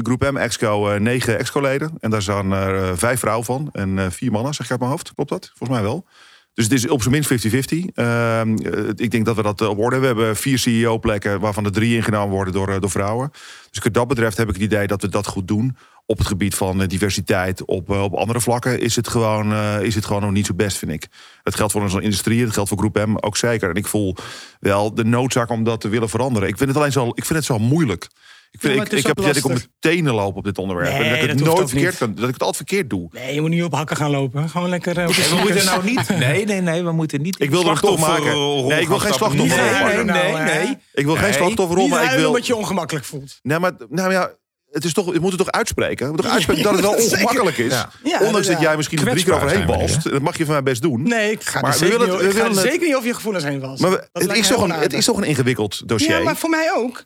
Groep 0.02 0.30
M 0.30 0.36
Exco 0.36 0.96
negen 1.00 1.38
Exco-leden. 1.38 1.92
En 2.00 2.10
daar 2.10 2.22
zijn 2.22 2.50
er 2.50 2.98
vijf 2.98 3.20
vrouwen 3.20 3.44
van 3.44 3.68
en 3.72 4.12
vier 4.12 4.32
mannen, 4.32 4.54
zeg 4.54 4.64
ik 4.64 4.70
uit 4.70 4.80
mijn 4.80 4.92
hoofd. 4.92 5.14
Klopt 5.14 5.30
dat? 5.30 5.52
Volgens 5.54 5.78
mij 5.78 5.82
wel. 5.88 6.06
Dus 6.54 6.64
het 6.64 6.72
is 6.72 6.88
op 6.88 7.02
zijn 7.02 7.14
minst 7.14 7.28
50-50. 7.28 7.90
Ehm, 7.94 8.56
eh, 8.56 8.88
ik 8.96 9.10
denk 9.10 9.24
dat 9.24 9.36
we 9.36 9.42
dat 9.42 9.60
op 9.60 9.78
orde 9.78 9.96
hebben. 9.96 10.00
We 10.00 10.22
hebben 10.22 10.36
vier 10.36 10.58
CEO-plekken, 10.58 11.40
waarvan 11.40 11.64
er 11.64 11.72
drie 11.72 11.96
ingenomen 11.96 12.34
worden 12.34 12.54
door, 12.54 12.80
door 12.80 12.90
vrouwen. 12.90 13.30
Dus 13.70 13.82
wat 13.82 13.94
dat 13.94 14.08
betreft 14.08 14.36
heb 14.36 14.48
ik 14.48 14.54
het 14.54 14.62
idee 14.62 14.86
dat 14.86 15.02
we 15.02 15.08
dat 15.08 15.26
goed 15.26 15.48
doen. 15.48 15.76
Op 16.06 16.18
het 16.18 16.26
gebied 16.26 16.54
van 16.54 16.82
eh, 16.82 16.88
diversiteit, 16.88 17.64
op, 17.64 17.90
eh, 17.90 18.02
op 18.02 18.14
andere 18.14 18.40
vlakken 18.40 18.80
is 18.80 18.96
het, 18.96 19.08
gewoon, 19.08 19.52
eh, 19.52 19.82
is 19.82 19.94
het 19.94 20.04
gewoon 20.04 20.22
nog 20.22 20.30
niet 20.30 20.46
zo 20.46 20.54
best, 20.54 20.76
vind 20.78 20.92
ik. 20.92 21.06
Dat 21.42 21.54
geldt 21.54 21.72
voor 21.72 21.82
onze 21.82 22.00
industrie, 22.00 22.44
dat 22.44 22.52
geldt 22.54 22.68
voor 22.68 22.78
Groep 22.78 23.06
M 23.06 23.16
ook 23.20 23.36
zeker. 23.36 23.68
En 23.70 23.74
ik 23.76 23.86
voel 23.86 24.16
wel 24.60 24.94
de 24.94 25.04
noodzaak 25.04 25.50
om 25.50 25.64
dat 25.64 25.80
te 25.80 25.88
willen 25.88 26.08
veranderen. 26.08 26.48
Ik 26.48 26.56
vind 26.56 26.68
het 26.68 26.78
alleen 26.78 26.92
zo, 26.92 27.08
ik 27.08 27.24
vind 27.24 27.38
het 27.38 27.44
zo 27.44 27.58
moeilijk. 27.58 28.08
Ik, 28.50 28.60
vind, 28.60 28.72
Ja, 28.72 28.78
maar 28.78 28.86
ik, 28.86 28.96
het 28.96 29.06
heb 29.06 29.16
het 29.16 29.26
dat 29.26 29.36
ik 29.36 29.44
op 29.44 29.50
mijn 29.50 29.66
tenen 29.78 30.14
loop 30.14 30.36
op 30.36 30.44
dit 30.44 30.58
onderwerp. 30.58 30.88
Nee, 30.92 31.02
en 31.02 31.08
dat 31.10 31.20
ik 31.20 31.28
dat 31.28 31.46
het 31.46 31.56
nooit 31.56 31.70
verkeerd 31.70 31.96
kan, 31.96 32.14
dat 32.14 32.28
ik 32.28 32.32
het 32.32 32.42
altijd 32.42 32.56
verkeerd 32.56 32.90
doe. 32.90 33.08
Nee, 33.12 33.34
je 33.34 33.40
moet 33.40 33.50
niet 33.50 33.62
op 33.62 33.74
hakken 33.74 33.96
gaan 33.96 34.10
lopen. 34.10 34.48
Gewoon 34.48 34.68
lekker 34.68 34.98
eh, 34.98 35.06
we 35.08 35.36
moeten 35.40 35.64
nou 35.64 35.84
niet. 35.84 36.08
Nee, 36.18 36.44
nee, 36.44 36.60
nee, 36.60 36.82
we 36.84 36.92
moeten 36.92 37.22
niet. 37.22 37.40
Ik 37.40 37.50
wil 37.50 37.70
er 37.70 37.80
toch 37.80 38.00
maken. 38.00 38.66
Nee, 38.66 38.80
ik 38.80 38.88
wil 38.88 38.98
geen 38.98 39.12
slachtofferrol 39.12 39.46
Nee, 39.46 39.82
maken. 39.82 40.06
nee, 40.06 40.32
Nou, 40.32 40.44
nee, 40.44 40.64
nee. 40.64 40.78
Ik 40.94 41.04
wil 41.04 41.14
geen 41.14 41.24
Nee. 41.24 41.32
slachtofferrol, 41.32 41.88
maar 41.88 42.04
ik 42.04 42.10
wil... 42.10 42.26
omdat 42.26 42.46
je 42.46 42.52
je 42.52 42.58
ongemakkelijk 42.58 43.04
voelt. 43.04 43.38
Nee, 43.42 43.58
maar 43.58 43.72
nou 43.88 44.12
ja, 44.12 44.30
het 44.72 44.84
is 44.84 44.92
toch, 44.92 45.04
we 45.12 45.18
moeten 45.18 45.38
toch 45.38 45.50
uitspreken? 45.50 46.06
We 46.06 46.12
moeten 46.12 46.24
toch 46.24 46.34
uitspreken 46.38 46.62
dat 46.62 46.72
het 46.72 46.82
wel 46.82 46.94
ongemakkelijk 46.94 47.58
is. 47.58 47.72
Ja. 47.72 47.90
Ja, 48.04 48.18
Ondanks 48.26 48.46
dat 48.46 48.56
ja. 48.56 48.62
jij 48.62 48.76
misschien 48.76 48.98
er 48.98 49.10
drie 49.10 49.24
keer 49.24 49.34
overheen 49.34 49.66
balst. 49.66 50.10
Dat 50.10 50.20
mag 50.22 50.38
je 50.38 50.44
van 50.44 50.54
mij 50.54 50.62
best 50.62 50.82
doen. 50.82 51.02
Nee, 51.02 51.30
ik 51.30 51.42
ga, 51.44 51.60
Maar 51.60 51.72
er 51.72 51.78
we 51.78 51.84
zeker, 51.84 51.98
willen 51.98 52.14
het- 52.14 52.24
niet, 52.24 52.32
we 52.32 52.38
ik 52.38 52.42
ga 52.42 52.48
willen 52.48 52.62
het- 52.62 52.72
zeker 52.72 52.86
niet 52.86 52.96
over 52.96 53.08
je 53.08 53.14
gevoelens 53.14 53.44
heen 53.44 53.60
was. 53.60 53.80
Maar 53.80 53.90
we- 53.90 54.08
het, 54.12 54.36
is 54.36 54.48
toch 54.48 54.62
een, 54.62 54.70
het 54.70 54.92
is 54.92 55.04
toch 55.04 55.16
een 55.16 55.24
ingewikkeld 55.24 55.88
dossier? 55.88 56.16
Ja, 56.18 56.22
maar 56.22 56.36
voor 56.36 56.50
mij 56.50 56.72
ook. 56.76 57.04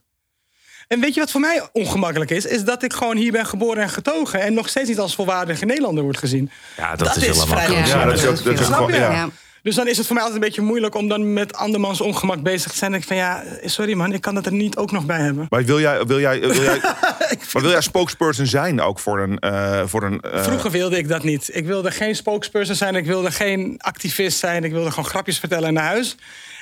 En 0.88 1.00
weet 1.00 1.14
je 1.14 1.20
wat 1.20 1.30
voor 1.30 1.40
mij 1.40 1.68
ongemakkelijk 1.72 2.30
is? 2.30 2.44
Is 2.46 2.64
dat 2.64 2.82
ik 2.82 2.92
gewoon 2.92 3.16
hier 3.16 3.32
ben 3.32 3.46
geboren 3.46 3.82
en 3.82 3.88
getogen... 3.88 4.40
en 4.40 4.54
nog 4.54 4.68
steeds 4.68 4.88
niet 4.88 4.98
als 4.98 5.14
volwaardige 5.14 5.64
Nederlander 5.64 6.04
word 6.04 6.16
gezien. 6.18 6.50
Ja, 6.76 6.90
dat, 6.96 6.98
Dat 6.98 7.16
is 7.16 7.22
is 7.22 7.22
helemaal 7.36 7.46
vrij. 7.46 7.70
Ja, 7.86 8.04
dat 8.04 8.14
is 8.14 8.26
ook- 8.26 8.44
dat 8.44 8.52
is 8.54 8.60
ook 8.60 8.64
Snap 8.66 8.90
gewoon... 8.90 9.32
Dus 9.66 9.74
dan 9.74 9.88
is 9.88 9.96
het 9.96 10.06
voor 10.06 10.14
mij 10.14 10.24
altijd 10.24 10.42
een 10.42 10.48
beetje 10.48 10.66
moeilijk... 10.66 10.94
om 10.94 11.08
dan 11.08 11.32
met 11.32 11.54
andermans 11.54 12.00
ongemak 12.00 12.42
bezig 12.42 12.70
te 12.72 12.78
zijn. 12.78 12.92
En 12.92 12.98
ik 12.98 13.06
van 13.06 13.16
ja, 13.16 13.42
sorry 13.64 13.94
man, 13.94 14.12
ik 14.12 14.20
kan 14.20 14.34
dat 14.34 14.46
er 14.46 14.52
niet 14.52 14.76
ook 14.76 14.90
nog 14.90 15.06
bij 15.06 15.20
hebben. 15.20 15.46
Maar 15.48 15.64
wil 15.64 15.80
jij, 15.80 16.04
wil 16.04 16.20
jij, 16.20 16.40
wil 16.40 16.62
jij, 16.62 16.78
maar 17.52 17.62
wil 17.62 17.70
jij 17.70 17.80
spokesperson 17.80 18.46
zijn 18.46 18.80
ook 18.80 18.98
voor 18.98 19.20
een... 19.20 19.38
eh, 19.38 19.82
voor 19.86 20.02
een 20.02 20.20
eh, 20.20 20.42
Vroeger 20.42 20.70
wilde 20.70 20.98
ik 20.98 21.08
dat 21.08 21.22
niet. 21.22 21.50
Ik 21.52 21.66
wilde 21.66 21.90
geen 21.90 22.16
spokesperson 22.16 22.74
zijn. 22.74 22.94
Ik 22.94 23.06
wilde 23.06 23.30
geen 23.30 23.74
activist 23.78 24.38
zijn. 24.38 24.64
Ik 24.64 24.72
wilde 24.72 24.90
gewoon 24.90 25.08
grapjes 25.08 25.38
vertellen 25.38 25.72
naar 25.72 25.84
huis. 25.84 26.16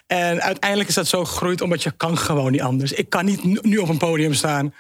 En 0.07 0.43
uiteindelijk 0.43 0.89
is 0.89 0.95
dat 0.95 1.07
zo 1.07 1.25
gegroeid 1.25 1.61
omdat 1.61 1.83
je 1.83 1.91
kan 1.97 2.19
gewoon 2.19 2.53
niet 2.53 2.63
anders. 2.63 2.93
Ik 2.93 3.11
kan 3.11 3.25
niet 3.25 3.63
nu 3.65 3.77
op 3.77 3.89
een 3.89 3.99
podium 3.99 4.35
staan 4.35 4.75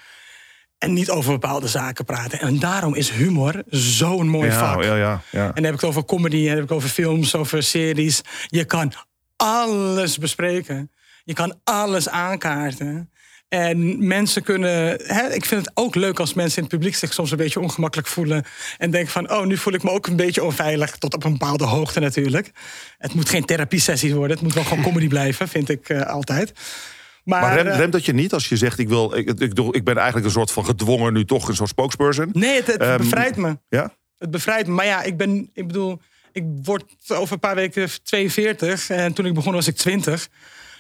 en 0.84 0.92
niet 0.92 1.10
over 1.10 1.32
bepaalde 1.32 1.68
zaken 1.68 2.04
praten. 2.04 2.40
En 2.40 2.58
daarom 2.58 2.94
is 2.94 3.10
humor 3.10 3.62
zo'n 3.66 4.28
mooi 4.28 4.48
ja, 4.48 4.58
vak. 4.58 4.82
ja, 4.82 4.96
ja, 4.96 5.22
ja. 5.30 5.46
En 5.46 5.54
dan 5.54 5.64
heb 5.64 5.74
ik 5.74 5.80
het 5.80 5.88
over 5.88 6.04
comedy, 6.04 6.48
en 6.48 6.54
heb 6.54 6.64
ik 6.64 6.70
over 6.70 6.88
films, 6.88 7.34
over 7.34 7.62
series. 7.62 8.20
Je 8.46 8.64
kan 8.64 8.92
alles 9.36 10.18
bespreken. 10.18 10.90
Je 11.24 11.32
kan 11.32 11.60
alles 11.64 12.08
aankaarten. 12.08 13.10
En 13.48 14.06
mensen 14.06 14.42
kunnen. 14.42 15.00
Hè, 15.04 15.34
ik 15.34 15.44
vind 15.44 15.64
het 15.64 15.70
ook 15.74 15.94
leuk 15.94 16.20
als 16.20 16.34
mensen 16.34 16.56
in 16.56 16.62
het 16.62 16.72
publiek 16.72 16.94
zich 16.94 17.12
soms 17.12 17.30
een 17.30 17.36
beetje 17.36 17.60
ongemakkelijk 17.60 18.08
voelen. 18.08 18.44
En 18.78 18.90
denken 18.90 19.12
van: 19.12 19.30
oh, 19.30 19.44
nu 19.44 19.56
voel 19.56 19.72
ik 19.72 19.82
me 19.82 19.90
ook 19.90 20.06
een 20.06 20.16
beetje 20.16 20.44
onveilig. 20.44 20.96
Tot 20.96 21.14
op 21.14 21.24
een 21.24 21.32
bepaalde 21.32 21.64
hoogte 21.64 22.00
natuurlijk. 22.00 22.50
Het 22.98 23.14
moet 23.14 23.28
geen 23.28 23.44
therapiesessie 23.44 24.14
worden. 24.14 24.36
Het 24.36 24.46
moet 24.46 24.54
wel 24.54 24.64
gewoon 24.64 24.84
comedy 24.88 25.08
blijven, 25.08 25.48
vind 25.48 25.68
ik 25.68 25.88
eh, 25.88 26.00
altijd. 26.00 26.52
Maar, 27.24 27.40
Maar 27.40 27.54
rem, 27.56 27.66
eh, 27.66 27.76
remt 27.76 27.92
dat 27.92 28.04
je 28.04 28.12
niet 28.12 28.32
als 28.32 28.48
je 28.48 28.56
zegt... 28.56 28.78
Ik, 28.78 28.88
wil, 28.88 29.16
ik, 29.16 29.28
ik, 29.40 29.58
ik 29.58 29.84
ben 29.84 29.96
eigenlijk 29.96 30.26
een 30.26 30.32
soort 30.32 30.50
van 30.50 30.64
gedwongen 30.64 31.12
nu 31.12 31.24
toch 31.24 31.48
een 31.48 31.54
soort 31.56 31.68
spokesperson? 31.68 32.30
nee, 32.32 32.56
het, 32.56 32.66
het 32.66 32.80
Ehm, 32.80 32.96
bevrijdt 32.98 33.36
me. 33.36 33.58
Ja? 33.68 33.92
Het 34.18 34.30
bevrijdt 34.30 34.68
me. 34.68 34.74
Maar 34.74 34.86
ja, 34.86 35.02
ik 35.02 35.16
ben, 35.16 35.50
ik 35.52 35.66
bedoel, 35.66 36.00
ik 36.32 36.44
word 36.62 36.84
over 37.08 37.32
een 37.32 37.38
paar 37.38 37.54
weken 37.54 37.88
42 38.02 38.90
en 38.90 39.12
toen 39.12 39.26
ik 39.26 39.34
begon 39.34 39.52
was 39.52 39.66
ik 39.66 39.76
20. 39.76 40.28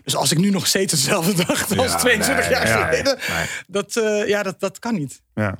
Dus 0.04 0.16
als 0.16 0.32
ik 0.32 0.38
nu 0.38 0.50
nog 0.50 0.66
steeds 0.66 0.92
hetzelfde 0.92 1.34
dacht 1.46 1.78
als 1.78 1.92
Ja, 1.92 1.98
22 1.98 2.44
nee, 2.44 2.54
jaar 2.54 2.66
ja, 2.66 2.84
geleden, 2.84 3.18
nee. 3.28 3.46
dat, 3.66 3.96
eh, 3.96 4.28
ja, 4.28 4.42
dat, 4.42 4.60
dat 4.60 4.78
kan 4.78 4.94
niet. 4.94 5.22
ja. 5.34 5.56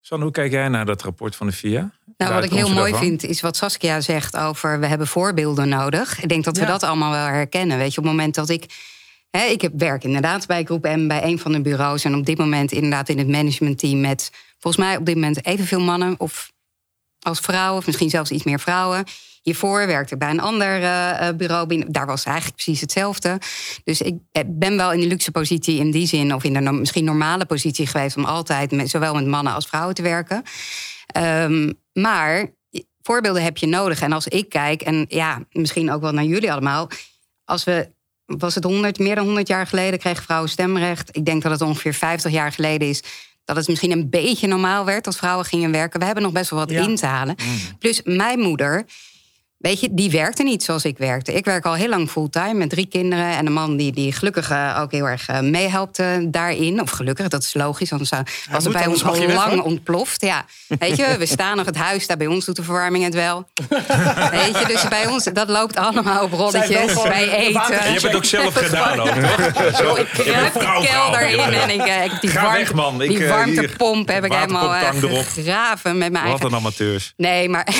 San, 0.00 0.22
hoe 0.22 0.30
kijk 0.30 0.52
jij 0.52 0.68
naar 0.68 0.86
dat 0.86 1.02
rapport 1.02 1.36
van 1.36 1.46
de 1.46 1.52
VIA? 1.52 1.90
Nou, 2.16 2.34
wat 2.34 2.44
ik 2.44 2.50
heel 2.50 2.68
mooi 2.72 2.90
daarvan? 2.90 3.08
vind, 3.08 3.24
is 3.24 3.40
wat 3.40 3.56
Saskia 3.56 4.00
zegt 4.00 4.36
over 4.36 4.80
we 4.80 4.86
hebben 4.86 5.06
voorbeelden 5.06 5.68
nodig. 5.68 6.22
Ik 6.22 6.28
denk 6.28 6.44
dat 6.44 6.56
we 6.56 6.62
Ja. 6.62 6.68
dat 6.68 6.82
allemaal 6.82 7.10
wel 7.10 7.24
herkennen. 7.26 7.78
Weet 7.78 7.92
je, 7.94 7.98
op 7.98 8.04
het 8.04 8.12
moment 8.12 8.34
dat 8.34 8.48
ik. 8.48 8.64
Ik 9.30 9.60
heb 9.60 9.72
werk 9.76 10.04
inderdaad 10.04 10.46
bij 10.46 10.64
Groep 10.64 10.84
M, 10.84 11.06
bij 11.06 11.22
een 11.22 11.38
van 11.38 11.52
de 11.52 11.60
bureaus. 11.60 12.04
En 12.04 12.14
op 12.14 12.26
dit 12.26 12.38
moment 12.38 12.72
inderdaad 12.72 13.08
in 13.08 13.18
het 13.18 13.28
managementteam 13.28 14.00
met 14.00 14.30
volgens 14.58 14.84
mij 14.84 14.96
op 14.96 15.06
dit 15.06 15.14
moment 15.14 15.46
evenveel 15.46 15.80
mannen 15.80 16.14
of 16.18 16.52
als 17.18 17.40
vrouwen, 17.40 17.78
of 17.78 17.86
misschien 17.86 18.10
zelfs 18.10 18.30
iets 18.30 18.44
meer 18.44 18.60
vrouwen. 18.60 19.04
Hiervoor 19.42 19.86
werkte 19.86 20.14
ik 20.14 20.20
bij 20.20 20.30
een 20.30 20.40
ander 20.40 20.82
eh, 20.82 21.28
bureau. 21.36 21.84
Daar 21.88 22.06
was 22.06 22.24
eigenlijk 22.24 22.56
precies 22.56 22.80
hetzelfde. 22.80 23.38
Dus 23.84 24.00
ik 24.00 24.18
eh, 24.32 24.42
ben 24.46 24.76
wel 24.76 24.92
in 24.92 25.00
de 25.00 25.06
luxe 25.06 25.30
positie 25.30 25.78
in 25.78 25.90
die 25.90 26.06
zin, 26.06 26.34
of 26.34 26.44
in 26.44 26.52
de 26.52 26.72
misschien 26.72 27.04
normale 27.04 27.46
positie 27.46 27.86
geweest 27.86 28.16
om 28.16 28.24
altijd 28.24 28.70
met, 28.70 28.90
zowel 28.90 29.14
met 29.14 29.26
mannen 29.26 29.52
als 29.52 29.66
vrouwen 29.66 29.94
te 29.94 30.02
werken. 30.02 30.42
Ehm, 31.06 31.72
maar 31.92 32.54
voorbeelden 33.02 33.42
heb 33.42 33.56
je 33.56 33.66
nodig. 33.66 34.00
En 34.00 34.12
als 34.12 34.28
ik 34.28 34.48
kijk, 34.48 34.82
en 34.82 35.04
ja, 35.08 35.44
misschien 35.50 35.90
ook 35.90 36.00
wel 36.00 36.12
naar 36.12 36.24
jullie 36.24 36.52
allemaal. 36.52 36.88
Als 37.44 37.64
we, 37.64 37.92
was 38.36 38.54
het 38.54 38.64
100, 38.64 38.98
meer 38.98 39.14
dan 39.14 39.24
100 39.24 39.48
jaar 39.48 39.66
geleden 39.66 39.98
kregen 39.98 40.22
vrouwen 40.22 40.50
stemrecht. 40.50 41.16
Ik 41.16 41.24
denk 41.24 41.42
dat 41.42 41.52
het 41.52 41.60
ongeveer 41.60 41.94
50 41.94 42.32
jaar 42.32 42.52
geleden 42.52 42.88
is. 42.88 43.02
Dat 43.44 43.56
het 43.56 43.68
misschien 43.68 43.90
een 43.90 44.10
beetje 44.10 44.46
normaal 44.46 44.84
werd 44.84 45.06
als 45.06 45.16
vrouwen 45.16 45.44
gingen 45.46 45.70
werken. 45.72 45.98
We 46.00 46.06
hebben 46.06 46.22
nog 46.24 46.32
best 46.32 46.50
wel 46.50 46.58
wat 46.58 46.70
Ja. 46.70 46.82
in 46.82 46.96
te 46.96 47.06
halen. 47.06 47.34
Plus 47.78 48.00
mijn 48.04 48.38
moeder, 48.38 48.84
Weet 49.58 49.80
je, 49.80 49.88
die 49.90 50.10
werkte 50.10 50.42
niet 50.42 50.62
zoals 50.62 50.84
ik 50.84 50.98
werkte. 50.98 51.32
Ik 51.32 51.44
werk 51.44 51.64
al 51.64 51.74
heel 51.74 51.88
lang 51.88 52.10
fulltime 52.10 52.54
met 52.54 52.70
drie 52.70 52.86
kinderen. 52.86 53.36
En 53.36 53.46
een 53.46 53.52
man 53.52 53.76
die, 53.76 53.92
die 53.92 54.12
gelukkig 54.12 54.50
eh, 54.50 54.78
ook 54.80 54.92
heel 54.92 55.08
erg 55.08 55.28
uh, 55.28 55.40
meehelpt 55.40 55.98
uh, 55.98 56.06
daarin. 56.22 56.80
Of 56.80 56.90
gelukkig, 56.90 57.28
dat 57.28 57.42
is 57.42 57.54
logisch. 57.54 57.92
Anders 57.92 58.10
zou, 58.10 58.22
was 58.50 58.64
het 58.64 58.72
bij 58.72 58.86
ons 58.86 59.04
al 59.04 59.26
lang 59.26 59.54
weg, 59.54 59.62
ontploft. 59.62 60.20
Ja. 60.20 60.44
Weet 60.78 60.96
je, 60.96 61.16
we 61.18 61.26
staan 61.26 61.56
nog 61.56 61.66
het 61.66 61.76
huis. 61.76 62.06
Daar 62.06 62.16
bij 62.16 62.26
ons 62.26 62.44
doet 62.44 62.56
de 62.56 62.62
verwarming 62.62 63.04
het 63.04 63.14
wel. 63.14 63.48
Weet 64.30 64.58
je, 64.58 64.64
dus 64.66 64.88
bij 64.88 65.06
ons, 65.06 65.24
dat 65.24 65.48
loopt 65.48 65.76
allemaal 65.76 66.22
op 66.22 66.32
rolletjes. 66.32 67.02
Wij 67.02 67.30
eten. 67.30 67.62
Je 67.68 67.74
hebt 67.74 68.02
het 68.02 68.14
ook 68.14 68.24
zelf 68.24 68.54
gedaan, 68.64 69.00
ook, 69.00 69.08
toch? 69.08 69.76
Zo, 69.76 69.94
ik 69.94 70.08
heb 70.14 70.52
de 70.52 70.86
kelder 70.90 71.30
in 71.30 71.40
en 71.40 71.70
ik, 71.70 71.82
heb 71.84 72.20
die, 72.20 72.30
Ga 72.30 72.42
warmte, 72.42 72.58
weg, 72.58 72.74
man. 72.74 73.02
Ik, 73.02 73.08
die 73.08 73.24
eh, 73.24 73.30
warmtepomp 73.30 74.08
heb 74.08 74.24
ik 74.24 74.32
helemaal 74.32 74.92
gegraven 75.24 75.98
met 75.98 76.12
mijn 76.12 76.24
Wat 76.24 76.32
eigen... 76.32 76.46
een 76.46 76.54
amateurs. 76.54 77.12
Nee, 77.16 77.48
maar, 77.48 77.74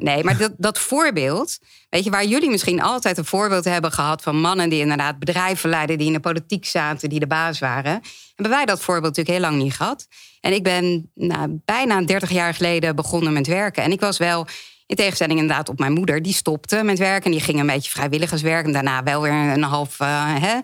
nee, 0.00 0.24
maar 0.24 0.36
dat, 0.36 0.52
dat 0.56 0.78
voorbeeld, 0.78 1.58
weet 1.88 2.04
je, 2.04 2.10
waar 2.10 2.24
jullie 2.24 2.50
misschien 2.50 2.82
altijd 2.82 3.18
een 3.18 3.24
voorbeeld 3.24 3.64
hebben 3.64 3.92
gehad 3.92 4.22
van 4.22 4.40
mannen 4.40 4.68
die 4.68 4.80
inderdaad 4.80 5.18
bedrijven 5.18 5.70
leiden, 5.70 5.98
die 5.98 6.06
in 6.06 6.12
de 6.12 6.20
politiek 6.20 6.66
zaten, 6.66 7.08
die 7.08 7.20
de 7.20 7.26
baas 7.26 7.58
waren, 7.58 8.00
hebben 8.34 8.56
wij 8.56 8.64
dat 8.64 8.80
voorbeeld 8.80 9.16
natuurlijk 9.16 9.38
heel 9.38 9.50
lang 9.50 9.62
niet 9.62 9.74
gehad. 9.74 10.06
En 10.40 10.52
ik 10.52 10.62
ben 10.62 11.10
nou, 11.14 11.60
bijna 11.64 12.02
30 12.02 12.30
jaar 12.30 12.54
geleden 12.54 12.96
begonnen 12.96 13.32
met 13.32 13.46
werken. 13.46 13.82
En 13.82 13.92
ik 13.92 14.00
was 14.00 14.18
wel, 14.18 14.46
in 14.86 14.96
tegenstelling 14.96 15.40
inderdaad 15.40 15.68
op 15.68 15.78
mijn 15.78 15.92
moeder, 15.92 16.22
die 16.22 16.32
stopte 16.32 16.82
met 16.82 16.98
werken. 16.98 17.24
En 17.24 17.30
die 17.30 17.40
ging 17.40 17.60
een 17.60 17.66
beetje 17.66 17.90
vrijwilligerswerk 17.90 18.66
en 18.66 18.72
daarna 18.72 19.02
wel 19.02 19.22
weer 19.22 19.32
een 19.32 19.62
half 19.62 20.00
eh, 20.00 20.34
hè, 20.40 20.58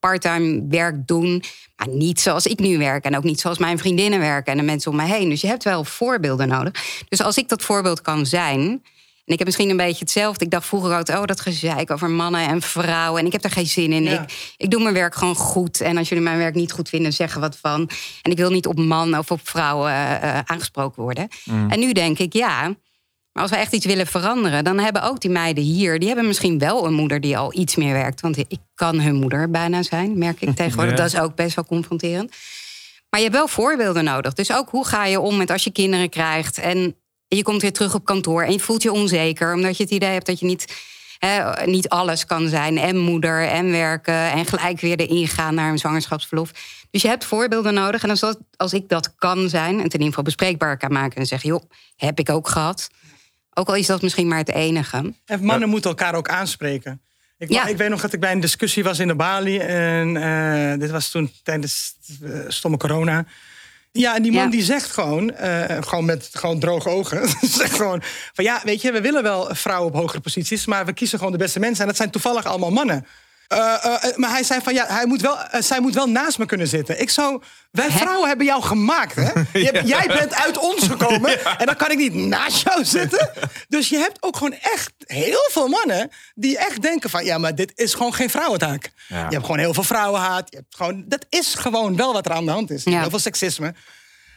parttime 0.00 0.66
werk 0.68 1.06
doen. 1.06 1.42
Maar 1.76 1.88
niet 1.88 2.20
zoals 2.20 2.46
ik 2.46 2.58
nu 2.58 2.78
werk 2.78 3.04
en 3.04 3.16
ook 3.16 3.24
niet 3.24 3.40
zoals 3.40 3.58
mijn 3.58 3.78
vriendinnen 3.78 4.18
werken 4.18 4.52
en 4.52 4.58
de 4.58 4.64
mensen 4.64 4.90
om 4.90 4.96
me 4.96 5.04
heen. 5.04 5.28
Dus 5.28 5.40
je 5.40 5.46
hebt 5.46 5.64
wel 5.64 5.84
voorbeelden 5.84 6.48
nodig. 6.48 6.72
Dus 7.08 7.22
als 7.22 7.36
ik 7.36 7.48
dat 7.48 7.62
voorbeeld 7.62 8.00
kan 8.00 8.26
zijn. 8.26 8.82
En 9.24 9.36
ik 9.36 9.38
heb 9.38 9.46
misschien 9.54 9.70
een 9.70 9.86
beetje 9.86 10.04
hetzelfde. 10.04 10.44
Ik 10.44 10.50
dacht 10.50 10.66
vroeger 10.66 10.98
ook, 10.98 11.08
oh, 11.08 11.24
dat 11.24 11.40
gezeik 11.40 11.90
over 11.90 12.10
mannen 12.10 12.48
en 12.48 12.62
vrouwen. 12.62 13.20
En 13.20 13.26
ik 13.26 13.32
heb 13.32 13.44
er 13.44 13.50
geen 13.50 13.66
zin 13.66 13.92
in. 13.92 14.02
Ja. 14.02 14.22
Ik, 14.22 14.54
ik 14.56 14.70
doe 14.70 14.82
mijn 14.82 14.94
werk 14.94 15.14
gewoon 15.14 15.34
goed. 15.34 15.80
En 15.80 15.96
als 15.96 16.08
jullie 16.08 16.24
mijn 16.24 16.38
werk 16.38 16.54
niet 16.54 16.72
goed 16.72 16.88
vinden, 16.88 17.12
zeggen 17.12 17.40
wat 17.40 17.56
van. 17.56 17.90
En 18.22 18.30
ik 18.30 18.36
wil 18.36 18.50
niet 18.50 18.66
op 18.66 18.78
man 18.78 19.18
of 19.18 19.30
op 19.30 19.40
vrouwen 19.42 19.90
eh, 19.90 20.14
eh, 20.14 20.38
aangesproken 20.44 21.02
worden. 21.02 21.28
En 21.68 21.78
nu 21.78 21.92
denk 21.92 22.18
ik, 22.18 22.32
ja, 22.32 22.74
maar 23.32 23.42
als 23.42 23.50
we 23.50 23.56
echt 23.56 23.72
iets 23.72 23.86
willen 23.86 24.06
veranderen, 24.06 24.64
dan 24.64 24.78
hebben 24.78 25.02
ook 25.02 25.20
die 25.20 25.30
meiden 25.30 25.64
hier, 25.64 25.98
die 25.98 26.08
hebben 26.08 26.26
misschien 26.26 26.58
wel 26.58 26.86
een 26.86 26.92
moeder 26.92 27.20
die 27.20 27.38
al 27.38 27.58
iets 27.58 27.76
meer 27.76 27.92
werkt. 27.92 28.20
Want 28.20 28.38
ik 28.38 28.58
kan 28.74 29.00
hun 29.00 29.14
moeder 29.14 29.50
bijna 29.50 29.82
zijn, 29.82 30.18
merk 30.18 30.40
ik 30.40 30.56
tegenwoordig. 30.56 30.92
Ja. 30.96 31.02
Dat 31.02 31.12
is 31.12 31.20
ook 31.20 31.34
best 31.34 31.54
wel 31.54 31.64
confronterend. 31.64 32.30
Maar 33.10 33.20
je 33.20 33.26
hebt 33.26 33.38
wel 33.38 33.48
voorbeelden 33.48 34.04
nodig. 34.04 34.32
Dus 34.32 34.52
ook 34.52 34.70
hoe 34.70 34.86
ga 34.86 35.04
je 35.04 35.20
om 35.20 35.36
met 35.36 35.50
als 35.50 35.64
je 35.64 35.70
kinderen 35.72 36.08
krijgt 36.08 36.58
en 36.58 36.96
je 37.26 37.42
komt 37.42 37.62
weer 37.62 37.72
terug 37.72 37.94
op 37.94 38.04
kantoor 38.04 38.42
en 38.42 38.52
je 38.52 38.60
voelt 38.60 38.82
je 38.82 38.92
onzeker, 38.92 39.54
omdat 39.54 39.76
je 39.76 39.82
het 39.82 39.92
idee 39.92 40.12
hebt 40.12 40.26
dat 40.26 40.40
je 40.40 40.46
niet, 40.46 40.74
hè, 41.18 41.64
niet 41.66 41.88
alles 41.88 42.26
kan 42.26 42.48
zijn. 42.48 42.78
En 42.78 42.98
moeder 42.98 43.46
en 43.46 43.70
werken 43.70 44.30
en 44.30 44.46
gelijk 44.46 44.80
weer 44.80 44.96
erin 44.96 45.28
gaan 45.28 45.54
naar 45.54 45.70
een 45.70 45.78
zwangerschapsverlof. 45.78 46.50
Dus 46.90 47.02
je 47.02 47.08
hebt 47.08 47.24
voorbeelden 47.24 47.74
nodig. 47.74 48.02
En 48.02 48.10
als, 48.10 48.20
dat, 48.20 48.38
als 48.56 48.72
ik 48.72 48.88
dat 48.88 49.14
kan 49.14 49.48
zijn 49.48 49.74
en 49.74 49.84
in 49.84 49.92
ieder 49.92 50.06
geval 50.06 50.22
bespreekbaar 50.22 50.76
kan 50.76 50.92
maken 50.92 51.16
en 51.16 51.26
zeggen, 51.26 51.48
joh, 51.48 51.62
heb 51.96 52.18
ik 52.18 52.30
ook 52.30 52.48
gehad. 52.48 52.90
Ook 53.54 53.68
al 53.68 53.74
is 53.74 53.86
dat 53.86 54.02
misschien 54.02 54.28
maar 54.28 54.38
het 54.38 54.50
enige. 54.52 55.12
En 55.26 55.44
mannen 55.44 55.68
moeten 55.68 55.90
elkaar 55.90 56.14
ook 56.14 56.28
aanspreken. 56.28 57.00
Ik, 57.38 57.50
Ja. 57.52 57.66
ik 57.66 57.76
weet 57.76 57.88
nog 57.88 58.00
dat 58.00 58.12
ik 58.12 58.20
bij 58.20 58.32
een 58.32 58.40
discussie 58.40 58.84
was 58.84 58.98
in 58.98 59.08
de 59.08 59.14
Bali. 59.14 59.58
En 59.58 60.16
eh, 60.16 60.78
dit 60.78 60.90
was 60.90 61.10
toen 61.10 61.32
tijdens 61.42 61.94
eh, 62.22 62.30
stomme 62.48 62.76
corona. 62.76 63.24
Ja, 63.92 64.14
en 64.16 64.22
die 64.22 64.32
man 64.32 64.44
Ja. 64.44 64.50
die 64.50 64.62
zegt 64.62 64.90
gewoon, 64.90 65.30
eh, 65.34 65.82
gewoon 65.82 66.04
met 66.04 66.28
gewoon 66.32 66.58
droge 66.58 66.88
ogen, 66.88 67.28
zegt 67.58 67.76
gewoon 67.76 68.02
van 68.32 68.44
ja, 68.44 68.60
weet 68.64 68.82
je, 68.82 68.92
we 68.92 69.00
willen 69.00 69.22
wel 69.22 69.54
vrouwen 69.54 69.92
op 69.92 70.00
hogere 70.00 70.20
posities, 70.20 70.66
maar 70.66 70.86
we 70.86 70.92
kiezen 70.92 71.18
gewoon 71.18 71.32
de 71.32 71.38
beste 71.38 71.58
mensen 71.60 71.80
en 71.80 71.86
dat 71.88 71.96
zijn 71.96 72.10
toevallig 72.10 72.44
allemaal 72.44 72.70
mannen. 72.70 73.06
Eh, 73.50 73.84
eh, 73.84 74.04
eh, 74.04 74.16
maar 74.16 74.30
hij 74.30 74.42
zei 74.42 74.60
van 74.60 74.74
ja, 74.74 74.86
hij 74.88 75.06
moet 75.06 75.20
wel, 75.20 75.38
zij 75.58 75.80
moet 75.80 75.94
wel 75.94 76.06
naast 76.06 76.38
me 76.38 76.46
kunnen 76.46 76.66
zitten. 76.66 77.00
Ik 77.00 77.10
zou, 77.10 77.42
wij 77.70 77.90
vrouwen 77.90 78.28
hebben 78.28 78.46
jou 78.46 78.62
gemaakt, 78.62 79.14
hè? 79.14 79.30
Je 79.60 79.82
Jij 79.84 80.06
bent 80.06 80.34
uit 80.34 80.58
ons 80.58 80.86
gekomen 80.86 81.44
en 81.60 81.66
dan 81.66 81.76
kan 81.76 81.90
ik 81.90 81.98
niet 81.98 82.14
naast 82.14 82.62
jou 82.62 82.84
zitten. 82.84 83.30
Dus 83.68 83.88
je 83.88 83.96
hebt 83.96 84.22
ook 84.22 84.36
gewoon 84.36 84.52
echt 84.52 84.92
heel 84.98 85.48
veel 85.50 85.68
mannen 85.68 86.10
die 86.34 86.58
echt 86.58 86.82
denken 86.82 87.10
van 87.10 87.24
ja, 87.24 87.38
maar 87.38 87.54
dit 87.54 87.72
is 87.74 87.94
gewoon 87.94 88.14
geen 88.14 88.30
vrouwentaak. 88.30 88.90
Ja. 89.08 89.16
Je 89.16 89.34
hebt 89.34 89.44
gewoon 89.44 89.58
heel 89.58 89.74
veel 89.74 89.82
vrouwenhaat. 89.82 90.50
Je 90.50 90.56
hebt 90.56 90.76
gewoon, 90.76 91.04
dat 91.06 91.26
is 91.28 91.54
gewoon 91.54 91.96
wel 91.96 92.12
wat 92.12 92.26
er 92.26 92.32
aan 92.32 92.44
de 92.44 92.50
hand 92.50 92.70
is. 92.70 92.84
Heel 92.84 93.10
veel 93.10 93.18
seksisme. 93.18 93.74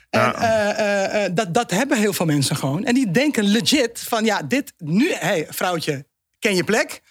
En 0.09 1.33
dat, 1.33 1.53
dat 1.53 1.71
hebben 1.71 1.97
heel 1.97 2.13
veel 2.13 2.25
mensen 2.25 2.55
gewoon. 2.55 2.85
En 2.85 2.93
die 2.93 3.11
denken 3.11 3.43
legit 3.43 4.03
van 4.07 4.25
ja, 4.25 4.41
dit 4.41 4.73
nu, 4.77 5.11
hé, 5.11 5.17
hey, 5.17 5.47
vrouwtje, 5.49 6.05
ken 6.39 6.55
je 6.55 6.63
plek. 6.63 7.01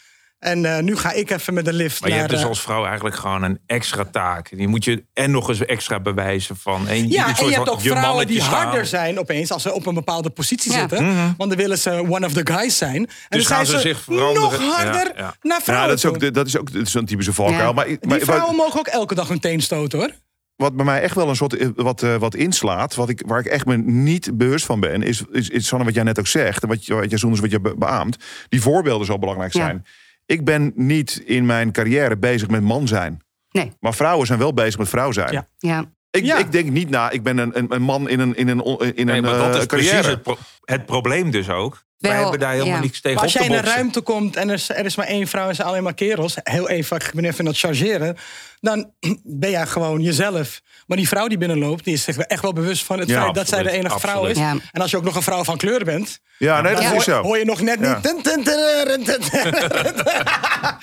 En 0.43 0.65
eh, 0.77 0.83
nu 0.83 0.97
ga 0.97 1.13
ik 1.13 1.31
even 1.31 1.55
met 1.55 1.65
de 1.65 1.73
lift 1.73 2.01
Maar 2.01 2.09
je 2.11 2.15
naar... 2.17 2.25
hebt 2.25 2.35
dus 2.35 2.43
eh, 2.43 2.49
als 2.49 2.61
vrouw 2.61 2.85
eigenlijk 2.85 3.17
gewoon 3.17 3.43
een 3.43 3.59
extra 3.67 4.05
taak. 4.05 4.57
Die 4.57 4.69
moet 4.69 4.85
je 4.85 5.05
en 5.13 5.31
nog 5.31 5.49
eens 5.49 5.65
extra 5.65 6.01
bewijzen 6.01 6.57
van. 6.57 6.89
En 6.89 6.97
Ja, 7.09 7.39
en 7.39 7.47
je 7.47 7.55
hebt 7.55 7.69
ook 7.69 7.81
vrouwen 7.81 8.27
die 8.27 8.41
staan. 8.41 8.53
harder 8.67 8.87
zijn 8.87 9.19
opeens 9.19 9.51
als 9.53 9.63
ze 9.63 9.73
op 9.73 9.87
een 9.87 9.95
bepaalde 9.95 10.31
positie 10.31 10.73
Ja. 10.73 10.79
zitten. 10.79 11.07
Want 11.37 11.51
dan 11.51 11.57
willen 11.59 11.79
ze 11.79 11.91
one 12.09 12.27
of 12.27 12.33
the 12.33 12.47
guys 12.53 12.77
zijn. 12.79 12.95
En 12.97 13.09
dan 13.29 13.39
Mhm. 13.41 13.49
gaan 13.49 13.67
zijn 13.67 13.81
ze 13.81 13.89
zich 13.89 14.01
veranderen. 14.01 14.41
nog 14.41 14.57
harder 14.75 15.07
Ja, 15.07 15.13
ja. 15.17 15.35
naar 15.43 15.59
Ja, 15.59 15.65
vrouwen 15.65 15.89
dat 15.89 15.99
is 15.99 16.05
ook, 16.05 16.35
dat 16.35 16.47
is 16.47 16.57
ook 16.59 16.73
dat 16.73 16.87
is 16.87 16.95
een 16.95 17.05
typische 17.07 17.33
valkuil. 17.33 17.59
Ja. 17.67 17.73
Maar, 17.73 17.87
Die 17.87 17.99
maar 18.09 18.21
vrouwen 18.21 18.57
mogen 18.57 18.79
ook 18.79 18.87
elke 18.87 19.15
dag 19.15 19.29
hun 19.29 19.41
teen 19.41 19.61
stoten 19.61 19.99
hoor. 19.99 20.11
wat 20.57 20.77
bij 20.77 20.85
mij 20.85 21.01
echt 21.03 21.15
wel 21.15 21.29
een 21.29 21.37
soort 21.37 21.57
eh, 21.57 21.69
wat, 21.77 22.03
eh, 22.03 22.17
wat 22.17 22.35
inslaat, 22.35 22.95
wat 22.95 23.09
ik, 23.09 23.23
waar 23.27 23.41
ik 23.41 23.47
echt 23.47 23.67
me 23.67 23.77
niet 23.77 24.31
bewust 24.39 24.65
van 24.65 24.81
ben, 24.81 25.03
is, 25.03 25.23
is, 25.33 25.49
is 25.49 25.67
Sanne, 25.67 25.85
wat 25.85 25.95
jij 25.95 26.03
net 26.03 26.19
ook 26.19 26.27
zegt, 26.27 26.63
en 26.63 26.69
wat, 26.69 26.87
je- 26.87 26.95
wat 26.95 27.11
jij 27.21 27.31
wat 27.31 27.51
je 27.51 27.61
be- 27.61 27.75
beaamt, 27.77 28.17
die 28.49 28.61
voorbeelden 28.63 29.07
zo 29.07 29.19
belangrijk 29.19 29.53
Ja. 29.53 29.83
Ik 30.33 30.45
ben 30.45 30.73
niet 30.75 31.23
in 31.25 31.47
mijn 31.47 31.73
carrière 31.73 32.17
bezig 32.17 32.49
met 32.49 32.63
man 32.63 32.89
zijn. 32.89 33.21
Nee. 33.51 33.73
Maar 33.81 33.95
vrouwen 33.95 34.27
zijn 34.27 34.39
wel 34.39 34.55
bezig 34.55 34.79
met 34.79 34.89
vrouw 34.89 35.13
zijn. 35.13 35.33
Ja. 35.33 35.49
Ja. 35.59 35.85
Ik, 36.11 36.25
Ja. 36.25 36.37
ik 36.39 36.53
denk 36.53 36.71
niet 36.71 36.91
na, 36.91 37.11
ik 37.11 37.23
ben 37.23 37.39
een, 37.39 37.59
een, 37.59 37.75
een 37.75 37.83
man 37.83 38.09
in 38.09 38.21
een, 38.21 38.37
in 38.37 38.49
een, 38.49 38.65
in 38.95 39.07
Nee, 39.07 39.17
een 39.17 39.23
maar 39.23 39.39
dat 39.39 39.55
eh, 39.55 39.61
is 39.61 39.67
precies 39.67 39.91
carrière. 39.91 40.11
het, 40.11 40.23
pro- 40.23 40.39
het 40.65 40.87
probleem 40.87 41.31
dus 41.31 41.49
ook. 41.49 41.85
Wij 41.99 42.11
Wel, 42.13 42.21
hebben 42.21 42.39
daar 42.41 42.53
helemaal 42.53 42.75
ja. 42.75 42.81
niks 42.81 43.01
tegen 43.01 43.15
Maar 43.15 43.25
als 43.25 43.33
jij 43.33 43.45
in 43.47 43.53
een 43.53 43.65
ruimte 43.65 44.01
komt 44.01 44.37
en 44.37 44.49
er 44.49 44.55
is, 44.55 44.69
er 44.69 44.85
is 44.85 44.97
maar 44.97 45.07
één 45.07 45.27
vrouw 45.27 45.43
en 45.43 45.49
ze 45.49 45.55
zijn 45.55 45.69
alleen 45.69 45.83
maar 45.83 45.95
kerels, 45.95 46.37
heel 46.43 46.69
even, 46.69 46.97
ik 46.97 47.11
ben 47.15 47.25
even 47.25 47.39
aan 47.41 47.47
het 47.47 47.59
chargeren, 47.59 48.17
dan 48.63 48.91
ben 49.25 49.51
jij 49.51 49.67
gewoon 49.67 50.01
jezelf. 50.01 50.61
Maar 50.87 50.97
die 50.97 51.09
vrouw 51.09 51.27
die 51.29 51.39
binnenloopt, 51.39 51.85
die 51.85 51.95
is 51.95 52.03
zich 52.03 52.17
echt 52.19 52.43
wel 52.43 52.53
bewust 52.53 52.85
van 52.85 52.99
het 52.99 53.09
Ja, 53.09 53.23
feit 53.23 53.35
dat 53.35 53.49
zij 53.49 53.59
de 53.59 53.65
absoluut, 53.65 53.85
enige 53.87 54.01
vrouw 54.01 54.25
is. 54.27 54.39
Ja. 54.39 54.55
En 54.73 54.81
als 54.81 54.91
je 54.91 54.97
ook 54.97 55.05
nog 55.05 55.17
een 55.17 55.23
vrouw 55.23 55.45
van 55.45 55.57
kleur 55.57 55.85
bent, 55.85 56.21
Ja, 56.39 56.61
nee, 56.61 56.75
dat 56.75 56.83
is 56.83 56.89
hoor, 56.91 57.03
zo. 57.03 57.23
hoor 57.23 57.39
je 57.39 57.45
nog 57.45 57.61
net 57.61 57.79
Ja. 57.81 58.01
niet. 58.05 58.27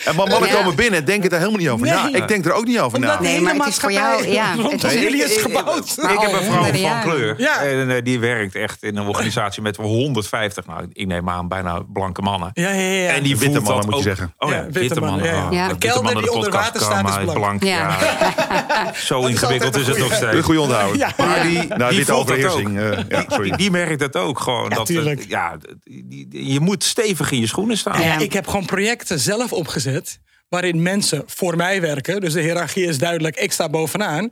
En 0.05 0.15
maar 0.15 0.27
mannen 0.27 0.49
komen 0.49 0.75
binnen 0.75 0.99
en 0.99 1.05
denken 1.05 1.29
daar 1.29 1.39
helemaal 1.39 1.59
niet 1.59 1.69
over 1.69 1.87
na. 1.87 2.09
Ik 2.13 2.27
denk 2.27 2.45
er 2.45 2.51
ook 2.53 2.65
niet 2.65 2.79
over 2.79 2.99
na. 2.99 3.15
de 3.17 3.23
Nee, 3.23 3.41
maar 3.41 3.55
het 3.55 3.67
is 3.67 3.75
voor 3.77 3.91
jou, 3.91 4.27
ja, 4.27 4.51
het 4.51 4.59
rondom 4.59 4.89
is- 4.89 4.93
jullie 5.01 5.23
is 5.23 5.37
gebouwd. 5.41 5.95
Ik 5.97 6.19
heb 6.19 6.31
een 6.31 6.43
vrouw 6.43 6.63
van 6.73 7.01
kleur. 7.01 7.39
En 7.39 7.89
eh, 7.95 8.03
die 8.03 8.19
werkt 8.19 8.55
echt 8.55 8.83
in 8.83 8.97
een 8.97 9.07
organisatie 9.07 9.61
met 9.61 9.75
150, 9.75 10.65
nou, 10.65 10.85
ik 10.93 11.07
neem 11.07 11.29
aan, 11.29 11.47
bijna 11.47 11.81
blanke 11.93 12.21
mannen. 12.21 12.49
Ja, 12.53 12.69
ja, 12.69 12.81
ja. 12.81 13.09
En 13.09 13.23
die 13.23 13.37
Witte 13.37 13.59
mannen, 13.59 13.85
moet 13.85 13.95
je 13.97 14.01
zeggen. 14.03 14.33
Oh 14.37 14.49
ja, 14.51 14.65
witte, 14.71 14.99
mannen. 14.99 15.49
witte 15.49 15.75
kelder 15.77 16.03
mannen, 16.03 16.13
die 16.23 16.31
de 16.31 16.31
onder 16.37 16.51
water 16.51 16.81
staat 16.81 17.09
is 17.27 17.33
blank. 17.33 17.63
Ja. 17.69 17.97
Zo 18.93 19.25
ingewikkeld 19.25 19.75
is 19.75 19.87
het 19.87 19.97
nog 19.97 20.13
steeds. 20.13 20.35
Een 20.35 20.43
goede 20.43 20.61
onthouden. 20.61 20.97
Ja. 20.97 21.13
Maar 21.17 21.43
die, 21.43 21.67
Nou, 21.67 21.89
die 21.89 21.97
witte 21.97 22.13
voelt 22.13 22.27
dat 22.27 22.37
ook. 22.37 22.45
overheersing. 22.45 22.79
eh, 22.79 23.03
ja, 23.09 23.25
sorry. 23.27 23.47
Die, 23.49 23.57
die 23.57 23.71
merkt 23.71 24.01
het 24.01 24.15
ook 24.15 24.39
gewoon. 24.39 24.69
Ja, 24.69 24.75
dat, 24.75 24.87
het- 24.87 25.25
ja, 25.27 25.57
die, 25.83 26.27
die- 26.27 26.51
je 26.53 26.59
moet 26.59 26.83
stevig 26.83 27.31
in 27.31 27.39
je 27.39 27.47
schoenen 27.47 27.77
staan. 27.77 27.99
Ja, 28.01 28.05
Ja. 28.05 28.17
ik 28.19 28.33
heb 28.33 28.47
gewoon 28.47 28.65
projecten 28.65 29.19
zelf 29.19 29.53
opgezet 29.53 30.19
waarin 30.49 30.81
mensen 30.81 31.23
voor 31.25 31.55
mij 31.55 31.81
werken. 31.81 32.21
Dus 32.21 32.33
de 32.33 32.41
hiërarchie 32.41 32.85
is 32.85 32.97
duidelijk, 32.97 33.35
ik 33.37 33.51
sta 33.51 33.69
bovenaan. 33.69 34.29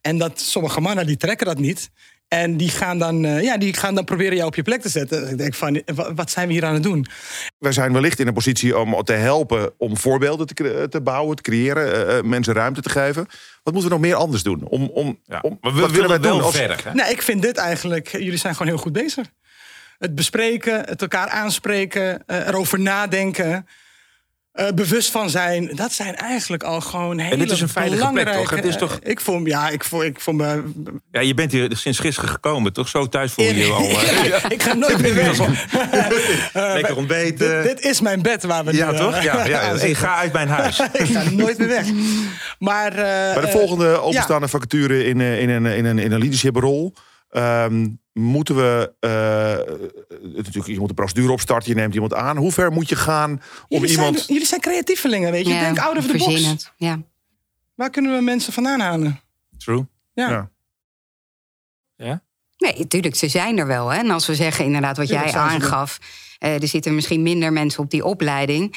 En 0.00 0.18
dat 0.18 0.40
sommige 0.40 0.80
mannen 0.80 1.06
die 1.06 1.16
trekken 1.16 1.46
dat 1.46 1.58
niet. 1.58 1.90
En 2.30 2.56
die 2.56 2.68
gaan 2.68 2.98
dan, 2.98 3.24
eh, 3.24 3.42
ja, 3.42 3.58
die 3.58 3.74
gaan 3.74 3.94
dan 3.94 4.04
proberen 4.04 4.34
jou 4.34 4.46
op 4.46 4.54
je 4.54 4.62
plek 4.62 4.80
te 4.80 4.88
zetten. 4.88 5.20
Dus 5.20 5.30
ik 5.30 5.38
denk 5.38 5.54
van, 5.54 5.82
wa- 5.94 6.14
wat 6.14 6.30
zijn 6.30 6.46
we 6.46 6.52
hier 6.52 6.64
aan 6.64 6.74
het 6.74 6.82
doen? 6.82 7.06
Wij 7.58 7.72
zijn 7.72 7.92
wellicht 7.92 8.18
in 8.18 8.26
een 8.26 8.32
positie 8.34 8.78
om 8.78 9.02
te 9.04 9.12
helpen 9.12 9.72
om 9.78 9.96
voorbeelden 9.96 10.46
te, 10.46 10.86
te 10.90 11.00
bouwen, 11.00 11.36
te 11.36 11.42
creëren, 11.42 11.92
eh, 12.06 12.18
eh, 12.18 12.24
mensen 12.24 12.54
ruimte 12.54 12.80
te 12.82 12.88
geven. 12.90 13.26
Wat 13.62 13.72
moeten 13.74 13.90
we 13.90 13.96
nog 13.98 14.04
meer 14.06 14.14
anders 14.14 14.42
doen? 14.42 14.64
Om, 14.68 14.84
om, 14.94 15.18
Ja. 15.24 15.38
om, 15.42 15.58
wat 15.60 15.90
willen 15.90 16.08
wij 16.08 16.20
wel 16.20 16.42
als- 16.42 16.56
verder. 16.56 16.80
Hè? 16.84 16.94
Nou, 16.94 17.10
ik 17.10 17.22
vind 17.22 17.42
dit 17.42 17.56
eigenlijk, 17.56 18.08
jullie 18.08 18.36
zijn 18.36 18.54
gewoon 18.54 18.72
heel 18.72 18.82
goed 18.82 18.92
bezig. 18.92 19.26
Het 19.98 20.14
bespreken, 20.14 20.84
het 20.84 21.02
elkaar 21.02 21.28
aanspreken, 21.28 22.22
eh, 22.26 22.46
erover 22.46 22.80
nadenken. 22.80 23.66
Eh, 24.52 24.68
bewust 24.74 25.10
van 25.10 25.30
zijn, 25.30 25.70
dat 25.74 25.92
zijn 25.92 26.16
eigenlijk 26.16 26.62
al 26.62 26.80
gewoon 26.80 27.18
hele 27.18 27.36
dit 27.36 27.50
is 27.50 27.60
een 27.60 27.68
veilige 27.68 28.10
plek, 28.12 28.28
toch? 28.32 28.50
Het 28.50 28.64
is 28.64 28.76
toch- 28.76 28.98
eh, 29.02 29.10
Ik 29.10 29.20
voel, 29.20 29.46
ja, 29.46 29.68
ik 29.68 29.84
voel, 29.84 30.04
ik 30.04 30.20
voel 30.20 30.34
me 30.34 30.62
Ja, 31.12 31.20
je 31.20 31.34
bent 31.34 31.52
hier 31.52 31.68
sinds 31.76 31.98
gisteren 31.98 32.30
gekomen, 32.30 32.72
toch? 32.72 32.88
Zo 32.88 33.08
thuis 33.08 33.32
voel 33.32 33.44
je 33.44 33.54
je 33.56 33.72
al. 33.72 33.82
ik 34.56 34.62
ga 34.62 34.74
nooit 34.74 34.98
meer 35.02 35.14
weg. 35.14 35.38
Lekker 36.74 36.96
ontbeten. 36.96 37.62
Dit, 37.62 37.76
dit 37.76 37.84
is 37.90 38.00
mijn 38.00 38.22
bed 38.22 38.42
waar 38.42 38.64
we 38.64 38.74
ja, 38.74 38.90
nu... 38.90 38.96
toch? 38.96 39.14
eh, 39.14 39.22
Ja, 39.22 39.44
ja. 39.44 39.60
Hey, 39.60 39.78
zitten. 39.78 39.96
ga 39.96 40.16
uit 40.16 40.32
mijn 40.32 40.48
huis. 40.48 40.80
ik 40.92 41.06
ga 41.06 41.22
nooit 41.30 41.58
meer 41.58 41.68
weg. 41.68 41.86
Maar... 42.58 42.88
eh, 42.92 43.32
Bij 43.34 43.40
de 43.40 43.46
eh, 43.48 43.52
volgende 43.52 44.00
openstaande 44.00 44.48
vacature 44.48 45.04
in, 45.04 45.20
eh, 45.20 45.40
in, 45.40 45.48
een, 45.48 45.66
in, 45.66 45.84
een, 45.84 45.98
in 45.98 46.12
een 46.12 46.18
leadership 46.18 46.56
Ehm, 47.30 47.88
moeten 48.12 48.56
we, 48.56 48.92
eh, 49.00 49.74
het 50.36 50.36
natuurlijk, 50.36 50.66
je 50.66 50.78
moet 50.78 50.88
de 50.88 50.94
procedure 50.94 51.32
opstarten, 51.32 51.68
je 51.68 51.74
neemt 51.74 51.94
iemand 51.94 52.14
aan. 52.14 52.36
Hoe 52.36 52.52
ver 52.52 52.72
moet 52.72 52.88
je 52.88 52.96
gaan 52.96 53.30
om 53.30 53.38
Jullie, 53.68 53.90
iemand... 53.90 54.16
zijn, 54.16 54.26
jullie 54.28 54.46
zijn 54.46 54.60
creatievelingen, 54.60 55.32
weet 55.32 55.46
je. 55.46 55.52
Ja, 55.52 55.60
Denk 55.60 55.78
out 55.78 55.96
of 55.96 56.06
the 56.06 56.16
box. 56.18 56.70
Ja. 56.76 57.00
Waar 57.74 57.90
kunnen 57.90 58.16
we 58.16 58.22
mensen 58.22 58.52
vandaan 58.52 58.80
halen? 58.80 59.20
True. 59.58 59.86
Ja. 60.12 60.50
Ja. 61.96 62.22
Nee, 62.58 62.74
natuurlijk, 62.78 63.14
ze 63.14 63.28
zijn 63.28 63.58
er 63.58 63.66
wel. 63.66 63.88
Hè? 63.88 63.98
En 63.98 64.10
als 64.10 64.26
we 64.26 64.34
zeggen 64.34 64.64
inderdaad 64.64 64.96
wat 64.96 65.08
jij 65.08 65.32
aangaf... 65.32 65.98
eh, 66.38 66.62
er 66.62 66.68
zitten 66.68 66.94
misschien 66.94 67.22
minder 67.22 67.52
mensen 67.52 67.82
op 67.82 67.90
die 67.90 68.04
opleiding... 68.04 68.76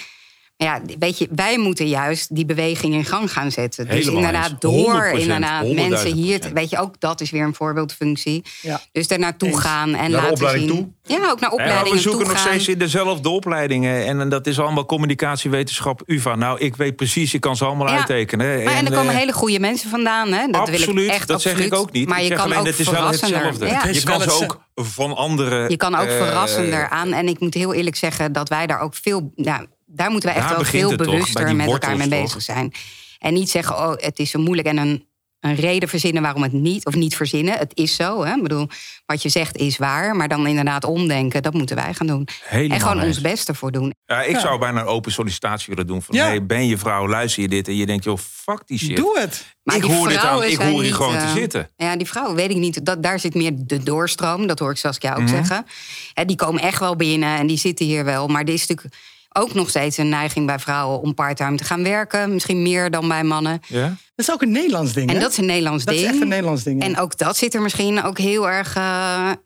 Maar 0.57 0.67
ja, 0.67 0.95
weet 0.99 1.17
je, 1.17 1.27
wij 1.35 1.57
moeten 1.57 1.87
juist 1.87 2.35
die 2.35 2.45
beweging 2.45 2.93
in 2.93 3.05
gang 3.05 3.31
gaan 3.31 3.51
zetten. 3.51 3.85
Dus 3.85 3.93
Helemaal 3.95 4.15
inderdaad, 4.17 4.49
eens. 4.49 4.59
door 4.59 5.11
100%, 5.15 5.19
inderdaad 5.19 5.65
100.000%. 5.65 5.73
mensen 5.73 6.13
hier... 6.13 6.39
te- 6.39 6.53
Weet 6.53 6.69
je, 6.69 6.77
ook 6.79 6.99
dat 6.99 7.21
is 7.21 7.31
weer 7.31 7.43
een 7.43 7.53
voorbeeldfunctie. 7.55 8.43
Ja. 8.61 8.81
Dus 8.91 9.07
daar 9.07 9.19
naartoe 9.19 9.57
gaan 9.59 9.93
en 9.95 10.05
de 10.11 10.15
laten 10.17 10.31
opleiding 10.31 10.69
zien. 10.69 10.95
Ja, 11.03 11.29
ook 11.29 11.39
naar 11.39 11.49
Ja, 11.49 11.55
opleidingen 11.55 11.91
we 11.93 11.99
zoeken 11.99 12.21
toe 12.23 12.31
nog 12.33 12.41
gaan. 12.41 12.49
steeds 12.51 12.67
in 12.67 12.77
dezelfde 12.77 13.29
opleidingen. 13.29 14.05
En 14.05 14.29
dat 14.29 14.47
is 14.47 14.59
allemaal 14.59 14.85
communicatiewetenschap, 14.85 16.01
UvA. 16.05 16.35
Nou, 16.35 16.59
ik 16.59 16.75
weet 16.75 16.95
precies, 16.95 17.33
ik 17.33 17.41
kan 17.41 17.55
ze 17.55 17.65
allemaal 17.65 17.87
Ja. 17.87 17.95
uittekenen. 17.97 18.63
Maar 18.63 18.73
en 18.73 18.85
er 18.85 18.91
komen 18.93 19.13
eh, 19.13 19.19
hele 19.19 19.33
goede 19.33 19.59
mensen 19.59 19.89
vandaan. 19.89 20.31
Hè? 20.31 20.47
Dat 20.47 20.69
wil 20.69 20.77
absoluut, 20.79 21.05
ik 21.07 21.11
echt 21.11 21.27
dat 21.27 21.41
zeg 21.41 21.51
absoluut. 21.51 21.73
ik 21.73 21.79
ook 21.79 21.91
niet. 21.91 22.07
Maar 22.07 22.17
ik 22.17 22.23
je 22.23 22.27
zeg 22.29 22.37
kan 22.37 22.45
alleen, 22.45 22.59
ook 22.59 22.65
het 22.65 22.79
is 22.79 22.85
wel 22.85 22.95
verrassender. 22.95 23.37
hetzelfde. 23.37 23.65
Ja. 23.65 23.81
Het 23.87 23.95
Je 23.95 24.03
kan 24.03 24.21
ze 24.21 24.31
ook 24.31 24.61
van 24.75 25.15
andere... 25.15 25.69
Je 25.69 25.77
kan 25.77 25.95
ook 25.95 26.07
eh, 26.07 26.17
verrassender 26.17 26.89
aan. 26.89 27.13
En 27.13 27.27
ik 27.27 27.39
moet 27.39 27.53
heel 27.53 27.73
eerlijk 27.73 27.95
zeggen 27.95 28.31
dat 28.33 28.49
wij 28.49 28.67
daar 28.67 28.79
ook 28.79 28.95
veel. 28.95 29.31
Ja, 29.35 29.65
daar 29.93 30.11
moeten 30.11 30.29
we 30.29 30.35
echt 30.35 30.47
Daar 30.47 30.55
wel 30.57 30.65
veel 30.65 30.89
toch, 30.89 30.97
bewuster 30.97 31.55
met 31.55 31.67
elkaar 31.67 31.97
mee 31.97 32.07
bezig 32.07 32.31
toch? 32.31 32.41
zijn. 32.41 32.73
En 33.19 33.33
niet 33.33 33.49
zeggen, 33.49 33.75
oh, 33.77 33.93
het 33.95 34.19
is 34.19 34.29
zo 34.29 34.39
moeilijk 34.39 34.67
en 34.67 34.77
een, 34.77 35.05
een 35.39 35.55
reden 35.55 35.89
verzinnen 35.89 36.21
waarom 36.21 36.43
het 36.43 36.51
niet, 36.51 36.85
of 36.85 36.95
niet 36.95 37.15
verzinnen. 37.15 37.57
Het 37.57 37.71
is 37.73 37.95
zo. 37.95 38.23
Hè? 38.23 38.35
Ik 38.35 38.41
bedoel, 38.43 38.67
wat 39.05 39.21
je 39.21 39.29
zegt 39.29 39.57
is 39.57 39.77
waar, 39.77 40.15
maar 40.15 40.27
dan 40.27 40.47
inderdaad 40.47 40.83
omdenken, 40.83 41.43
dat 41.43 41.53
moeten 41.53 41.75
wij 41.75 41.93
gaan 41.93 42.07
doen. 42.07 42.27
Helemaal 42.43 42.77
en 42.77 42.83
gewoon 42.83 42.97
eens. 42.99 43.07
ons 43.07 43.21
best 43.21 43.47
ervoor 43.49 43.71
doen. 43.71 43.93
Ja, 44.05 44.21
ik 44.21 44.37
zou 44.37 44.59
bijna 44.59 44.79
een 44.81 44.85
open 44.87 45.11
sollicitatie 45.11 45.67
willen 45.69 45.87
doen. 45.87 46.01
Van, 46.01 46.15
Ja. 46.15 46.25
hey, 46.25 46.45
ben 46.45 46.67
je 46.67 46.77
vrouw, 46.77 47.07
luister 47.07 47.41
je 47.41 47.47
dit? 47.49 47.67
En 47.67 47.75
je 47.75 47.85
denkt, 47.85 48.03
joh, 48.03 48.17
fuck 48.17 48.61
die 48.65 48.77
shit. 48.77 48.95
Doe 48.95 49.19
het. 49.19 49.45
Maar 49.63 49.75
ik 49.75 49.81
die 49.81 49.91
hoor 49.93 50.07
dit 50.07 50.17
aan, 50.17 50.43
ik 50.43 50.57
hoor 50.57 50.67
hier 50.67 50.81
niet, 50.81 50.93
gewoon 50.93 51.17
te 51.17 51.23
eh, 51.25 51.31
zitten. 51.33 51.69
Ja, 51.75 51.95
die 51.95 52.07
vrouwen 52.07 52.35
weet 52.35 52.49
ik 52.49 52.57
niet. 52.57 52.85
Dat, 52.85 53.03
daar 53.03 53.19
zit 53.19 53.33
meer 53.33 53.51
de 53.55 53.83
doorstroom. 53.83 54.47
Dat 54.47 54.59
hoor 54.59 54.71
ik 54.71 54.77
Saskia 54.77 55.11
ook 55.13 55.19
Mhm. 55.19 55.27
zeggen. 55.27 55.65
Hè, 56.13 56.25
die 56.25 56.35
komen 56.35 56.61
echt 56.61 56.79
wel 56.79 56.95
binnen 56.95 57.37
en 57.37 57.47
die 57.47 57.57
zitten 57.57 57.85
hier 57.85 58.05
wel. 58.05 58.27
Maar 58.27 58.41
er 58.43 58.53
is 58.53 58.67
natuurlijk 58.67 58.95
ook 59.33 59.53
nog 59.53 59.69
steeds 59.69 59.97
een 59.97 60.09
neiging 60.09 60.45
bij 60.45 60.59
vrouwen 60.59 61.01
om 61.01 61.13
parttime 61.13 61.57
te 61.57 61.63
gaan 61.63 61.83
werken. 61.83 62.33
Misschien 62.33 62.61
meer 62.61 62.91
dan 62.91 63.07
bij 63.07 63.23
mannen. 63.23 63.59
Ja? 63.67 63.87
Dat 64.15 64.27
is 64.27 64.31
ook 64.31 64.41
een 64.41 64.51
Nederlands 64.51 64.93
ding. 64.93 65.09
En 65.09 65.15
hè? 65.15 65.21
dat 65.21 65.31
is 65.31 65.37
een 65.37 65.45
Nederlands 65.45 65.85
Dat 65.85 65.93
ding. 65.93 66.05
is 66.05 66.11
echt 66.11 66.21
een 66.21 66.27
Nederlands 66.27 66.63
ding. 66.63 66.81
ja. 66.81 66.89
En 66.89 66.99
ook 66.99 67.17
dat 67.17 67.37
zit 67.37 67.53
er 67.53 67.61
misschien 67.61 68.03
ook 68.03 68.17
heel 68.17 68.49
erg, 68.49 68.75
eh, 68.75 68.83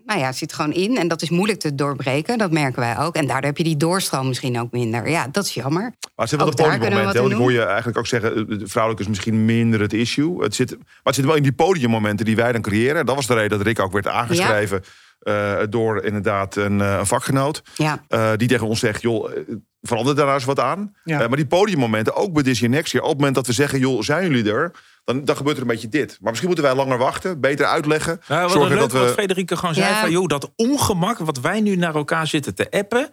nou 0.06 0.20
ja, 0.20 0.32
zit 0.32 0.54
gewoon 0.54 0.74
in. 0.74 0.98
En 0.98 1.08
dat 1.08 1.22
is 1.22 1.30
moeilijk 1.30 1.60
te 1.60 1.76
doorbreken, 1.76 2.38
dat 2.38 2.52
merken 2.52 2.80
wij 2.80 2.98
ook. 2.98 3.16
En 3.16 3.28
daardoor 3.28 3.46
heb 3.46 3.58
je 3.58 3.64
die 3.64 3.78
doorstroom 3.78 4.28
misschien 4.28 4.60
ook 4.60 4.72
minder. 4.72 5.10
Ja, 5.10 5.28
dat 5.32 5.46
is 5.46 5.54
jammer. 5.54 5.82
Maar 5.82 5.92
het 6.16 6.30
zit 6.30 6.40
wel 6.40 6.48
Ook 6.48 6.58
we 6.58 6.64
hè, 6.64 6.86
in 6.86 7.14
Want 7.14 7.32
ik 7.32 7.38
hoor 7.38 7.52
je 7.52 7.64
eigenlijk 7.64 7.98
ook 7.98 8.08
zeggen, 8.08 8.50
eh, 8.50 8.58
vrouwelijk 8.64 9.04
is 9.04 9.08
misschien 9.10 9.46
minder 9.46 9.82
het 9.82 9.94
issue. 9.94 10.44
Het 10.44 10.56
zit, 10.56 10.70
maar 10.70 10.88
het 11.04 11.16
zit 11.16 11.26
wel 11.26 11.36
in 11.36 11.44
die 11.44 11.54
podiummomenten 11.54 12.26
die 12.26 12.36
wij 12.36 12.52
dan 12.52 12.62
creëren. 12.62 13.06
Dat 13.06 13.16
was 13.16 13.28
de 13.28 13.34
reden 13.34 13.58
dat 13.58 13.68
Rick 13.68 13.80
ook 13.80 13.92
werd 13.92 14.08
aangeschreven 14.08 14.84
eh, 15.20 15.58
door 15.70 16.04
inderdaad 16.04 16.56
een, 16.56 16.82
eh, 16.82 16.98
een 16.98 17.06
vakgenoot. 17.06 17.62
Ja. 17.76 18.04
eh, 18.08 18.32
die 18.36 18.48
tegen 18.48 18.68
ons 18.68 18.80
zegt, 18.80 19.02
joh, 19.02 19.32
eh, 19.82 19.90
verander 19.90 20.16
daar 20.16 20.24
nou 20.26 20.38
eens 20.38 20.46
wat 20.46 20.60
aan. 20.60 20.96
Ja. 21.04 21.22
Eh, 21.22 21.28
maar 21.28 21.38
die 21.38 21.48
podiummomenten, 21.48 22.16
ook 22.16 22.34
bij 22.34 22.44
Disney 22.44 22.70
Next 22.70 22.92
Year. 22.92 23.04
Op 23.06 23.10
het 23.12 23.20
moment 23.20 23.36
dat 23.36 23.48
we 23.48 23.54
zeggen, 23.54 23.80
joh, 23.80 24.02
zijn 24.02 24.30
jullie 24.30 24.52
er? 24.52 24.72
Dan, 25.04 25.26
dan 25.26 25.36
gebeurt 25.36 25.56
er 25.56 25.62
een 25.62 25.68
beetje 25.68 25.90
dit. 25.90 26.08
Maar 26.20 26.30
misschien 26.30 26.48
moeten 26.48 26.66
wij 26.66 26.76
langer 26.76 26.98
wachten, 26.98 27.40
beter 27.42 27.66
uitleggen. 27.66 28.22
Nou, 28.28 28.42
wat 28.42 28.52
zorgen 28.52 28.70
leuk 28.72 28.80
dat 28.80 28.92
we... 28.92 29.00
wat 29.00 29.12
Frederike 29.12 29.58
gewoon 29.58 29.76
zei. 29.76 29.88
Ja. 29.94 30.00
Van, 30.00 30.12
joh, 30.12 30.28
dat 30.28 30.52
ongemak 30.56 31.18
wat 31.18 31.40
wij 31.40 31.62
nu 31.62 31.76
naar 31.76 31.96
elkaar 31.96 32.28
zitten 32.28 32.56
te 32.56 32.72
appen. 32.72 33.10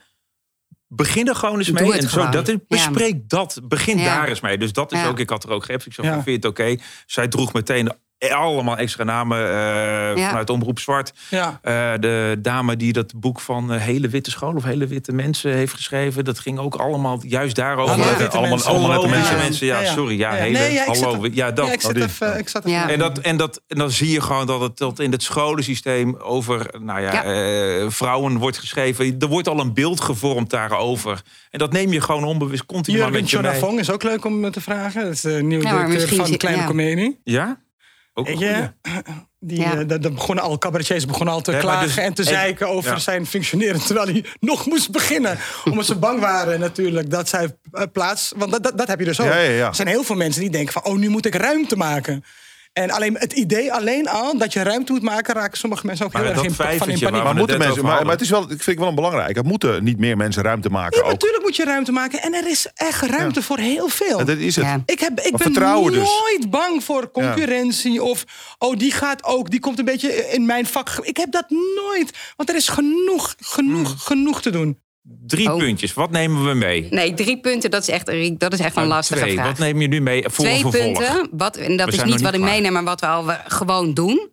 Begin 0.88 1.28
er 1.28 1.34
gewoon 1.34 1.58
eens 1.58 1.66
Doe 1.66 1.80
mee. 1.80 1.92
het 1.92 2.02
En 2.02 2.08
zo, 2.10 2.28
dat 2.28 2.48
is, 2.48 2.54
Ja. 2.54 2.60
bespreek 2.68 3.28
dat. 3.28 3.60
Begin 3.64 3.98
Ja. 3.98 4.04
daar 4.16 4.28
eens 4.28 4.40
mee. 4.40 4.58
Dus 4.58 4.72
dat 4.72 4.92
is 4.92 4.98
Ja. 5.00 5.06
ook, 5.06 5.18
ik 5.18 5.30
had 5.30 5.44
er 5.44 5.50
ook 5.50 5.64
geappt. 5.64 5.86
Ik 5.86 5.92
zei, 5.92 6.08
vind 6.12 6.24
je 6.24 6.32
het 6.32 6.44
oké? 6.44 6.76
Zij 7.06 7.28
droeg 7.28 7.52
meteen 7.52 7.92
allemaal 8.32 8.76
extra 8.76 9.04
namen 9.04 9.38
eh, 9.38 10.16
Ja. 10.16 10.28
vanuit 10.28 10.50
Omroep 10.50 10.78
Zwart. 10.78 11.12
Ja. 11.30 11.58
Eh, 11.62 11.92
de 12.00 12.36
dame 12.42 12.76
die 12.76 12.92
dat 12.92 13.12
boek 13.16 13.40
van 13.40 13.72
eh, 13.72 13.80
Hele 13.80 14.08
Witte 14.08 14.30
School 14.30 14.54
of 14.54 14.64
Hele 14.64 14.86
Witte 14.86 15.12
Mensen 15.12 15.52
heeft 15.52 15.72
geschreven. 15.74 16.24
Dat 16.24 16.38
ging 16.38 16.58
ook 16.58 16.74
allemaal 16.74 17.20
juist 17.26 17.56
daarover. 17.56 17.94
Allemaal 17.94 18.12
Eh, 18.12 18.16
witte 18.18 18.30
allemaal, 18.36 18.50
mensen. 18.50 18.70
allemaal 18.70 18.88
nette 18.90 19.06
Hallo, 19.06 19.16
mensen. 19.18 19.36
ja. 19.36 19.42
mensen. 19.42 19.66
Ja, 19.66 19.74
Ja, 19.80 19.80
ja. 19.86 19.92
sorry. 19.92 20.18
Ja, 20.18 20.28
Ja, 20.30 20.36
ja. 20.36 20.42
hele, 20.42 20.58
Nee, 20.58 20.72
ja, 20.72 20.84
hallo. 20.84 21.22
zat 21.22 21.34
ja, 21.34 21.50
dat. 21.50 21.66
Ja, 21.66 21.72
ik 21.72 21.80
zat 21.80 21.90
Oh, 21.90 21.96
die. 21.96 22.04
even... 22.04 22.38
Ik 22.38 22.48
zat 22.48 22.64
even 22.64 22.78
Ja. 22.78 22.88
En, 22.88 22.98
dat, 22.98 23.18
en, 23.18 23.36
dat, 23.36 23.60
en 23.68 23.78
dan 23.78 23.90
zie 23.90 24.10
je 24.10 24.20
gewoon 24.20 24.46
dat 24.46 24.60
het 24.60 24.76
tot 24.76 25.00
in 25.00 25.12
het 25.12 25.22
scholensysteem 25.22 26.16
over 26.16 26.66
nou 26.82 27.00
ja, 27.00 27.12
Ja. 27.12 27.24
eh, 27.24 27.86
vrouwen 27.90 28.38
wordt 28.38 28.58
geschreven. 28.58 29.16
Er 29.18 29.28
wordt 29.28 29.48
al 29.48 29.60
een 29.60 29.74
beeld 29.74 30.00
gevormd 30.00 30.50
daarover. 30.50 31.22
En 31.50 31.58
dat 31.58 31.72
neem 31.72 31.92
je 31.92 32.00
gewoon 32.00 32.24
onbewust 32.24 32.66
continu 32.66 32.96
maar 32.98 33.06
Jurgen 33.06 33.22
met 33.22 33.30
je 33.30 33.70
mee. 33.70 33.80
Is 33.80 33.90
ook 33.90 34.02
leuk 34.02 34.24
om 34.24 34.50
te 34.50 34.60
vragen. 34.60 35.02
Dat 35.04 35.12
is 35.12 35.20
de 35.20 35.42
nieuwe 35.42 35.64
Ja, 35.64 35.86
directeur 35.86 36.16
van 36.26 36.36
Kleine 36.36 36.60
ja. 36.62 36.66
Comedie. 36.68 37.20
Ja? 37.24 37.58
Ook 38.14 38.28
een 38.28 38.36
goeie. 38.36 38.70
die, 39.40 39.60
Ja. 39.60 39.78
eh, 39.78 39.88
dat, 39.88 40.14
begonnen 40.14 40.44
al, 40.44 40.58
cabaretiers 40.58 41.06
begonnen 41.06 41.34
al 41.34 41.40
te 41.40 41.50
Nee, 41.50 41.60
klagen 41.60 41.86
dus- 41.86 41.96
en 41.96 42.14
te 42.14 42.22
en- 42.22 42.28
zeiken 42.28 42.68
over 42.68 42.90
ja. 42.90 42.98
zijn 42.98 43.26
functioneren. 43.26 43.80
Terwijl 43.80 44.06
hij 44.06 44.24
nog 44.40 44.66
moest 44.66 44.90
beginnen. 44.90 45.38
Omdat 45.70 45.86
ze 45.86 45.94
bang 45.96 46.20
waren 46.20 46.60
natuurlijk 46.60 47.10
dat 47.10 47.28
zij 47.28 47.56
eh, 47.72 47.82
plaats... 47.92 48.32
Want 48.36 48.50
dat, 48.52 48.62
dat, 48.62 48.78
dat 48.78 48.86
heb 48.88 48.98
je 48.98 49.04
dus 49.04 49.20
ook. 49.20 49.26
Ja, 49.26 49.38
ja, 49.38 49.50
ja. 49.50 49.66
Er 49.68 49.74
zijn 49.74 49.88
heel 49.88 50.04
veel 50.04 50.16
mensen 50.16 50.40
die 50.40 50.50
denken 50.50 50.72
van... 50.72 50.84
oh, 50.84 50.96
nu 50.98 51.08
moet 51.08 51.26
ik 51.26 51.34
ruimte 51.34 51.76
maken. 51.76 52.24
En 52.74 52.90
alleen 52.90 53.16
het 53.18 53.32
idee 53.32 53.72
alleen 53.72 54.08
al 54.08 54.38
dat 54.38 54.52
je 54.52 54.62
ruimte 54.62 54.92
moet 54.92 55.02
maken... 55.02 55.34
raken 55.34 55.58
sommige 55.58 55.86
mensen 55.86 56.06
ook 56.06 56.12
Maar 56.12 56.22
heel 56.22 56.30
erg 56.30 56.42
in, 56.42 56.54
van 56.54 56.70
in 56.70 56.78
paniek. 56.78 57.10
Maar, 57.10 57.34
moeten 57.34 57.56
het 57.56 57.66
mensen, 57.66 57.84
maar, 57.84 58.06
het 58.06 58.20
is 58.20 58.30
wel, 58.30 58.42
ik 58.42 58.48
vind 58.48 58.66
ik 58.66 58.78
wel 58.78 58.88
een 58.88 58.94
belangrijk. 58.94 59.36
Er 59.36 59.44
moeten 59.44 59.84
niet 59.84 59.98
meer 59.98 60.16
mensen 60.16 60.42
ruimte 60.42 60.70
maken. 60.70 60.98
Ja, 60.98 61.04
ook. 61.04 61.10
natuurlijk 61.10 61.42
moet 61.42 61.56
je 61.56 61.64
ruimte 61.64 61.92
maken. 61.92 62.22
En 62.22 62.34
er 62.34 62.48
is 62.48 62.66
echt 62.74 63.02
ruimte 63.02 63.42
voor 63.42 63.58
heel 63.58 63.88
veel. 63.88 64.18
En 64.18 64.26
dat 64.26 64.36
is 64.36 64.56
het. 64.56 64.64
Ja. 64.64 64.82
Ik, 64.86 65.00
heb, 65.00 65.20
ik 65.20 65.36
ben 65.36 65.52
dus. 65.52 65.62
nooit 65.94 66.50
bang 66.50 66.84
voor 66.84 67.10
concurrentie. 67.10 68.02
Of, 68.02 68.24
oh, 68.58 68.78
die 68.78 68.92
gaat 68.92 69.24
ook, 69.24 69.50
die 69.50 69.60
komt 69.60 69.78
een 69.78 69.84
beetje 69.84 70.30
in 70.30 70.46
mijn 70.46 70.66
vak. 70.66 70.88
Ik 71.02 71.16
heb 71.16 71.32
dat 71.32 71.50
nooit. 71.50 72.32
Want 72.36 72.48
er 72.48 72.54
is 72.54 72.68
genoeg, 72.68 73.34
genoeg, 73.38 73.88
Hmm. 73.88 73.98
genoeg 73.98 74.42
te 74.42 74.50
doen. 74.50 74.82
Drie 75.26 75.52
Oh. 75.52 75.58
puntjes. 75.58 75.94
Wat 75.94 76.10
nemen 76.10 76.44
we 76.48 76.54
mee? 76.54 76.86
Nee, 76.90 77.14
drie 77.14 77.40
punten, 77.40 77.70
dat 77.70 77.82
is 77.82 77.88
echt, 77.88 78.06
dat 78.38 78.52
is 78.52 78.58
echt 78.58 78.76
een 78.76 78.82
Nou, 78.82 78.86
lastige 78.88 79.20
twee. 79.20 79.34
vraag. 79.34 79.46
Wat 79.46 79.58
neem 79.58 79.80
je 79.80 79.88
nu 79.88 80.00
mee 80.00 80.22
voor 80.28 80.44
Twee 80.44 80.68
punten, 80.68 81.28
wat, 81.30 81.56
en 81.56 81.76
dat 81.76 81.86
We 81.88 81.94
is 81.96 82.04
niet 82.04 82.20
wat 82.20 82.34
ik 82.34 82.40
niet 82.40 82.48
meeneem, 82.48 82.72
maar 82.72 82.84
wat 82.84 83.00
we 83.00 83.06
al 83.06 83.26
we 83.26 83.38
gewoon 83.46 83.94
doen. 83.94 84.28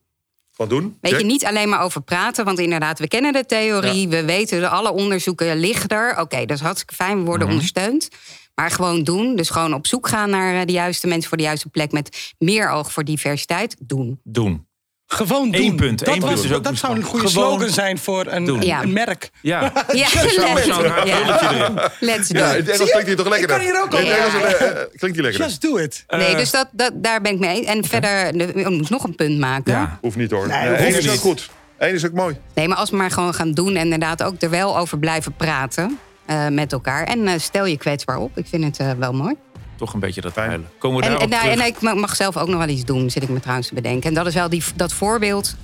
Wat 0.56 0.70
doen? 0.70 0.98
Weet 1.02 1.20
je, 1.20 1.26
niet 1.26 1.46
alleen 1.46 1.70
maar 1.70 1.82
over 1.82 2.02
praten, 2.02 2.46
want 2.46 2.60
inderdaad, 2.60 3.00
we 3.00 3.08
kennen 3.08 3.34
de 3.34 3.46
theorie, 3.46 4.08
we 4.08 4.26
weten, 4.26 4.70
alle 4.70 4.92
onderzoeken 4.92 5.58
liggen 5.60 5.90
er. 5.90 6.20
Oké, 6.20 6.46
dat 6.46 6.58
is 6.58 6.64
hartstikke 6.64 6.96
fijn, 6.96 7.18
we 7.18 7.24
worden 7.24 7.48
Mhm. 7.48 7.56
ondersteund. 7.56 8.10
Maar 8.56 8.72
gewoon 8.72 9.04
doen, 9.04 9.36
dus 9.36 9.50
gewoon 9.50 9.74
op 9.74 9.88
zoek 9.88 10.08
gaan 10.08 10.30
naar 10.30 10.60
eh, 10.60 10.66
de 10.66 10.72
juiste 10.74 11.08
mensen 11.08 11.30
voor 11.30 11.38
de 11.38 11.44
juiste 11.44 11.70
plek 11.70 11.92
met 11.92 12.34
meer 12.38 12.70
oog 12.70 12.92
voor 12.92 13.04
diversiteit, 13.04 13.76
doen. 13.80 14.20
Doen. 14.24 14.68
Gewoon 15.14 15.52
doen. 15.52 15.62
Eén 15.62 15.76
punt, 15.76 16.00
Dat, 16.00 16.08
één 16.08 16.20
was- 16.20 16.30
punt 16.34 16.44
is 16.44 16.52
ook 16.54 16.64
dat 16.64 16.78
zou 16.78 16.96
een 16.96 17.04
goede 17.04 17.28
gewoon 17.28 17.50
slogan 17.50 17.70
zijn 17.70 17.98
voor 17.98 18.26
een, 18.28 18.48
een, 18.48 18.62
Ja. 18.62 18.82
een 18.82 18.94
merk. 18.94 19.30
Ja. 19.42 19.60
Ja, 19.92 20.08
let's, 22.00 22.28
do 22.28 22.40
Ja, 22.40 22.52
in 22.52 22.60
it. 22.60 22.66
het 22.68 22.70
Engels 22.70 22.90
klinkt 22.92 23.08
hij 23.08 23.16
toch 23.16 23.28
lekker. 23.30 23.42
Ik 23.42 23.48
kan 23.48 23.60
hier 23.60 23.82
ook 23.84 23.92
al- 23.94 24.00
eh, 24.00 24.62
eh, 24.70 24.88
klinkt 24.96 25.18
hij 25.18 25.26
lekker. 25.26 25.42
Just 25.42 25.62
do 25.62 25.78
it. 25.78 26.04
Nee, 26.08 26.36
dus 26.36 26.52
dat, 26.52 26.68
dat, 26.72 26.92
daar 26.96 27.22
ben 27.22 27.32
ik 27.32 27.40
mee. 27.40 27.66
En 27.66 27.86
verder, 27.86 28.38
de- 28.38 28.54
ik 28.54 28.70
moest 28.70 28.90
nog 28.90 29.04
een 29.04 29.16
punt 29.16 29.40
maken. 29.40 29.74
Ja. 29.74 29.98
Hoeft 30.02 30.16
niet 30.16 30.32
hoor. 30.32 30.48
Nee, 30.48 30.68
Eén 30.88 30.96
is 30.96 31.04
niet. 31.04 31.10
ook 31.14 31.20
goed. 31.20 31.50
Eén 31.78 31.94
is 31.94 32.06
ook 32.06 32.14
mooi. 32.14 32.38
Nee, 32.56 32.68
maar 32.68 32.78
als 32.78 32.90
we 32.90 32.96
maar 32.96 33.12
gewoon 33.12 33.34
gaan 33.34 33.52
doen 33.52 33.76
en 33.76 33.84
inderdaad 33.84 34.24
ook 34.24 34.42
er 34.42 34.50
wel 34.50 34.78
over 34.78 35.00
blijven 35.00 35.34
praten 35.34 36.00
eh, 36.26 36.48
met 36.48 36.72
elkaar. 36.72 37.04
En 37.04 37.28
eh, 37.28 37.34
stel 37.40 37.66
je 37.66 37.78
kwetsbaar 37.78 38.18
op. 38.18 38.38
Ik 38.38 38.46
vind 38.50 38.64
het 38.64 38.78
eh, 38.78 38.92
wel 38.98 39.14
mooi. 39.14 39.36
Toch 39.82 39.94
een 39.94 40.00
beetje 40.00 40.22
dat 40.22 40.36
huilen. 40.36 40.68
Komen 40.78 41.00
we 41.00 41.06
En, 41.06 41.12
en, 41.20 41.30
nou, 41.30 41.42
terug? 41.42 41.60
en 41.60 41.66
ik 41.66 41.82
ma- 41.82 41.94
mag 41.94 42.16
zelf 42.16 42.38
ook 42.38 42.48
nog 42.48 42.58
wel 42.58 42.68
iets 42.68 42.86
doen, 42.86 43.10
zit 43.10 43.24
ik 43.24 43.30
me 43.30 43.40
trouwens 43.40 43.68
te 43.68 43.74
bedenken. 43.74 44.10
En 44.10 44.16
dat 44.16 44.26
is 44.28 44.34
wel 44.34 44.50
die, 44.50 44.64
dat 44.76 44.94
voorbeeld, 44.94 45.56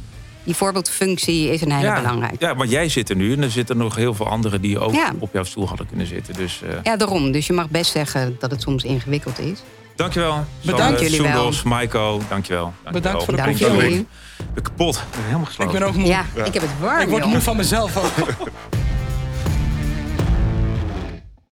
die 0.44 0.56
voorbeeldfunctie 0.56 1.50
is 1.52 1.62
een 1.62 1.72
hele 1.72 1.86
ja, 1.86 2.02
belangrijke. 2.02 2.36
ja, 2.46 2.56
want 2.56 2.70
jij 2.70 2.90
zit 2.90 3.10
er 3.10 3.16
nu 3.16 3.34
en 3.34 3.42
er 3.44 3.52
zitten 3.52 3.78
nog 3.78 3.96
heel 3.96 4.14
veel 4.14 4.28
anderen 4.28 4.62
die 4.62 4.80
ook 4.80 4.94
Ja. 4.94 5.14
op 5.20 5.34
jouw 5.34 5.44
stoel 5.44 5.68
hadden 5.68 5.88
kunnen 5.88 6.08
zitten. 6.08 6.34
Dus 6.34 6.62
eh, 6.62 6.70
Ja, 6.84 6.96
daarom. 6.98 7.32
Dus 7.32 7.48
je 7.48 7.54
mag 7.54 7.70
best 7.70 7.92
zeggen 7.92 8.36
dat 8.40 8.52
het 8.52 8.62
soms 8.62 8.84
ingewikkeld 8.84 9.40
is. 9.40 9.60
dankjewel. 9.96 10.46
Bedankt 10.62 10.84
Sander, 11.00 11.02
jullie 11.12 11.22
wel. 11.34 11.52
Maiko, 11.64 12.22
dankjewel. 12.30 12.74
dankjewel. 12.84 12.92
Bedankt 12.92 13.24
voor 13.24 13.36
de 13.36 13.54
jullie. 13.82 14.00
Ik 14.00 14.54
ben 14.54 14.64
kapot. 14.64 14.96
Ik 14.96 15.02
ben 15.12 15.20
helemaal 15.22 15.42
Ik 15.42 15.48
gesloten. 15.48 15.80
ben 15.80 15.88
ook 15.88 15.96
moe. 15.96 16.08
Ja, 16.08 16.26
ik 16.46 16.54
heb 16.54 16.62
het 16.62 16.72
warm. 16.80 17.00
Ik 17.02 17.08
word 17.08 17.26
moe 17.26 17.42
van 17.42 17.56
mezelf 17.56 17.98
ook. 17.98 18.28